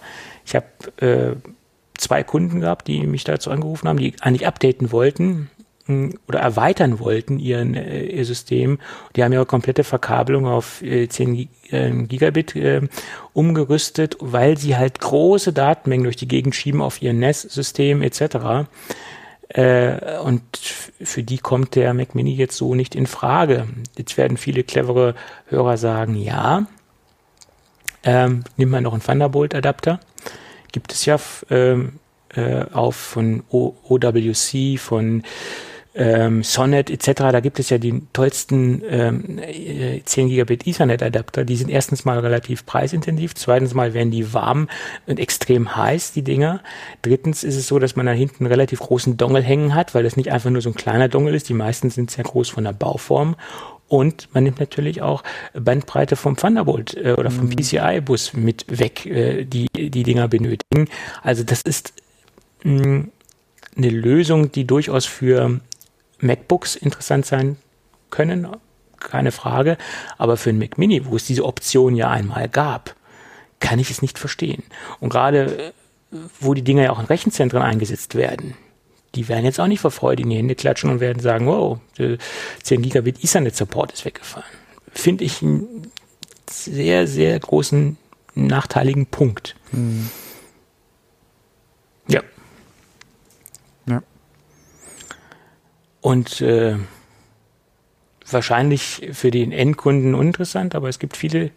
[0.46, 0.66] ich habe
[1.04, 1.34] äh,
[1.98, 5.50] zwei Kunden gehabt, die mich dazu angerufen haben, die eigentlich updaten wollten
[5.86, 8.78] oder erweitern wollten ihren, äh, ihr System.
[9.14, 12.82] Die haben ihre komplette Verkabelung auf äh, 10 äh, Gigabit äh,
[13.32, 18.66] umgerüstet, weil sie halt große Datenmengen durch die Gegend schieben auf ihr NES-System etc.
[19.48, 23.66] Äh, und für die kommt der Mac Mini jetzt so nicht in Frage.
[23.96, 25.14] Jetzt werden viele clevere
[25.48, 26.66] Hörer sagen, ja,
[28.04, 30.00] ähm, nimmt man noch einen Thunderbolt-Adapter.
[30.72, 31.18] Gibt es ja
[31.50, 32.00] ähm,
[32.34, 35.22] äh, auf von o OWC, von
[35.94, 39.40] ähm, Sonnet etc., da gibt es ja die tollsten ähm,
[40.04, 41.44] 10 äh, Gigabit Ethernet Adapter.
[41.44, 44.68] Die sind erstens mal relativ preisintensiv, zweitens mal werden die warm
[45.06, 46.60] und extrem heiß, die Dinger.
[47.02, 50.02] Drittens ist es so, dass man da hinten einen relativ großen Dongle hängen hat, weil
[50.02, 51.48] das nicht einfach nur so ein kleiner Dongle ist.
[51.48, 53.36] Die meisten sind sehr groß von der Bauform.
[53.86, 55.22] Und man nimmt natürlich auch
[55.52, 57.56] Bandbreite vom Thunderbolt äh, oder vom mhm.
[57.56, 60.88] PCI-Bus mit weg, äh, die die Dinger benötigen.
[61.22, 61.92] Also das ist
[62.64, 63.10] mh, mm,
[63.76, 65.60] eine Lösung, die durchaus für
[66.20, 67.56] MacBooks interessant sein
[68.10, 68.46] können,
[69.00, 69.76] keine Frage.
[70.18, 72.94] Aber für ein Mac Mini, wo es diese Option ja einmal gab,
[73.60, 74.62] kann ich es nicht verstehen.
[75.00, 75.72] Und gerade äh,
[76.40, 78.54] wo die Dinger ja auch in Rechenzentren eingesetzt werden,
[79.14, 81.78] die werden jetzt auch nicht vor Freude in die Hände klatschen und werden sagen, wow,
[82.62, 84.46] 10 Gigabit Ethernet Support ist weggefallen.
[84.92, 85.90] Finde ich einen
[86.48, 87.96] sehr, sehr großen
[88.34, 89.54] nachteiligen Punkt.
[89.72, 90.10] Mhm.
[92.08, 92.22] Ja.
[93.86, 94.02] Ja.
[96.04, 96.76] Und äh,
[98.30, 101.50] wahrscheinlich für den Endkunden uninteressant, aber es gibt viele,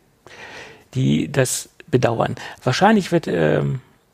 [0.93, 2.35] die das bedauern.
[2.63, 3.61] Wahrscheinlich wird äh,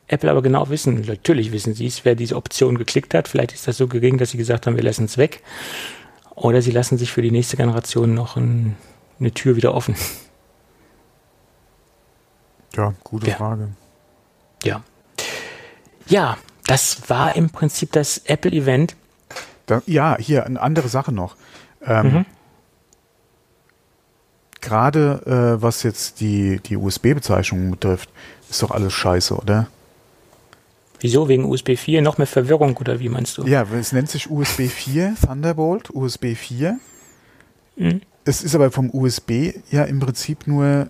[0.08, 3.28] Apple aber genau wissen, natürlich wissen sie es, wer diese Option geklickt hat.
[3.28, 5.40] Vielleicht ist das so gering, dass sie gesagt haben, wir lassen es weg.
[6.34, 8.76] Oder sie lassen sich für die nächste Generation noch ein,
[9.20, 9.94] eine Tür wieder offen.
[12.74, 13.36] Ja, gute ja.
[13.36, 13.68] Frage.
[14.64, 14.82] Ja.
[16.08, 16.36] Ja,
[16.66, 18.96] das war im Prinzip das Apple-Event.
[19.86, 21.36] Ja, hier eine andere Sache noch.
[21.84, 22.26] Ähm, mhm.
[24.60, 28.08] Gerade äh, was jetzt die, die USB-Bezeichnung betrifft,
[28.48, 29.68] ist doch alles scheiße, oder?
[31.00, 31.28] Wieso?
[31.28, 32.00] Wegen USB 4?
[32.00, 33.44] Noch mehr Verwirrung oder wie meinst du?
[33.46, 36.78] Ja, es nennt sich USB 4 Thunderbolt, USB 4.
[37.76, 38.00] Mhm.
[38.24, 40.88] Es ist aber vom USB ja im Prinzip nur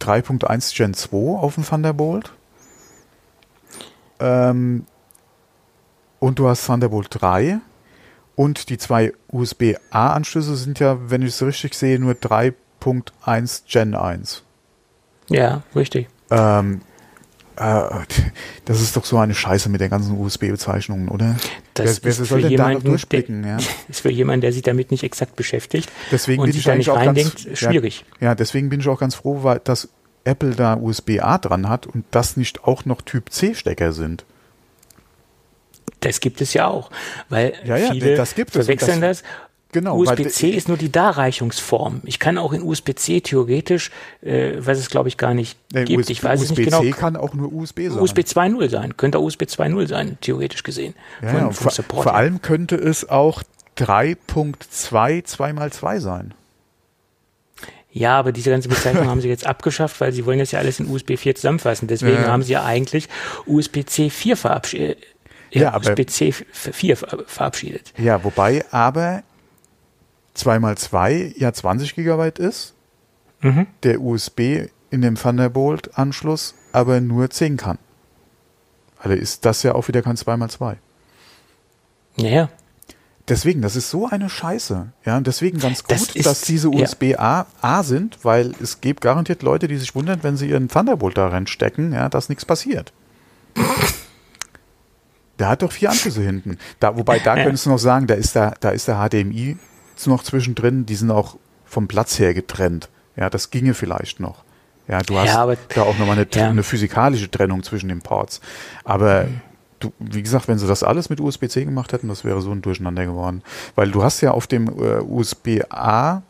[0.00, 2.32] 3.1 Gen 2 auf dem Thunderbolt.
[4.20, 4.84] Ähm,
[6.20, 7.58] und du hast Thunderbolt 3.
[8.34, 14.44] Und die zwei USB-A-Anschlüsse sind ja, wenn ich es richtig sehe, nur 3.1 Gen 1.
[15.28, 16.08] Ja, richtig.
[16.30, 16.82] Ähm,
[17.56, 17.82] äh,
[18.64, 21.36] das ist doch so eine Scheiße mit den ganzen USB-Bezeichnungen, oder?
[21.74, 23.42] Das wer, wer ist soll denn da noch durchblicken?
[23.42, 23.66] Der, ja?
[23.88, 26.76] ist für jemanden, der sich damit nicht exakt beschäftigt deswegen und bin sich ich da
[26.76, 28.04] nicht reindenkt, ganz, schwierig.
[28.20, 29.88] Ja, ja, deswegen bin ich auch ganz froh, weil dass
[30.22, 34.24] Apple da USB-A dran hat und das nicht auch noch Typ-C-Stecker sind.
[36.00, 36.90] Das gibt es ja auch,
[37.28, 39.30] weil ja, ja, viele das gibt verwechseln das, das
[39.70, 42.00] Genau, USB-C ist nur die Darreichungsform.
[42.04, 43.90] Ich kann auch in USB-C theoretisch,
[44.22, 46.64] äh, was es glaube ich gar nicht nee, gibt, USB, ich weiß USB es nicht
[46.64, 46.78] genau.
[46.78, 47.98] USB-C kann auch nur USB sein.
[47.98, 50.94] USB 2.0 sein, könnte auch USB 2.0 sein, theoretisch gesehen.
[51.20, 51.70] Ja, von, ja, vor,
[52.02, 53.42] vor allem könnte es auch
[53.76, 54.56] 3.2
[55.26, 56.34] 2x2 sein.
[57.90, 60.80] Ja, aber diese ganze Bezeichnung haben sie jetzt abgeschafft, weil sie wollen das ja alles
[60.80, 61.88] in USB 4 zusammenfassen.
[61.88, 62.28] Deswegen ja.
[62.28, 63.08] haben sie ja eigentlich
[63.44, 64.98] USB-C 4 verabschiedet.
[65.50, 67.92] Ja, ja, aber USB-C 4 verabschiedet.
[67.96, 69.22] Ja, wobei aber
[70.36, 72.74] 2x2 ja 20 Gigabyte ist,
[73.40, 73.66] mhm.
[73.82, 77.78] der USB in dem Thunderbolt-Anschluss aber nur 10 kann.
[78.98, 80.76] Also ist das ja auch wieder kein 2x2.
[82.16, 82.48] Ja, ja.
[83.28, 84.88] Deswegen, das ist so eine Scheiße.
[85.04, 89.42] Ja, deswegen ganz gut, das ist, dass diese USB-A A sind, weil es gibt garantiert
[89.42, 92.92] Leute, die sich wundern, wenn sie ihren Thunderbolt da reinstecken, ja, dass nichts passiert.
[95.38, 96.58] Der hat doch vier Anschlüsse hinten.
[96.80, 99.56] Da, wobei, da könntest du noch sagen, da ist der, da ist der HDMI
[100.06, 102.88] noch zwischendrin, die sind auch vom Platz her getrennt.
[103.16, 104.44] Ja, das ginge vielleicht noch.
[104.86, 106.48] Ja, du hast ja, aber, da auch nochmal eine, ja.
[106.48, 108.40] eine physikalische Trennung zwischen den Ports.
[108.84, 109.40] Aber mhm.
[109.80, 112.62] du, wie gesagt, wenn sie das alles mit USB-C gemacht hätten, das wäre so ein
[112.62, 113.42] Durcheinander geworden.
[113.74, 116.22] Weil du hast ja auf dem äh, USB-A,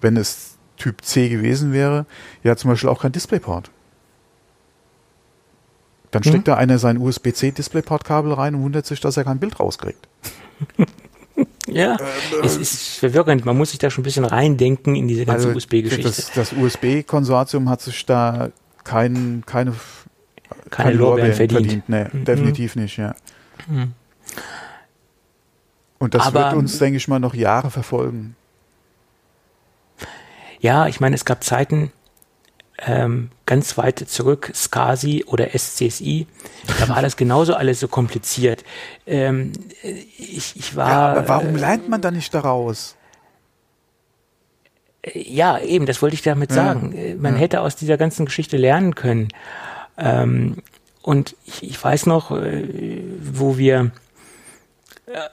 [0.00, 2.06] wenn es Typ C gewesen wäre,
[2.44, 3.70] ja zum Beispiel auch kein DisplayPort.
[6.10, 6.44] Dann steckt mhm.
[6.44, 10.08] da einer sein USB-C DisplayPort-Kabel rein und wundert sich, dass er kein Bild rauskriegt.
[11.70, 13.44] Ja, äh, es ist verwirrend.
[13.44, 16.02] Man muss sich da schon ein bisschen reindenken in diese ganze also USB-Geschichte.
[16.02, 18.50] Das, das USB-Konsortium hat sich da
[18.84, 19.76] kein, keine, keine,
[20.70, 21.84] keine Lorbeeren verdient.
[21.84, 21.88] verdient.
[21.88, 22.24] Nee, mhm.
[22.24, 23.14] definitiv nicht, ja.
[23.66, 23.92] Mhm.
[25.98, 28.36] Und das Aber, wird uns, denke ich mal, noch Jahre verfolgen.
[30.60, 31.92] Ja, ich meine, es gab Zeiten,
[32.86, 36.26] ähm, ganz weit zurück, SCSI oder SCSI,
[36.78, 38.64] da war das genauso alles so kompliziert.
[39.06, 39.52] Ähm,
[39.82, 40.88] ich, ich war.
[40.88, 42.96] Ja, aber warum äh, lernt man da nicht daraus?
[45.14, 46.94] Ja, eben, das wollte ich damit sagen.
[46.96, 47.40] Ja, man ja.
[47.40, 49.28] hätte aus dieser ganzen Geschichte lernen können.
[49.96, 50.58] Ähm,
[51.02, 53.90] und ich, ich, weiß noch, äh, wo wir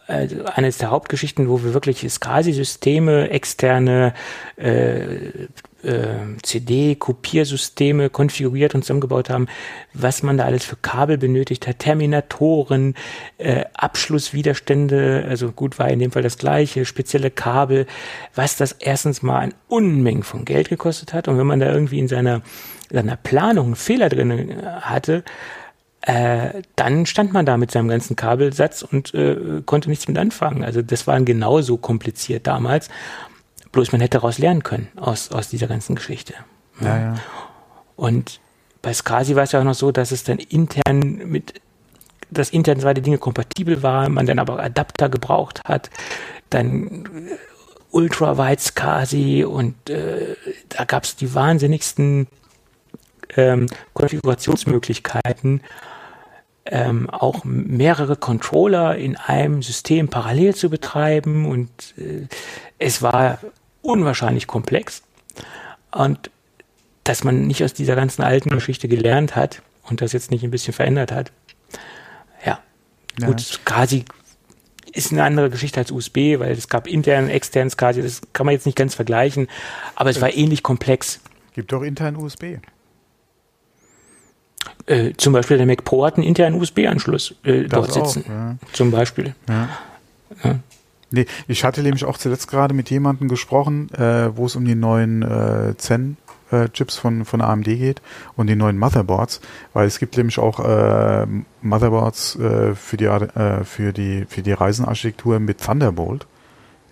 [0.08, 4.14] eines der Hauptgeschichten, wo wir wirklich SCSI-Systeme, externe
[4.58, 5.48] äh,
[5.86, 9.48] äh, CD-Kopiersysteme konfiguriert und zusammengebaut haben,
[9.94, 12.96] was man da alles für Kabel benötigt hat, Terminatoren,
[13.38, 17.86] äh, Abschlusswiderstände, also gut war in dem Fall das gleiche, spezielle Kabel,
[18.34, 21.28] was das erstens mal ein Unmengen von Geld gekostet hat.
[21.28, 22.42] Und wenn man da irgendwie in seiner,
[22.90, 25.24] seiner Planung einen Fehler drin hatte,
[26.06, 30.64] äh, dann stand man da mit seinem ganzen Kabelsatz und äh, konnte nichts mit anfangen.
[30.64, 32.90] Also das war genauso kompliziert damals.
[33.72, 36.36] Bloß man hätte daraus lernen können aus, aus dieser ganzen Geschichte.
[36.80, 37.15] Ja, ja.
[37.95, 38.40] Und
[38.84, 41.61] bei Skasi war es ja auch noch so, dass es dann intern mit
[42.32, 45.90] dass intern zwei Dinge kompatibel waren, man dann aber Adapter gebraucht hat,
[46.49, 47.38] dann äh,
[47.91, 50.36] Ultrawide SCSI und äh,
[50.69, 52.27] da gab es die wahnsinnigsten
[53.38, 55.61] ähm, Konfigurationsmöglichkeiten,
[56.66, 62.28] ähm, auch mehrere Controller in einem System parallel zu betreiben und äh,
[62.80, 63.40] es war
[63.82, 65.04] unwahrscheinlich komplex
[65.92, 66.32] und
[67.04, 70.50] dass man nicht aus dieser ganzen alten Geschichte gelernt hat und das jetzt nicht ein
[70.50, 71.32] bisschen verändert hat.
[72.44, 72.60] Ja,
[73.20, 73.28] ja.
[73.28, 74.06] gut, quasi
[74.92, 78.54] ist eine andere Geschichte als USB, weil es gab intern, extern SCSI, das kann man
[78.54, 79.48] jetzt nicht ganz vergleichen,
[79.94, 81.20] aber es war ähnlich komplex.
[81.54, 82.58] Gibt doch intern USB.
[84.86, 88.24] Äh, zum Beispiel der Mac Pro hat einen internen USB-Anschluss äh, dort sitzen.
[88.26, 88.56] Auch, ja.
[88.72, 89.36] Zum Beispiel.
[89.48, 89.70] Ja.
[90.44, 90.60] Ja.
[91.12, 94.76] Nee, ich hatte nämlich auch zuletzt gerade mit jemandem gesprochen, äh, wo es um die
[94.76, 96.18] neuen äh, Zen
[96.74, 98.02] Chips von, von AMD geht
[98.36, 99.42] und die neuen Motherboards,
[99.74, 101.26] weil es gibt nämlich auch äh,
[101.62, 106.28] Motherboards äh, für die äh, für die für die Reisenarchitektur mit Thunderbolt,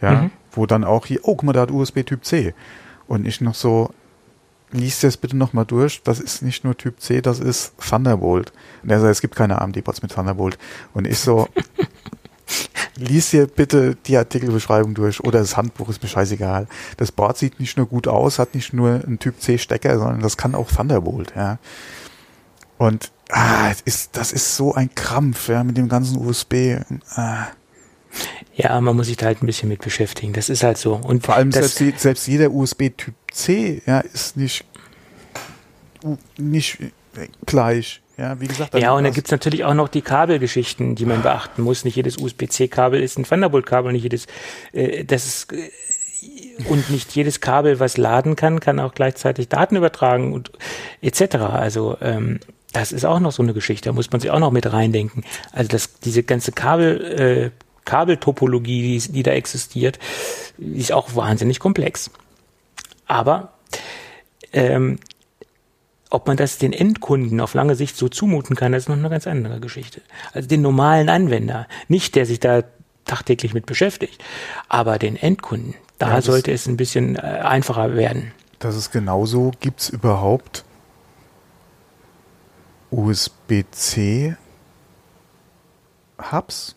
[0.02, 0.32] ja, mhm.
[0.52, 2.54] wo dann auch hier, oh guck mal, da hat USB Typ C
[3.08, 3.92] und ich noch so,
[4.74, 6.02] liest das bitte nochmal durch.
[6.04, 8.52] Das ist nicht nur Typ C, das ist Thunderbolt.
[8.84, 10.58] Und er sagt, es gibt keine AMD-Bots mit Thunderbolt.
[10.94, 11.48] Und ich so,
[12.98, 16.68] lies hier bitte die Artikelbeschreibung durch oder das Handbuch ist mir scheißegal.
[16.98, 20.22] Das Board sieht nicht nur gut aus, hat nicht nur einen Typ C Stecker, sondern
[20.22, 21.60] das kann auch Thunderbolt, ja.
[22.78, 26.78] Und ah, das ist, das ist so ein Krampf, ja, mit dem ganzen USB.
[27.16, 27.48] Ah.
[28.56, 30.34] Ja, man muss sich da halt ein bisschen mit beschäftigen.
[30.34, 30.96] Das ist halt so.
[30.96, 34.64] Und vor allem selbst, selbst jeder USB Typ C, ja, ist nicht,
[36.38, 36.78] nicht
[37.46, 38.02] gleich.
[38.18, 38.76] Ja, wie gesagt.
[38.76, 41.84] Ja, und dann gibt's natürlich auch noch die Kabelgeschichten, die man beachten muss.
[41.84, 44.28] Nicht jedes USB-C-Kabel ist ein Thunderbolt-Kabel, nicht jedes,
[44.72, 45.70] äh, das ist, äh,
[46.70, 50.52] und nicht jedes Kabel, was laden kann, kann auch gleichzeitig Daten übertragen und
[51.02, 51.38] etc.
[51.38, 52.40] Also ähm,
[52.72, 55.24] das ist auch noch so eine Geschichte, da muss man sich auch noch mit reindenken.
[55.52, 60.00] Also das, diese ganze Kabel, äh, Kabeltopologie, die, die da existiert,
[60.58, 62.12] ist auch wahnsinnig komplex.
[63.08, 63.54] Aber
[64.54, 65.00] ähm,
[66.10, 69.10] ob man das den Endkunden auf lange Sicht so zumuten kann, das ist noch eine
[69.10, 70.02] ganz andere Geschichte.
[70.32, 72.64] Also den normalen Anwender, nicht der sich da
[73.06, 74.24] tagtäglich mit beschäftigt,
[74.70, 78.32] aber den Endkunden, da ja, sollte es ein bisschen äh, einfacher werden.
[78.60, 79.52] Das ist genauso.
[79.60, 80.64] Gibt es überhaupt
[82.92, 84.38] USB-C
[86.32, 86.76] Hubs?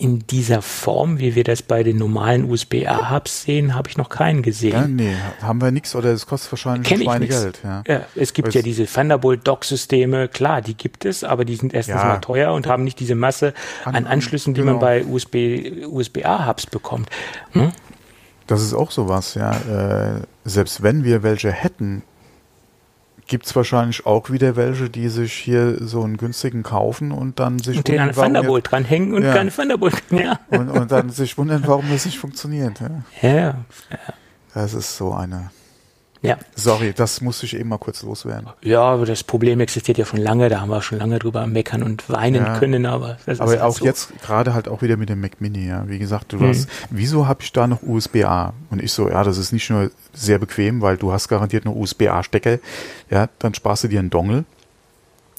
[0.00, 4.42] In dieser Form, wie wir das bei den normalen USB-A-Hubs sehen, habe ich noch keinen
[4.42, 4.72] gesehen.
[4.72, 7.60] Ja, nee, haben wir nichts oder es kostet wahrscheinlich Schweinegeld.
[7.62, 7.82] Ja.
[7.86, 11.96] ja, es gibt Weil's ja diese Thunderbolt-Dock-Systeme, klar, die gibt es, aber die sind erstens
[11.96, 12.04] ja.
[12.04, 13.52] mal teuer und haben nicht diese Masse
[13.84, 14.72] an, an Anschlüssen, die genau.
[14.72, 17.10] man bei USB, USB-A-Hubs bekommt.
[17.52, 17.70] Hm?
[18.46, 19.52] Das ist auch sowas, ja.
[19.52, 22.02] Äh, selbst wenn wir welche hätten,
[23.30, 27.60] gibt es wahrscheinlich auch wieder welche, die sich hier so einen günstigen kaufen und dann
[27.60, 29.32] sich und den an Thunderbolt dranhängen und ja.
[29.32, 30.02] keine Thunderbolt.
[30.10, 30.40] Ja.
[30.50, 32.80] Und, und dann sich wundern, warum das nicht funktioniert.
[32.80, 32.90] Ja.
[33.22, 33.30] ja.
[33.30, 33.54] ja.
[34.52, 35.50] Das ist so eine
[36.22, 36.36] ja.
[36.54, 38.48] Sorry, das musste ich eben mal kurz loswerden.
[38.62, 41.82] Ja, aber das Problem existiert ja schon lange, da haben wir schon lange drüber meckern
[41.82, 42.58] und weinen ja.
[42.58, 43.84] können, aber das Aber ist halt auch so.
[43.86, 45.88] jetzt gerade halt auch wieder mit dem Mac Mini, ja.
[45.88, 46.48] Wie gesagt, du mhm.
[46.48, 48.52] hast, wieso habe ich da noch USB-A?
[48.68, 51.74] Und ich so, ja, das ist nicht nur sehr bequem, weil du hast garantiert noch
[51.74, 52.58] USB-A-Stecker,
[53.08, 54.44] ja, dann sparst du dir einen Dongle.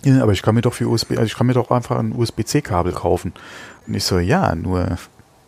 [0.03, 2.13] Ja, aber ich kann mir doch für USB, also ich kann mir doch einfach ein
[2.15, 3.33] USB-C-Kabel kaufen.
[3.85, 4.97] Und ich so, ja, nur,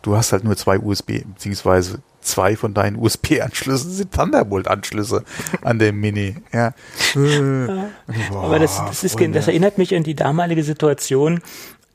[0.04, 5.24] du hast halt nur zwei USB, beziehungsweise zwei von deinen USB-Anschlüssen sind Thunderbolt-Anschlüsse
[5.62, 6.36] an dem Mini.
[6.52, 6.74] Ja.
[7.14, 11.42] Boah, Aber das, das, ist, das erinnert mich an die damalige Situation,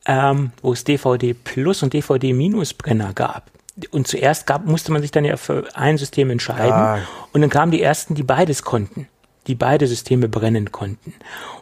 [0.05, 3.51] ähm, wo es DVD Plus und DVD Minus Brenner gab.
[3.91, 6.69] Und zuerst gab, musste man sich dann ja für ein System entscheiden.
[6.69, 6.99] Ja.
[7.31, 9.07] Und dann kamen die ersten, die beides konnten
[9.49, 11.13] die beide Systeme brennen konnten.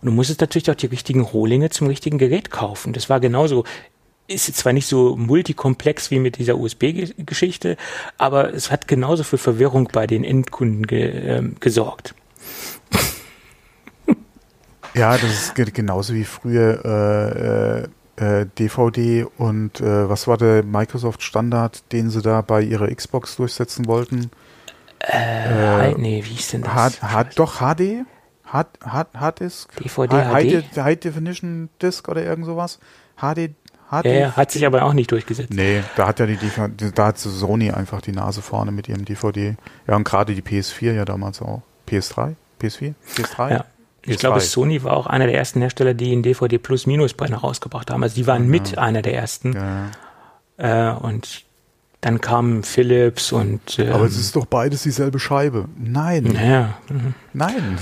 [0.02, 2.92] Und du musstest natürlich auch die richtigen Rohlinge zum richtigen Gerät kaufen.
[2.92, 3.64] Das war genauso
[4.28, 7.78] ist zwar nicht so multikomplex wie mit dieser USB-Geschichte,
[8.18, 12.14] aber es hat genauso für Verwirrung bei den Endkunden ge, äh, gesorgt.
[14.94, 17.88] Ja, das ist genauso wie früher
[18.18, 23.36] äh, äh, DVD und äh, was war der Microsoft-Standard, den sie da bei ihrer Xbox
[23.36, 24.32] durchsetzen wollten?
[25.00, 26.74] Äh, nee, wie ist denn das?
[26.74, 28.06] H, H, doch HD?
[28.46, 29.76] Hard, Hard, Hard Disk?
[29.76, 30.78] DVD, High, HD?
[30.78, 32.80] High Definition Disk oder irgend sowas?
[33.18, 33.52] HD,
[33.88, 35.54] hat, ja, ja, hat sich aber auch nicht durchgesetzt.
[35.54, 36.38] Nee, da hat ja die,
[36.94, 39.56] da hat Sony einfach die Nase vorne mit ihrem DVD.
[39.88, 41.62] Ja, und gerade die PS4 ja damals auch.
[41.90, 42.36] PS3?
[42.62, 42.94] PS4?
[43.16, 43.52] PS3?
[43.52, 43.66] Ja.
[44.04, 47.38] Ich glaube, Sony war auch einer der ersten Hersteller, die einen DVD Plus Minus Brenner
[47.38, 48.04] rausgebracht haben.
[48.04, 48.50] Also die waren ja.
[48.50, 49.54] mit einer der ersten.
[50.58, 50.92] Ja.
[50.92, 51.44] Äh, und
[52.02, 53.80] dann kamen Philips und.
[53.80, 55.66] Ähm, Aber es ist doch beides dieselbe Scheibe.
[55.78, 56.38] Nein.
[56.42, 56.78] Ja.
[56.90, 57.14] Mhm.
[57.34, 57.78] Nein.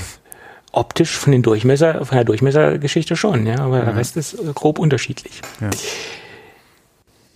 [0.76, 3.86] Optisch von den Durchmesser, von der Durchmessergeschichte schon, ja, aber ja.
[3.86, 5.42] der Rest ist äh, grob unterschiedlich.
[5.62, 5.70] Ja.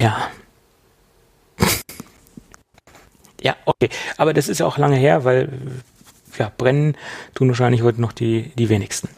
[0.02, 1.68] Ja.
[3.42, 3.90] ja, okay.
[4.18, 5.50] Aber das ist auch lange her, weil
[6.38, 6.96] ja, brennen
[7.36, 9.10] tun wahrscheinlich heute noch die, die wenigsten.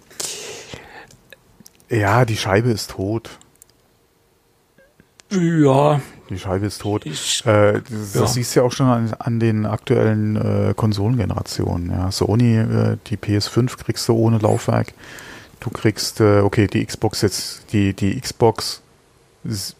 [1.89, 3.29] Ja, die Scheibe ist tot.
[5.31, 6.01] Ja.
[6.29, 7.05] Die Scheibe ist tot.
[7.05, 8.27] Ich, äh, das, ja.
[8.27, 11.91] siehst du ja auch schon an, an den aktuellen äh, Konsolengenerationen.
[11.91, 12.11] Ja.
[12.11, 14.93] Sony, äh, die PS5 kriegst du ohne Laufwerk.
[15.59, 18.81] Du kriegst, äh, okay, die Xbox jetzt, die, die Xbox,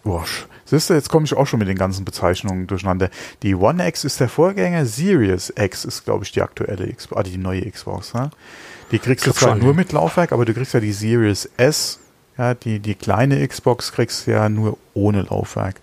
[0.03, 0.25] boah,
[0.65, 3.09] siehst du, jetzt komme ich auch schon mit den ganzen Bezeichnungen durcheinander.
[3.41, 7.23] Die One X ist der Vorgänger, Series X ist, glaube ich, die aktuelle Xbox, ah,
[7.23, 8.13] die neue Xbox.
[8.13, 8.29] Ne?
[8.91, 12.00] Die kriegst du zwar nur mit Laufwerk, aber du kriegst ja die Series S
[12.37, 15.75] ja, die, die kleine Xbox kriegst du ja nur ohne Laufwerk.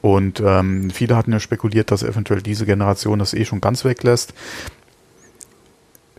[0.00, 4.32] Und ähm, viele hatten ja spekuliert, dass eventuell diese Generation das eh schon ganz weglässt.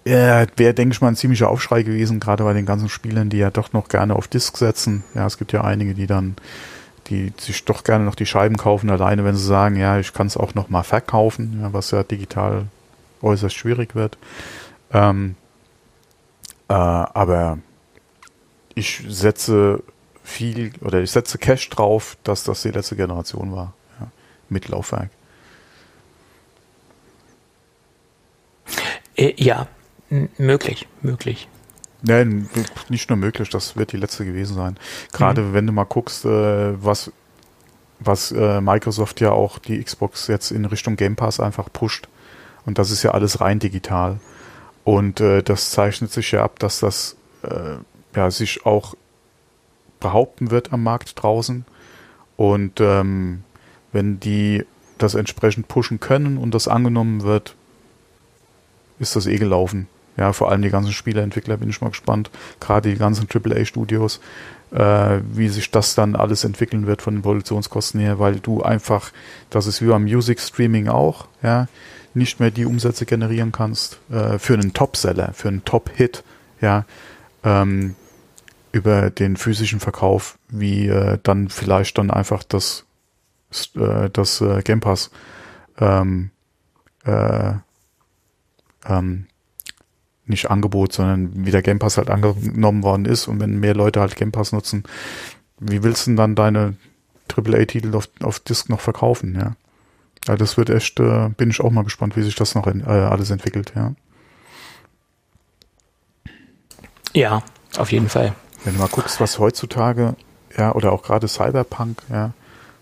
[0.06, 3.38] Äh, Wäre, denke ich mal, ein ziemlicher Aufschrei gewesen, gerade bei den ganzen Spielern, die
[3.38, 5.04] ja doch noch gerne auf Disk setzen.
[5.14, 6.36] Ja, es gibt ja einige, die dann,
[7.08, 10.28] die sich doch gerne noch die Scheiben kaufen, alleine wenn sie sagen, ja, ich kann
[10.28, 12.66] es auch noch mal verkaufen, ja, was ja digital
[13.22, 14.18] äußerst schwierig wird.
[14.92, 15.36] Ähm,
[16.70, 17.60] äh, aber
[18.80, 19.84] ich setze
[20.24, 23.74] viel oder ich setze Cash drauf, dass das die letzte Generation war.
[24.00, 24.08] Ja,
[24.48, 25.10] mit Laufwerk.
[29.16, 29.68] Äh, ja,
[30.38, 31.48] möglich, möglich.
[32.02, 32.50] Nein,
[32.88, 34.78] nicht nur möglich, das wird die letzte gewesen sein.
[35.12, 35.54] Gerade mhm.
[35.54, 37.12] wenn du mal guckst, äh, was,
[38.00, 42.08] was äh, Microsoft ja auch die Xbox jetzt in Richtung Game Pass einfach pusht.
[42.66, 44.20] Und das ist ja alles rein digital.
[44.86, 47.16] Und das zeichnet sich ja ab, dass das
[48.16, 48.96] ja, sich auch
[50.00, 51.66] behaupten wird am Markt draußen.
[52.38, 53.44] Und ähm,
[53.92, 54.66] wenn die
[54.98, 57.56] das entsprechend pushen können und das angenommen wird,
[59.00, 59.88] ist das eh gelaufen.
[60.18, 62.30] Ja, vor allem die ganzen Spieleentwickler bin ich mal gespannt.
[62.60, 64.20] Gerade die ganzen AAA-Studios,
[64.72, 69.12] äh, wie sich das dann alles entwickeln wird von den Produktionskosten her, weil du einfach,
[69.50, 71.68] das ist wie beim Music Streaming auch, ja,
[72.14, 76.24] nicht mehr die Umsätze generieren kannst äh, für einen Top-Seller, für einen Top-Hit,
[76.60, 76.84] ja,
[77.44, 77.96] ähm,
[78.72, 82.86] über den physischen Verkauf, wie äh, dann vielleicht dann einfach das,
[83.76, 85.12] äh, das äh, Game Pass
[85.80, 86.32] ähm,
[87.06, 87.54] äh,
[88.86, 89.26] ähm,
[90.26, 94.00] nicht Angebot, sondern wie der Game Pass halt angenommen worden ist und wenn mehr Leute
[94.00, 94.84] halt Game Pass nutzen,
[95.60, 96.76] wie willst du denn dann deine
[97.28, 99.56] AAA-Titel auf, auf Disk noch verkaufen, ja?
[100.28, 102.82] Also das wird echt, äh, bin ich auch mal gespannt, wie sich das noch in,
[102.82, 103.94] äh, alles entwickelt, ja.
[107.14, 107.44] Ja,
[107.78, 108.34] auf jeden Fall.
[108.64, 110.16] Wenn du mal guckst, was heutzutage,
[110.58, 112.34] ja, oder auch gerade Cyberpunk, ja,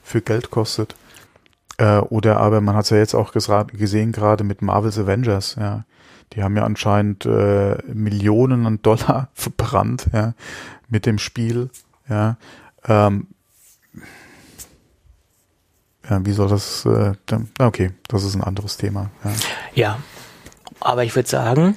[0.04, 0.96] für Geld kostet.
[1.78, 5.86] Äh, oder aber man hat es ja jetzt auch gesehen, gerade mit Marvel's Avengers, ja.
[6.34, 10.34] Die haben ja anscheinend äh, Millionen an Dollar verbrannt, ja,
[10.90, 11.70] mit dem Spiel,
[12.10, 12.38] ja.
[12.86, 13.28] Ähm,
[16.10, 17.14] ja, wie soll das, äh,
[17.60, 19.10] okay, das ist ein anderes Thema.
[19.24, 19.32] Ja,
[19.74, 19.98] ja
[20.80, 21.76] aber ich würde sagen,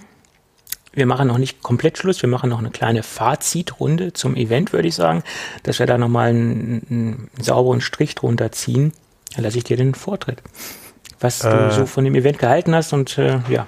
[0.93, 4.89] wir machen noch nicht komplett Schluss, wir machen noch eine kleine Fazitrunde zum Event, würde
[4.89, 5.23] ich sagen,
[5.63, 8.93] dass wir da nochmal einen, einen sauberen Strich drunter ziehen.
[9.35, 10.43] Dann lasse ich dir den Vortritt.
[11.21, 13.67] Was äh, du so von dem Event gehalten hast und äh, ja.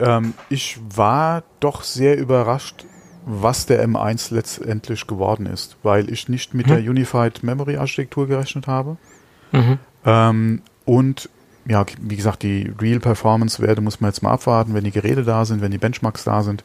[0.00, 2.84] Ähm, ich war doch sehr überrascht,
[3.24, 6.70] was der M1 letztendlich geworden ist, weil ich nicht mit mhm.
[6.70, 8.96] der Unified Memory Architektur gerechnet habe.
[9.52, 9.78] Mhm.
[10.04, 11.30] Ähm, und
[11.66, 15.24] ja, wie gesagt, die Real Performance Werte muss man jetzt mal abwarten, wenn die Geräte
[15.24, 16.62] da sind, wenn die Benchmarks da sind,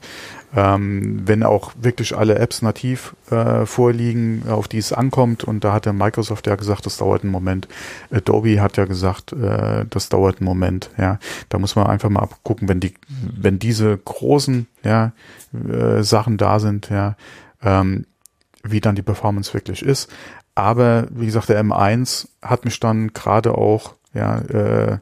[0.56, 5.44] ähm, wenn auch wirklich alle Apps nativ äh, vorliegen, auf die es ankommt.
[5.46, 7.68] Und da hat der Microsoft ja gesagt, das dauert einen Moment.
[8.12, 10.90] Adobe hat ja gesagt, äh, das dauert einen Moment.
[10.98, 15.14] Ja, da muss man einfach mal abgucken, wenn die, wenn diese großen ja,
[15.54, 17.16] äh, Sachen da sind, ja,
[17.64, 18.06] ähm,
[18.64, 20.12] wie dann die Performance wirklich ist.
[20.56, 25.00] Aber wie gesagt, der M1 hat mich dann gerade auch ja, äh,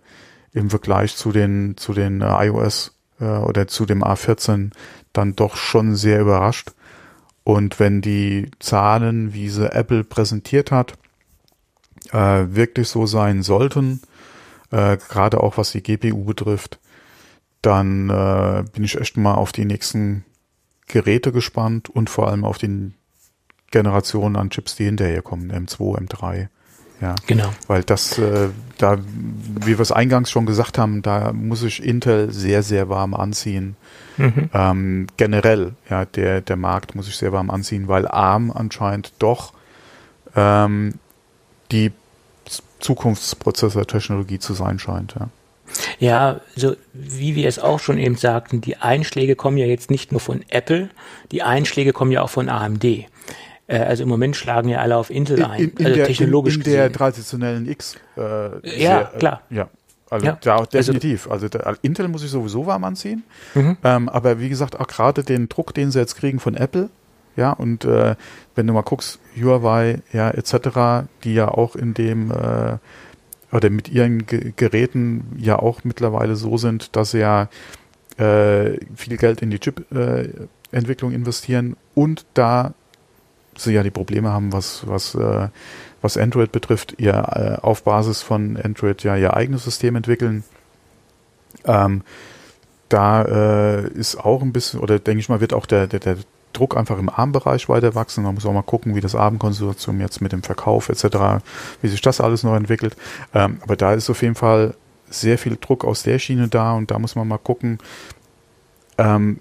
[0.53, 4.71] im Vergleich zu den, zu den äh, iOS äh, oder zu dem A14
[5.13, 6.71] dann doch schon sehr überrascht.
[7.43, 10.93] Und wenn die Zahlen, wie sie Apple präsentiert hat,
[12.11, 14.01] äh, wirklich so sein sollten,
[14.71, 16.79] äh, gerade auch was die GPU betrifft,
[17.61, 20.25] dann äh, bin ich echt mal auf die nächsten
[20.87, 22.91] Geräte gespannt und vor allem auf die
[23.71, 26.47] Generationen an Chips, die hinterherkommen, M2, M3.
[27.01, 27.49] Ja, genau.
[27.67, 32.31] Weil das, äh, da, wie wir es eingangs schon gesagt haben, da muss ich Intel
[32.31, 33.75] sehr, sehr warm anziehen.
[34.17, 34.49] Mhm.
[34.53, 39.53] Ähm, generell, ja, der, der Markt muss ich sehr warm anziehen, weil ARM anscheinend doch
[40.35, 40.95] ähm,
[41.71, 41.91] die
[42.79, 45.15] Zukunftsprozessor-Technologie zu sein scheint.
[45.19, 45.29] Ja.
[45.99, 50.11] Ja, so wie wir es auch schon eben sagten, die Einschläge kommen ja jetzt nicht
[50.11, 50.89] nur von Apple,
[51.31, 52.85] die Einschläge kommen ja auch von AMD.
[53.67, 56.55] Äh, also im Moment schlagen ja alle auf Intel ein, in, in also der, technologisch
[56.55, 56.93] in, in der gesehen.
[56.97, 57.95] traditionellen X.
[58.17, 59.41] Äh, Ja, klar.
[59.51, 59.69] Äh, ja.
[60.09, 61.29] Also Ja, da also- definitiv.
[61.29, 63.23] Also, da, Intel muss ich sowieso warm anziehen.
[63.55, 63.77] Mhm.
[63.83, 66.89] Ähm, aber wie gesagt, auch gerade den Druck, den sie jetzt kriegen von Apple,
[67.35, 68.15] ja, und äh,
[68.55, 72.77] wenn du mal guckst, Huawei, ja, etc., die ja auch in dem äh,
[73.51, 77.49] oder mit ihren Ge Geräten ja auch mittlerweile so sind, dass sie ja
[78.17, 82.73] äh, viel Geld in die Chip-Entwicklung investieren und da
[83.59, 85.49] sie ja die Probleme haben, was, was, äh,
[86.01, 90.43] was Android betrifft, ihr äh, auf Basis von Android ja ihr eigenes System entwickeln.
[91.65, 92.01] Ähm,
[92.89, 96.17] da äh, ist auch ein bisschen, oder denke ich mal, wird auch der, der, der
[96.53, 98.23] Druck einfach im ARM-Bereich weiter wachsen.
[98.23, 101.43] Man muss auch mal gucken, wie das ARM-Konsortium jetzt mit dem Verkauf etc.,
[101.81, 102.95] wie sich das alles noch entwickelt.
[103.33, 104.73] Ähm, aber da ist auf jeden Fall
[105.09, 107.79] sehr viel Druck aus der Schiene da und da muss man mal gucken,
[108.97, 109.39] ähm,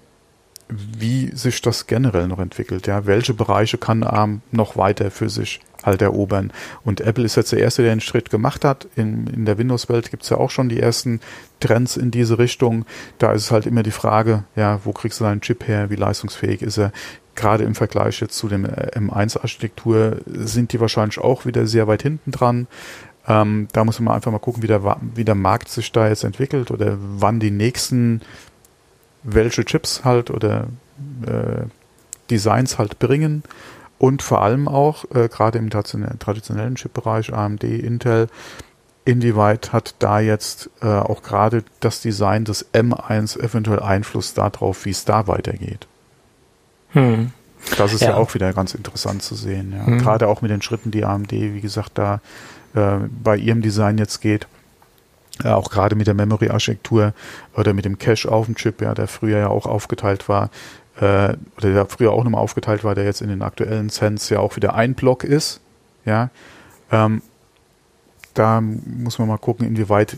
[0.69, 2.87] wie sich das generell noch entwickelt.
[2.87, 6.51] Ja, welche Bereiche kann ARM noch weiter für sich halt erobern?
[6.83, 8.87] Und Apple ist jetzt der erste, der den Schritt gemacht hat.
[8.95, 11.21] In, in der Windows-Welt gibt es ja auch schon die ersten
[11.59, 12.85] Trends in diese Richtung.
[13.17, 15.89] Da ist es halt immer die Frage, ja, wo kriegst du deinen Chip her?
[15.89, 16.91] Wie leistungsfähig ist er?
[17.35, 22.01] Gerade im Vergleich jetzt zu dem äh, M1-Architektur sind die wahrscheinlich auch wieder sehr weit
[22.01, 22.67] hinten dran.
[23.27, 26.23] Ähm, da muss man einfach mal gucken, wie der, wie der Markt sich da jetzt
[26.23, 28.21] entwickelt oder wann die nächsten
[29.27, 30.67] welche Chips halt oder
[31.25, 31.65] äh,
[32.29, 33.43] Designs halt bringen
[33.99, 38.29] und vor allem auch äh, gerade im traditionellen, Chip-Bereich AMD, Intel,
[39.05, 44.91] inwieweit hat da jetzt äh, auch gerade das Design des M1 eventuell Einfluss darauf, wie
[44.91, 45.87] es da weitergeht.
[46.89, 47.31] Hm.
[47.77, 48.15] Das ist ja, Ja.
[48.17, 49.73] auch wieder ganz interessant zu sehen.
[49.75, 49.83] Ja.
[49.83, 49.99] Mhm.
[49.99, 52.21] Gerade auch mit den Schritten, die AMD, wie gesagt, da
[52.75, 54.47] äh, bei ihrem Design jetzt geht.
[55.43, 57.13] Ja, auch gerade mit der Memory-Architektur
[57.55, 60.49] oder mit dem Cache auf dem Chip, ja, der früher ja auch aufgeteilt war,
[60.99, 64.39] äh, oder der früher auch nochmal aufgeteilt war, der jetzt in den aktuellen Cents ja
[64.39, 65.61] auch wieder ein Block ist.
[66.05, 66.29] Ja,
[66.91, 67.21] ähm,
[68.33, 70.17] da muss man mal gucken, inwieweit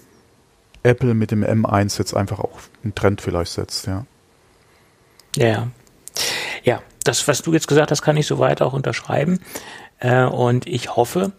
[0.83, 4.05] Apple mit dem M1 jetzt einfach auch einen Trend vielleicht setzt, ja.
[5.35, 5.67] Ja.
[6.63, 9.39] Ja, das, was du jetzt gesagt hast, kann ich soweit auch unterschreiben.
[9.99, 11.31] Äh, und ich hoffe,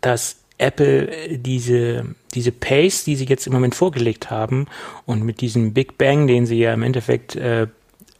[0.00, 4.66] dass Apple äh, diese, diese Pace, die sie jetzt im Moment vorgelegt haben
[5.06, 7.68] und mit diesem Big Bang, den sie ja im Endeffekt äh,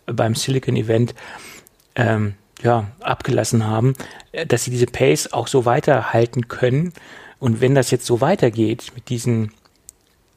[0.07, 1.15] beim Silicon Event
[1.95, 3.95] ähm, ja, abgelassen haben,
[4.33, 6.93] äh, dass sie diese Pace auch so weiterhalten können.
[7.39, 9.53] Und wenn das jetzt so weitergeht mit diesen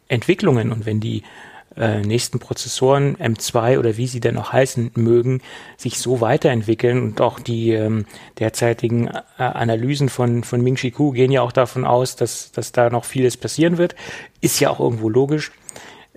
[0.07, 1.23] Entwicklungen und wenn die
[1.75, 5.41] äh, nächsten Prozessoren M2 oder wie sie denn auch heißen mögen,
[5.77, 8.05] sich so weiterentwickeln und auch die ähm,
[8.39, 12.71] derzeitigen äh, Analysen von, von Ming Chi Kuo gehen ja auch davon aus, dass, dass
[12.71, 13.95] da noch vieles passieren wird.
[14.41, 15.51] Ist ja auch irgendwo logisch.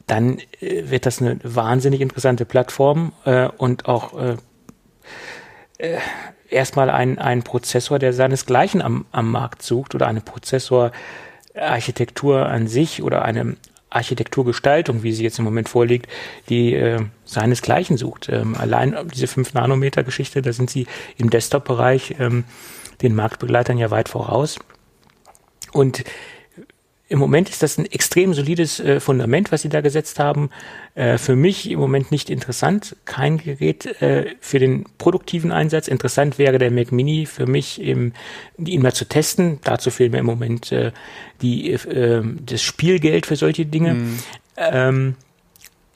[0.07, 4.37] Dann äh, wird das eine wahnsinnig interessante Plattform äh, und auch äh,
[5.79, 5.99] äh,
[6.51, 13.03] erstmal ein, ein Prozessor, der seinesgleichen am, am Markt sucht oder eine Prozessorarchitektur an sich
[13.03, 13.57] oder eine
[13.95, 16.09] Architekturgestaltung, wie sie jetzt im Moment vorliegt,
[16.49, 18.29] die äh, seinesgleichen sucht.
[18.29, 22.45] Ähm, allein diese 5-Nanometer-Geschichte, da sind sie im Desktop-Bereich ähm,
[23.03, 24.59] den Marktbegleitern ja weit voraus.
[25.73, 26.05] Und
[27.15, 30.51] im Moment ist das ein extrem solides äh, Fundament, was sie da gesetzt haben.
[30.97, 32.97] Äh, für mich im Moment nicht interessant.
[33.05, 35.87] Kein Gerät äh, für den produktiven Einsatz.
[35.87, 38.15] Interessant wäre der Mac Mini für mich, im,
[38.59, 39.61] ihn mal zu testen.
[39.63, 40.91] Dazu fehlt mir im Moment äh,
[41.41, 43.97] die, äh, das Spielgeld für solche Dinge.
[44.57, 45.15] Ähm,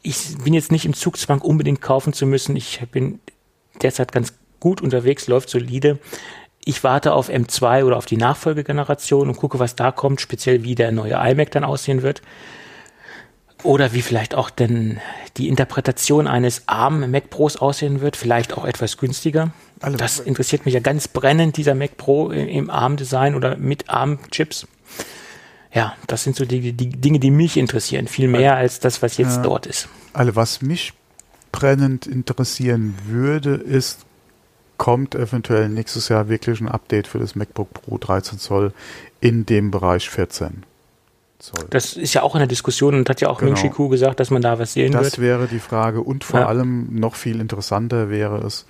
[0.02, 2.54] ich bin jetzt nicht im Zugzwang, unbedingt kaufen zu müssen.
[2.54, 3.18] Ich bin
[3.82, 5.98] derzeit ganz gut unterwegs, läuft solide.
[6.68, 10.74] Ich warte auf M2 oder auf die Nachfolgegeneration und gucke, was da kommt, speziell wie
[10.74, 12.20] der neue iMac dann aussehen wird.
[13.62, 14.98] Oder wie vielleicht auch denn
[15.38, 19.50] die Interpretation eines ARM Mac Pros aussehen wird, vielleicht auch etwas günstiger.
[19.80, 24.66] Alle- das interessiert mich ja ganz brennend, dieser Mac Pro im- ARM-Design oder mit ARM-Chips.
[25.72, 29.16] Ja, das sind so die, die Dinge, die mich interessieren, viel mehr als das, was
[29.16, 29.42] jetzt Ja.
[29.42, 29.88] dort ist.
[30.12, 30.92] Also was mich
[31.50, 34.00] brennend interessieren würde, ist,
[34.78, 38.72] kommt eventuell nächstes Jahr wirklich ein Update für das MacBook Pro 13 Zoll
[39.20, 40.62] in dem Bereich 14
[41.38, 41.66] Zoll?
[41.70, 43.60] Das ist ja auch in der Diskussion und hat ja auch Genau.
[43.60, 45.18] Ming Kuo gesagt, dass man da was sehen Das wird.
[45.20, 46.00] wäre die Frage.
[46.00, 46.46] Und vor Ja.
[46.46, 48.64] allem noch viel interessanter wäre es,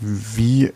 [0.00, 0.72] wie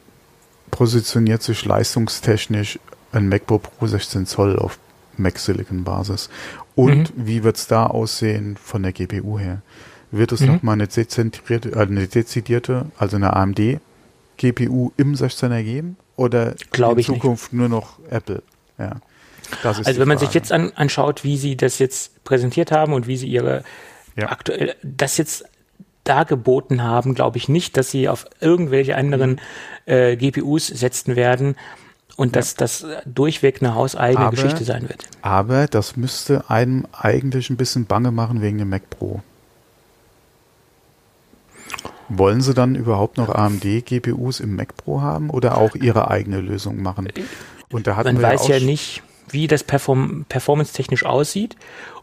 [0.70, 2.78] positioniert sich leistungstechnisch
[3.12, 4.78] ein MacBook Pro 16 Zoll auf
[5.16, 6.28] Mac Silicon Basis?
[6.74, 7.26] Und Mhm.
[7.26, 9.62] wie wird es da aussehen von der GPU her?
[10.10, 10.47] Wird es Mhm.
[10.48, 13.80] nochmal eine, dezentrierte- äh, eine dezidierte, also eine AMD
[14.36, 15.96] GPU im 16er geben?
[16.16, 17.22] Oder Glaube in ich nicht.
[17.22, 18.42] Zukunft nur noch Apple?
[18.78, 18.96] Ja.
[19.62, 23.16] also wenn man sich jetzt an, anschaut, wie sie das jetzt präsentiert haben und wie
[23.16, 23.64] sie ihre
[24.16, 24.30] ja.
[24.30, 25.44] aktuell das jetzt
[26.04, 29.40] dargeboten haben, glaube ich nicht, dass sie auf irgendwelche anderen
[29.86, 31.56] äh, GPUs setzen werden
[32.16, 32.56] und dass ja.
[32.58, 35.04] das durchweg eine hauseigene aber, Geschichte sein wird.
[35.22, 39.22] Aber das müsste einem eigentlich ein bisschen bange machen wegen dem Mac Pro.
[42.09, 46.83] Wollen Sie dann überhaupt noch AMD-GPUs im Mac Pro haben oder auch Ihre eigene Lösung
[46.83, 47.09] machen?
[47.70, 51.57] Und da hatten Man wir weiß ja, ja nicht, wie das perform performance-technisch aussieht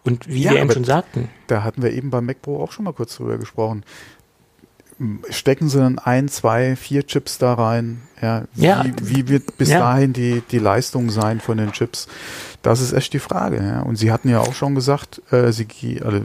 [0.04, 1.30] und wie ja, wir eben schon sagten.
[1.48, 3.84] Da hatten wir eben beim Mac Pro auch schon mal kurz drüber gesprochen.
[5.30, 8.02] Stecken Sie dann ein, zwei, vier Chips da rein?
[8.22, 8.86] Ja, wie, ja.
[9.02, 9.80] wie wird bis ja.
[9.80, 12.08] dahin die, die Leistung sein von den Chips?
[12.62, 13.84] Das ist echt die Frage.
[13.86, 16.22] Und Sie hatten ja auch schon gesagt, äh, Sie, also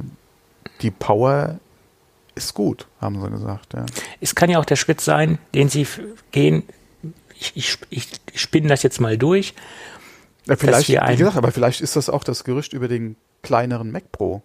[0.82, 1.58] die Power
[2.44, 3.74] ist gut, haben Sie gesagt.
[3.74, 3.86] Ja.
[4.20, 5.86] Es kann ja auch der Schritt sein, den Sie
[6.32, 6.64] gehen.
[7.38, 9.54] Ich, ich, ich spinne das jetzt mal durch
[10.48, 14.10] ja, vielleicht, wie gesagt, aber vielleicht ist das auch das Gerücht über den kleineren Mac
[14.10, 14.42] Pro.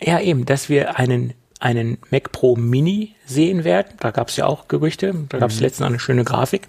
[0.00, 3.94] Ja, eben, dass wir einen, einen Mac Pro Mini sehen werden.
[4.00, 5.14] Da gab es ja auch Gerüchte.
[5.28, 5.62] Da gab es mhm.
[5.62, 6.68] letztens eine schöne Grafik.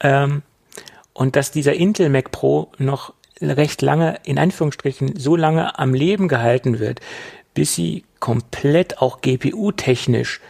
[0.00, 0.42] Ähm,
[1.12, 6.28] und dass dieser Intel Mac Pro noch recht lange, in Anführungsstrichen, so lange am Leben
[6.28, 7.00] gehalten wird,
[7.54, 10.40] bis sie komplett auch GPU-technisch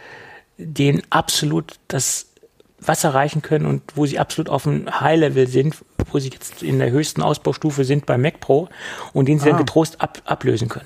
[0.57, 2.27] den absolut das
[2.79, 5.77] was erreichen können und wo sie absolut auf dem High-Level sind,
[6.11, 8.67] wo sie jetzt in der höchsten Ausbaustufe sind bei Mac Pro
[9.13, 9.49] und den sie ah.
[9.51, 10.85] dann getrost ab, ablösen können.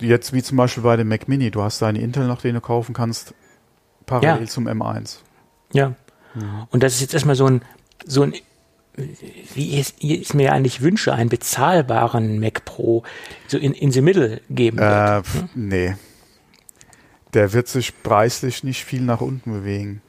[0.00, 2.60] Jetzt wie zum Beispiel bei dem Mac Mini, du hast deine Intel noch, den du
[2.60, 3.34] kaufen kannst,
[4.06, 4.46] parallel ja.
[4.46, 5.18] zum M1.
[5.72, 5.94] Ja.
[6.34, 6.66] Mhm.
[6.70, 7.62] Und das ist jetzt erstmal so ein,
[8.04, 8.34] so ein,
[9.54, 13.02] wie ich, ich mir eigentlich wünsche, einen bezahlbaren Mac Pro
[13.46, 15.26] so in, in the middle geben äh, wird.
[15.26, 15.48] Hm?
[15.54, 15.96] Nee.
[17.34, 20.00] Der wird sich preislich nicht viel nach unten bewegen.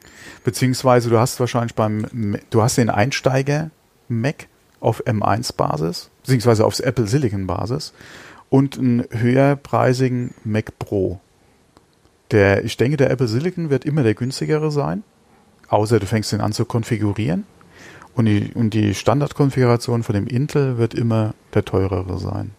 [0.44, 3.70] Beziehungsweise du hast wahrscheinlich beim, du hast den Einsteiger
[4.08, 4.46] Mac
[4.80, 7.92] auf M1-Basis, beziehungsweise aufs Apple Silicon-Basis
[8.48, 11.20] und einen höherpreisigen Mac Pro.
[12.30, 15.02] Der, ich denke, der Apple Silicon wird immer der günstigere sein,
[15.68, 17.44] außer du fängst den an zu konfigurieren.
[18.18, 22.50] Und die, und die Standardkonfiguration von dem Intel wird immer der teurere sein.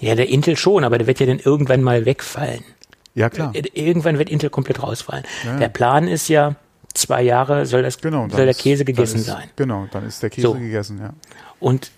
[0.00, 2.62] Ja, der Intel schon, aber der wird ja dann irgendwann mal wegfallen.
[3.14, 3.54] Ja, klar.
[3.54, 5.24] Äh, irgendwann wird Intel komplett rausfallen.
[5.46, 5.56] Ja.
[5.56, 6.56] Der Plan ist ja,
[6.92, 9.48] zwei Jahre soll, das, genau, soll der Käse gegessen ist, sein.
[9.56, 10.52] Genau, dann ist der Käse so.
[10.52, 11.14] gegessen, ja.
[11.58, 11.90] Und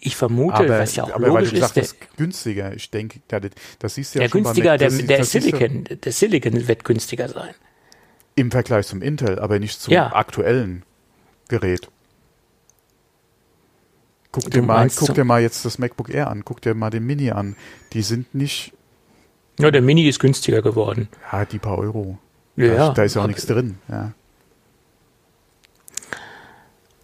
[0.00, 2.72] ich vermute, aber, was ja auch aber logisch weil du ist, der, günstiger.
[2.72, 3.20] Ich denke,
[3.78, 7.54] das siehst du ja der schon günstiger, der, der Silicon, der Silicon wird günstiger sein.
[8.36, 10.14] Im Vergleich zum Intel, aber nicht zum ja.
[10.14, 10.82] aktuellen
[11.50, 11.90] Gerät.
[14.32, 17.04] Guck dir, mal, guck dir mal jetzt das MacBook Air an, guck dir mal den
[17.04, 17.56] Mini an.
[17.92, 18.72] Die sind nicht.
[19.58, 21.08] Ja, der Mini ist günstiger geworden.
[21.32, 22.18] Ja, die paar Euro.
[22.54, 23.78] Ja, da, da ist ja auch nichts drin.
[23.88, 24.12] Ja.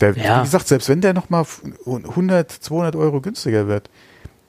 [0.01, 0.39] Der, ja.
[0.39, 1.45] Wie gesagt, selbst wenn der nochmal
[1.85, 3.91] 100, 200 Euro günstiger wird,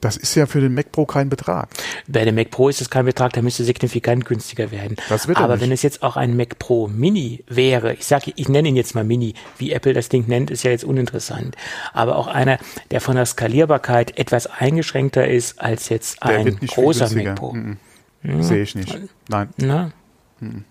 [0.01, 1.69] das ist ja für den Mac Pro kein Betrag.
[2.07, 4.97] Bei dem Mac Pro ist es kein Betrag, der müsste signifikant günstiger werden.
[5.09, 8.47] Das wird Aber wenn es jetzt auch ein Mac Pro Mini wäre, ich sage, ich
[8.47, 11.55] nenne ihn jetzt mal Mini, wie Apple das Ding nennt, ist ja jetzt uninteressant.
[11.93, 12.59] Aber auch einer,
[12.91, 17.53] der von der Skalierbarkeit etwas eingeschränkter ist als jetzt der ein großer Mac Pro.
[17.53, 17.77] Mhm.
[18.21, 18.43] Mhm.
[18.43, 18.97] Sehe ich nicht.
[19.29, 19.49] Nein.
[19.57, 19.91] Na?
[20.39, 20.63] Mhm.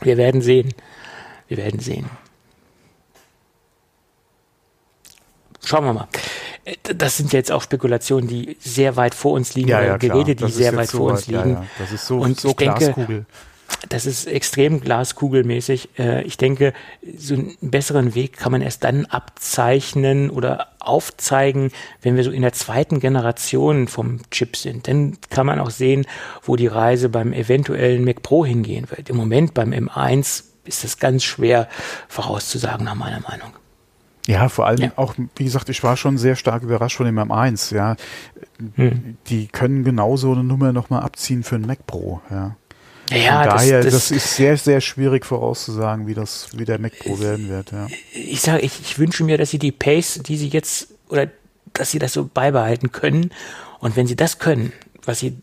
[0.00, 0.74] Wir werden sehen.
[1.48, 2.06] Wir werden sehen.
[5.64, 6.08] Schauen wir mal.
[6.96, 10.50] Das sind jetzt auch Spekulationen, die sehr weit vor uns liegen, ja, ja, Geräte, die
[10.50, 11.50] sehr weit vor uns liegen.
[11.50, 13.26] Ja, das ist so, Und so ich denke,
[13.88, 15.98] das ist extrem glaskugelmäßig.
[15.98, 16.72] Äh, ich denke,
[17.16, 21.70] so einen besseren Weg kann man erst dann abzeichnen oder aufzeigen,
[22.02, 24.88] wenn wir so in der zweiten Generation vom Chip sind.
[24.88, 26.06] Dann kann man auch sehen,
[26.42, 29.10] wo die Reise beim eventuellen Mac Pro hingehen wird.
[29.10, 31.68] Im Moment beim M1 ist das ganz schwer
[32.08, 33.52] vorauszusagen, nach meiner Meinung.
[34.26, 34.92] Ja, vor allem ja.
[34.96, 37.96] auch, wie gesagt, ich war schon sehr stark überrascht von dem M1, ja.
[38.76, 39.18] Hm.
[39.26, 42.56] Die können genauso eine Nummer nochmal abziehen für ein Mac Pro, ja.
[43.10, 46.98] Ja, daher, das, das, das, ist sehr, sehr schwierig vorauszusagen, wie das, wie der Mac
[46.98, 47.86] Pro werden wird, ja.
[48.14, 51.28] Ich sage, ich, ich wünsche mir, dass sie die Pace, die sie jetzt, oder
[51.74, 53.30] dass sie das so beibehalten können.
[53.80, 54.72] Und wenn sie das können,
[55.04, 55.36] was sie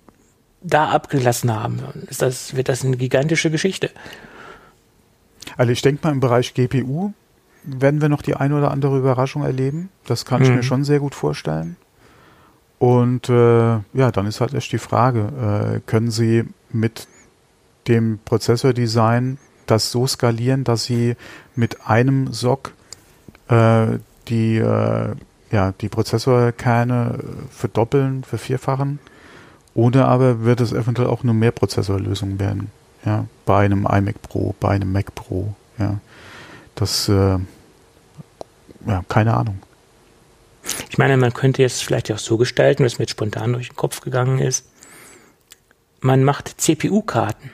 [0.62, 3.92] da abgelassen haben, ist das, wird das eine gigantische Geschichte.
[5.58, 7.14] Also ich denke mal im Bereich GPU
[7.64, 9.90] werden wir noch die eine oder andere Überraschung erleben.
[10.06, 10.46] Das kann mhm.
[10.46, 11.76] ich mir schon sehr gut vorstellen.
[12.80, 17.08] Und äh, ja, dann ist halt echt die Frage, äh, können Sie mit
[17.88, 21.16] dem Prozessordesign das so skalieren, dass Sie
[21.56, 22.74] mit einem SOC
[23.50, 25.16] äh, die, äh,
[25.52, 27.20] ja, die Prozessorkerne
[27.52, 29.00] verdoppeln, vervierfachen?
[29.74, 32.72] Oder aber wird es eventuell auch eine Mehrprozessorlösung werden?
[33.06, 36.00] Ja, bei einem iMac Pro, bei einem Mac Pro, ja.
[36.82, 37.38] Das, äh,
[38.88, 39.60] ja, keine Ahnung.
[40.90, 43.76] Ich meine, man könnte jetzt vielleicht auch so gestalten, was mir jetzt spontan durch den
[43.76, 44.66] Kopf gegangen ist.
[46.00, 47.52] Man macht CPU-Karten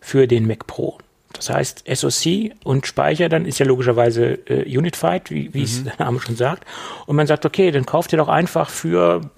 [0.00, 0.96] für den Mac Pro.
[1.34, 5.64] Das heißt, SoC und Speicher, dann ist ja logischerweise äh, Unified, wie, wie mhm.
[5.64, 6.64] es der Name schon sagt.
[7.04, 9.30] Und man sagt, okay, dann kauft ihr doch einfach für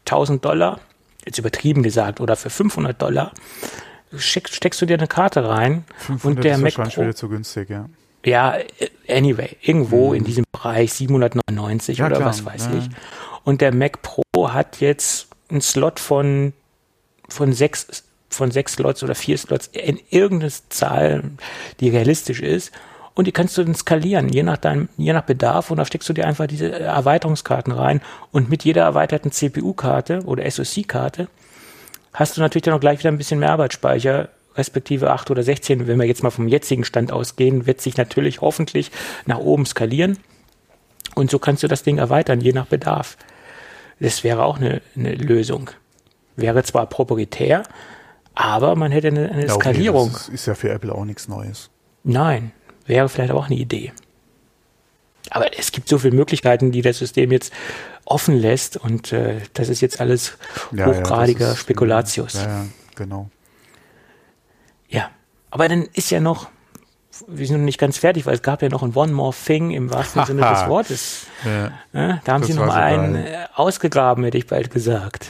[0.00, 0.80] 1000 Dollar,
[1.24, 3.32] jetzt übertrieben gesagt, oder für 500 Dollar,
[4.14, 5.84] steckst, steckst du dir eine Karte rein.
[5.96, 7.88] 500 und der ist Mac wahrscheinlich Pro, wieder zu günstig, ja.
[8.24, 8.56] Ja,
[9.08, 10.16] anyway, irgendwo mhm.
[10.16, 12.78] in diesem Bereich 799 ja, oder klar, was weiß ja.
[12.78, 12.88] ich.
[13.44, 16.52] Und der Mac Pro hat jetzt einen Slot von,
[17.28, 21.24] von sechs von sechs Slots oder vier Slots in irgendeine Zahl,
[21.80, 22.72] die realistisch ist.
[23.14, 25.70] Und die kannst du dann skalieren, je nach deinem, je nach Bedarf.
[25.70, 28.00] Und da steckst du dir einfach diese Erweiterungskarten rein.
[28.30, 31.28] Und mit jeder erweiterten CPU-Karte oder SoC-Karte
[32.14, 35.86] hast du natürlich dann auch gleich wieder ein bisschen mehr Arbeitsspeicher, respektive 8 oder 16.
[35.86, 38.90] Wenn wir jetzt mal vom jetzigen Stand ausgehen, wird sich natürlich hoffentlich
[39.26, 40.18] nach oben skalieren.
[41.14, 43.16] Und so kannst du das Ding erweitern, je nach Bedarf.
[44.00, 45.70] Das wäre auch eine, eine Lösung.
[46.36, 47.64] Wäre zwar proprietär,
[48.34, 50.12] aber man hätte eine, eine ja, okay, Skalierung.
[50.12, 51.70] Das ist ja für Apple auch nichts Neues.
[52.04, 52.52] Nein,
[52.86, 53.92] wäre vielleicht auch eine Idee.
[55.30, 57.52] Aber es gibt so viele Möglichkeiten, die das System jetzt
[58.04, 60.38] offen lässt und äh, das ist jetzt alles
[60.72, 62.34] ja, hochgradiger ja, ist, Spekulatius.
[62.34, 62.66] Ja, ja,
[62.96, 63.30] genau.
[65.50, 66.48] Ja, aber dann ist ja noch,
[67.26, 69.70] wir sind noch nicht ganz fertig, weil es gab ja noch ein One More Thing
[69.70, 71.26] im wahrsten Sinne des Wortes.
[71.44, 75.28] Ja, da haben sie noch mal einen äh, ausgegraben, hätte ich bald gesagt.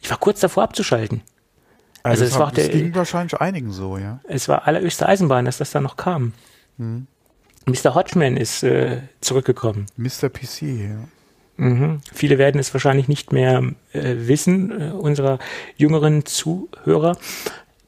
[0.00, 1.22] Ich war kurz davor abzuschalten.
[2.02, 4.20] Also, also es war, der, ging wahrscheinlich einigen so, ja.
[4.28, 6.34] Es war allerhöchste Eisenbahn, dass das da noch kam.
[6.78, 7.08] Hm.
[7.66, 7.96] Mr.
[7.96, 9.86] Hodgman ist äh, zurückgekommen.
[9.96, 10.28] Mr.
[10.28, 11.08] PC, ja.
[11.56, 12.00] Mhm.
[12.12, 13.62] Viele werden es wahrscheinlich nicht mehr
[13.92, 15.38] äh, wissen, äh, unserer
[15.76, 17.16] jüngeren Zuhörer.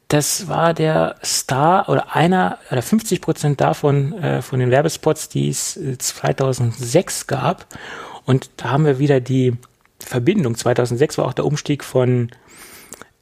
[0.08, 5.50] Das war der Star oder einer oder 50 Prozent davon äh, von den Werbespots, die
[5.50, 7.66] es 2006 äh, gab.
[8.24, 9.54] Und da haben wir wieder die
[10.00, 10.56] Verbindung.
[10.56, 12.30] 2006 war auch der Umstieg von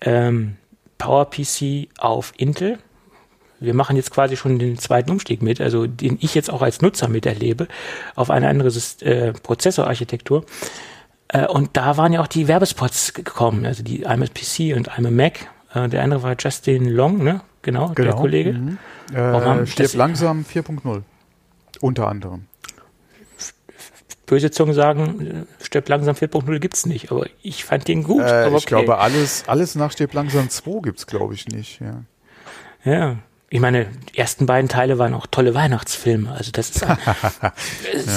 [0.00, 0.56] ähm,
[0.98, 2.78] PowerPC auf Intel.
[3.58, 6.82] Wir machen jetzt quasi schon den zweiten Umstieg mit, also den ich jetzt auch als
[6.82, 7.66] Nutzer miterlebe,
[8.14, 8.68] auf eine andere
[9.00, 10.44] äh, Prozessorarchitektur.
[11.28, 14.92] Äh, und da waren ja auch die Werbespots gekommen, also die I'm a PC und
[14.92, 15.48] I'm a Mac.
[15.84, 17.40] Äh, der andere war Justin Long, ne?
[17.62, 18.10] Genau, genau.
[18.10, 18.52] der Kollege.
[18.52, 18.78] Mhm.
[19.14, 21.02] Äh, stirbt langsam 4.0.
[21.80, 22.46] Unter anderem
[24.26, 28.22] böse Zungen sagen, Stirb langsam 4.0 gibt's nicht, aber ich fand den gut.
[28.22, 32.02] Äh, ich glaube, alles, alles nach Stirb langsam 2 gibt's, glaube ich, nicht, ja.
[32.84, 33.16] Ja.
[33.48, 36.32] Ich meine, die ersten beiden Teile waren auch tolle Weihnachtsfilme.
[36.32, 37.52] Also das ist, ein, ja.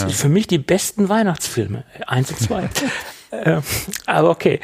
[0.08, 1.86] ist für mich die besten Weihnachtsfilme.
[2.08, 2.70] Eins und zwei.
[3.32, 3.62] äh,
[4.08, 4.60] aber okay.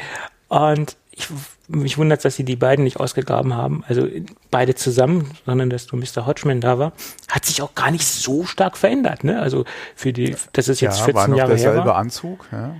[0.48, 1.28] Und ich
[1.68, 4.06] mich wundert, dass sie die beiden nicht ausgegraben haben, also
[4.50, 6.26] beide zusammen, sondern dass nur Mr.
[6.26, 6.92] Hodgman da war,
[7.28, 9.40] hat sich auch gar nicht so stark verändert, ne?
[9.40, 9.64] Also
[9.94, 11.86] für die, das ist jetzt ja, 14 war noch Jahre derselbe her.
[11.86, 11.96] War.
[11.96, 12.76] Anzug, ja.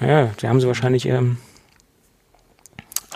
[0.00, 1.36] Ja, die haben sie wahrscheinlich ähm,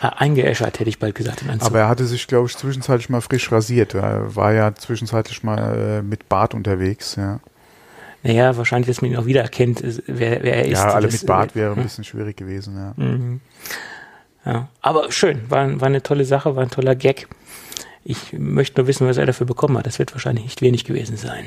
[0.01, 1.43] äh, eingeäschert, hätte ich bald gesagt.
[1.43, 1.69] Im Anzug.
[1.69, 3.95] Aber er hatte sich, glaube ich, zwischenzeitlich mal frisch rasiert.
[3.95, 7.41] Er war ja zwischenzeitlich mal äh, mit Bart unterwegs, ja.
[8.23, 10.79] Naja, wahrscheinlich, dass man ihn auch wiedererkennt, wer, wer er ist.
[10.79, 12.93] Ja, alle das, mit Bart wäre ein bisschen schwierig gewesen, ja.
[12.97, 13.41] Mhm.
[14.47, 17.27] Ja, aber schön, war, war eine tolle Sache, war ein toller Gag.
[18.05, 19.86] Ich möchte nur wissen, was er dafür bekommen hat.
[19.86, 21.47] Das wird wahrscheinlich nicht wenig gewesen sein.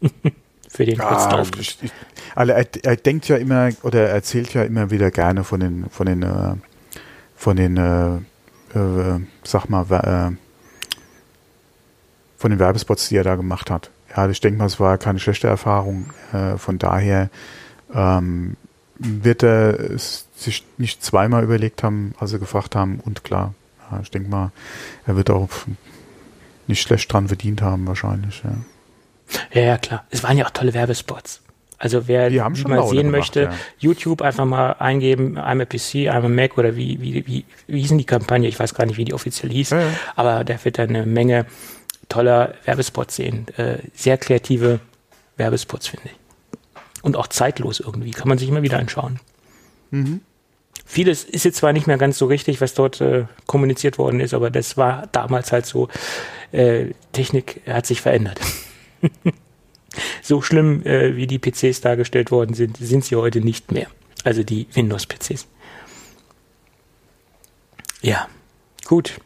[0.68, 1.76] Für den kurzen Auftritt.
[1.82, 1.90] Ich,
[2.36, 5.90] also er, er, denkt ja immer oder er erzählt ja immer wieder gerne von den
[5.90, 6.54] von den äh,
[7.34, 8.16] von den äh,
[8.78, 10.36] äh, sag mal äh,
[12.36, 13.90] von den Werbespots, die er da gemacht hat.
[14.16, 16.10] Ja, ich denke mal, es war keine schlechte Erfahrung.
[16.32, 17.30] Äh, von daher
[17.92, 18.56] ähm,
[18.98, 23.00] wird er es sich nicht zweimal überlegt haben, als sie gefragt haben.
[23.00, 23.54] Und klar,
[23.90, 24.52] ja, ich denke mal,
[25.06, 25.48] er wird auch
[26.66, 28.42] nicht schlecht dran verdient haben, wahrscheinlich.
[28.44, 28.52] Ja.
[29.52, 30.04] Ja, ja, klar.
[30.10, 31.42] Es waren ja auch tolle Werbespots.
[31.78, 33.54] Also wer die, die mal sehen gemacht, möchte, ja.
[33.78, 37.98] YouTube einfach mal eingeben, einmal PC, einmal Mac oder wie, wie, wie, wie hieß denn
[37.98, 38.48] die Kampagne?
[38.48, 39.86] Ich weiß gar nicht, wie die offiziell hieß, ja, ja.
[40.16, 41.46] aber der wird da eine Menge
[42.08, 43.46] toller Werbespots sehen.
[43.56, 44.80] Äh, sehr kreative
[45.36, 47.02] Werbespots, finde ich.
[47.02, 48.10] Und auch zeitlos irgendwie.
[48.10, 49.20] Kann man sich immer wieder anschauen.
[49.92, 50.20] Mhm.
[50.90, 54.32] Vieles ist jetzt zwar nicht mehr ganz so richtig, was dort äh, kommuniziert worden ist,
[54.32, 55.88] aber das war damals halt so.
[56.50, 58.40] Äh, Technik hat sich verändert.
[60.22, 63.88] so schlimm, äh, wie die PCs dargestellt worden sind, sind sie heute nicht mehr.
[64.24, 65.46] Also die Windows-PCs.
[68.00, 68.26] Ja,
[68.86, 69.20] gut.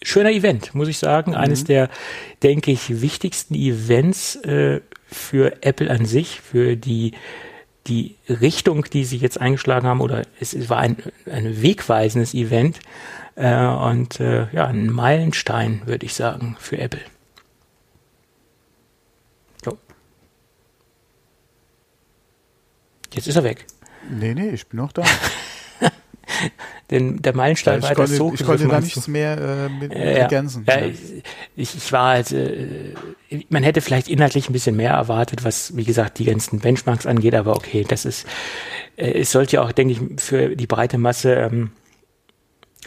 [0.00, 1.32] Schöner Event, muss ich sagen.
[1.32, 1.36] Mhm.
[1.36, 1.90] Eines der,
[2.42, 7.12] denke ich, wichtigsten Events äh, für Apple an sich, für die
[7.86, 10.96] die Richtung, die sie jetzt eingeschlagen haben, oder es, war ein,
[11.30, 12.80] ein wegweisendes Event
[13.36, 17.00] äh, und äh, ja, ein Meilenstein, würde ich sagen, für Apple.
[19.64, 19.78] So.
[23.12, 23.66] Jetzt ist er weg.
[24.10, 25.02] Nee, nee, ich bin noch da.
[26.90, 28.32] Denn der Meilenstein ich war konnte, das so.
[28.32, 30.04] ich konnte da nichts mehr äh, mit Ja, ja.
[30.04, 30.64] ergänzen.
[30.68, 32.94] Ja, ich, ich war halt, äh,
[33.48, 37.34] man hätte vielleicht inhaltlich ein bisschen mehr erwartet, was, wie gesagt, die ganzen Benchmarks angeht,
[37.34, 38.26] aber okay, das ist,
[38.96, 41.70] äh, es sollte ja auch, denke ich, für die breite Masse, ähm,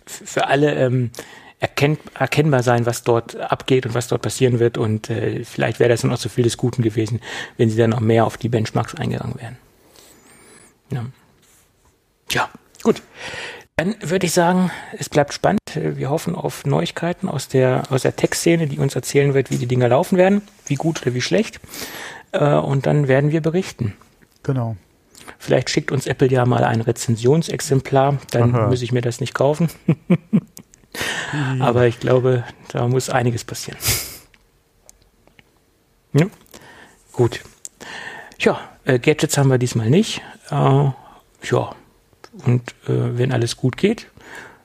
[0.05, 1.11] für alle ähm,
[1.59, 5.89] erkennt, erkennbar sein, was dort abgeht und was dort passieren wird und äh, vielleicht wäre
[5.89, 7.19] das dann auch so viel des Guten gewesen,
[7.57, 9.57] wenn sie dann noch mehr auf die Benchmarks eingegangen wären.
[10.91, 11.05] Ja,
[12.31, 12.49] ja
[12.83, 13.01] gut.
[13.75, 15.61] Dann würde ich sagen, es bleibt spannend.
[15.73, 19.67] Wir hoffen auf Neuigkeiten aus der, aus der Tech-Szene, die uns erzählen wird, wie die
[19.67, 21.61] Dinger laufen werden, wie gut oder wie schlecht.
[22.33, 23.95] Äh, Und dann werden wir berichten.
[24.43, 24.75] Genau.
[25.37, 28.67] Vielleicht schickt uns Apple ja mal ein Rezensionsexemplar, dann Aha.
[28.67, 29.69] muss ich mir das nicht kaufen.
[31.59, 33.79] Aber ich glaube, da muss einiges passieren.
[36.13, 36.25] Ja,
[37.13, 37.41] gut.
[38.39, 40.21] Ja, äh, Gadgets haben wir diesmal nicht.
[40.49, 41.75] Äh, ja,
[42.45, 44.07] und äh, wenn alles gut geht,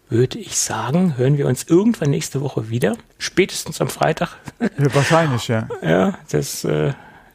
[0.09, 2.97] würde ich sagen, hören wir uns irgendwann nächste Woche wieder.
[3.19, 4.37] Spätestens am Freitag.
[4.61, 5.69] Ja, wahrscheinlich, ja.
[5.83, 6.93] ja, das äh,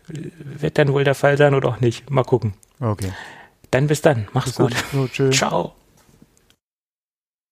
[0.07, 2.09] wird dann wohl der Fall sein oder auch nicht.
[2.09, 2.53] Mal gucken.
[2.79, 3.11] Okay.
[3.71, 4.27] Dann bis dann.
[4.33, 4.67] Mach's Bis dann.
[4.67, 4.75] gut.
[4.91, 5.35] So, tschüss.
[5.35, 5.75] Ciao.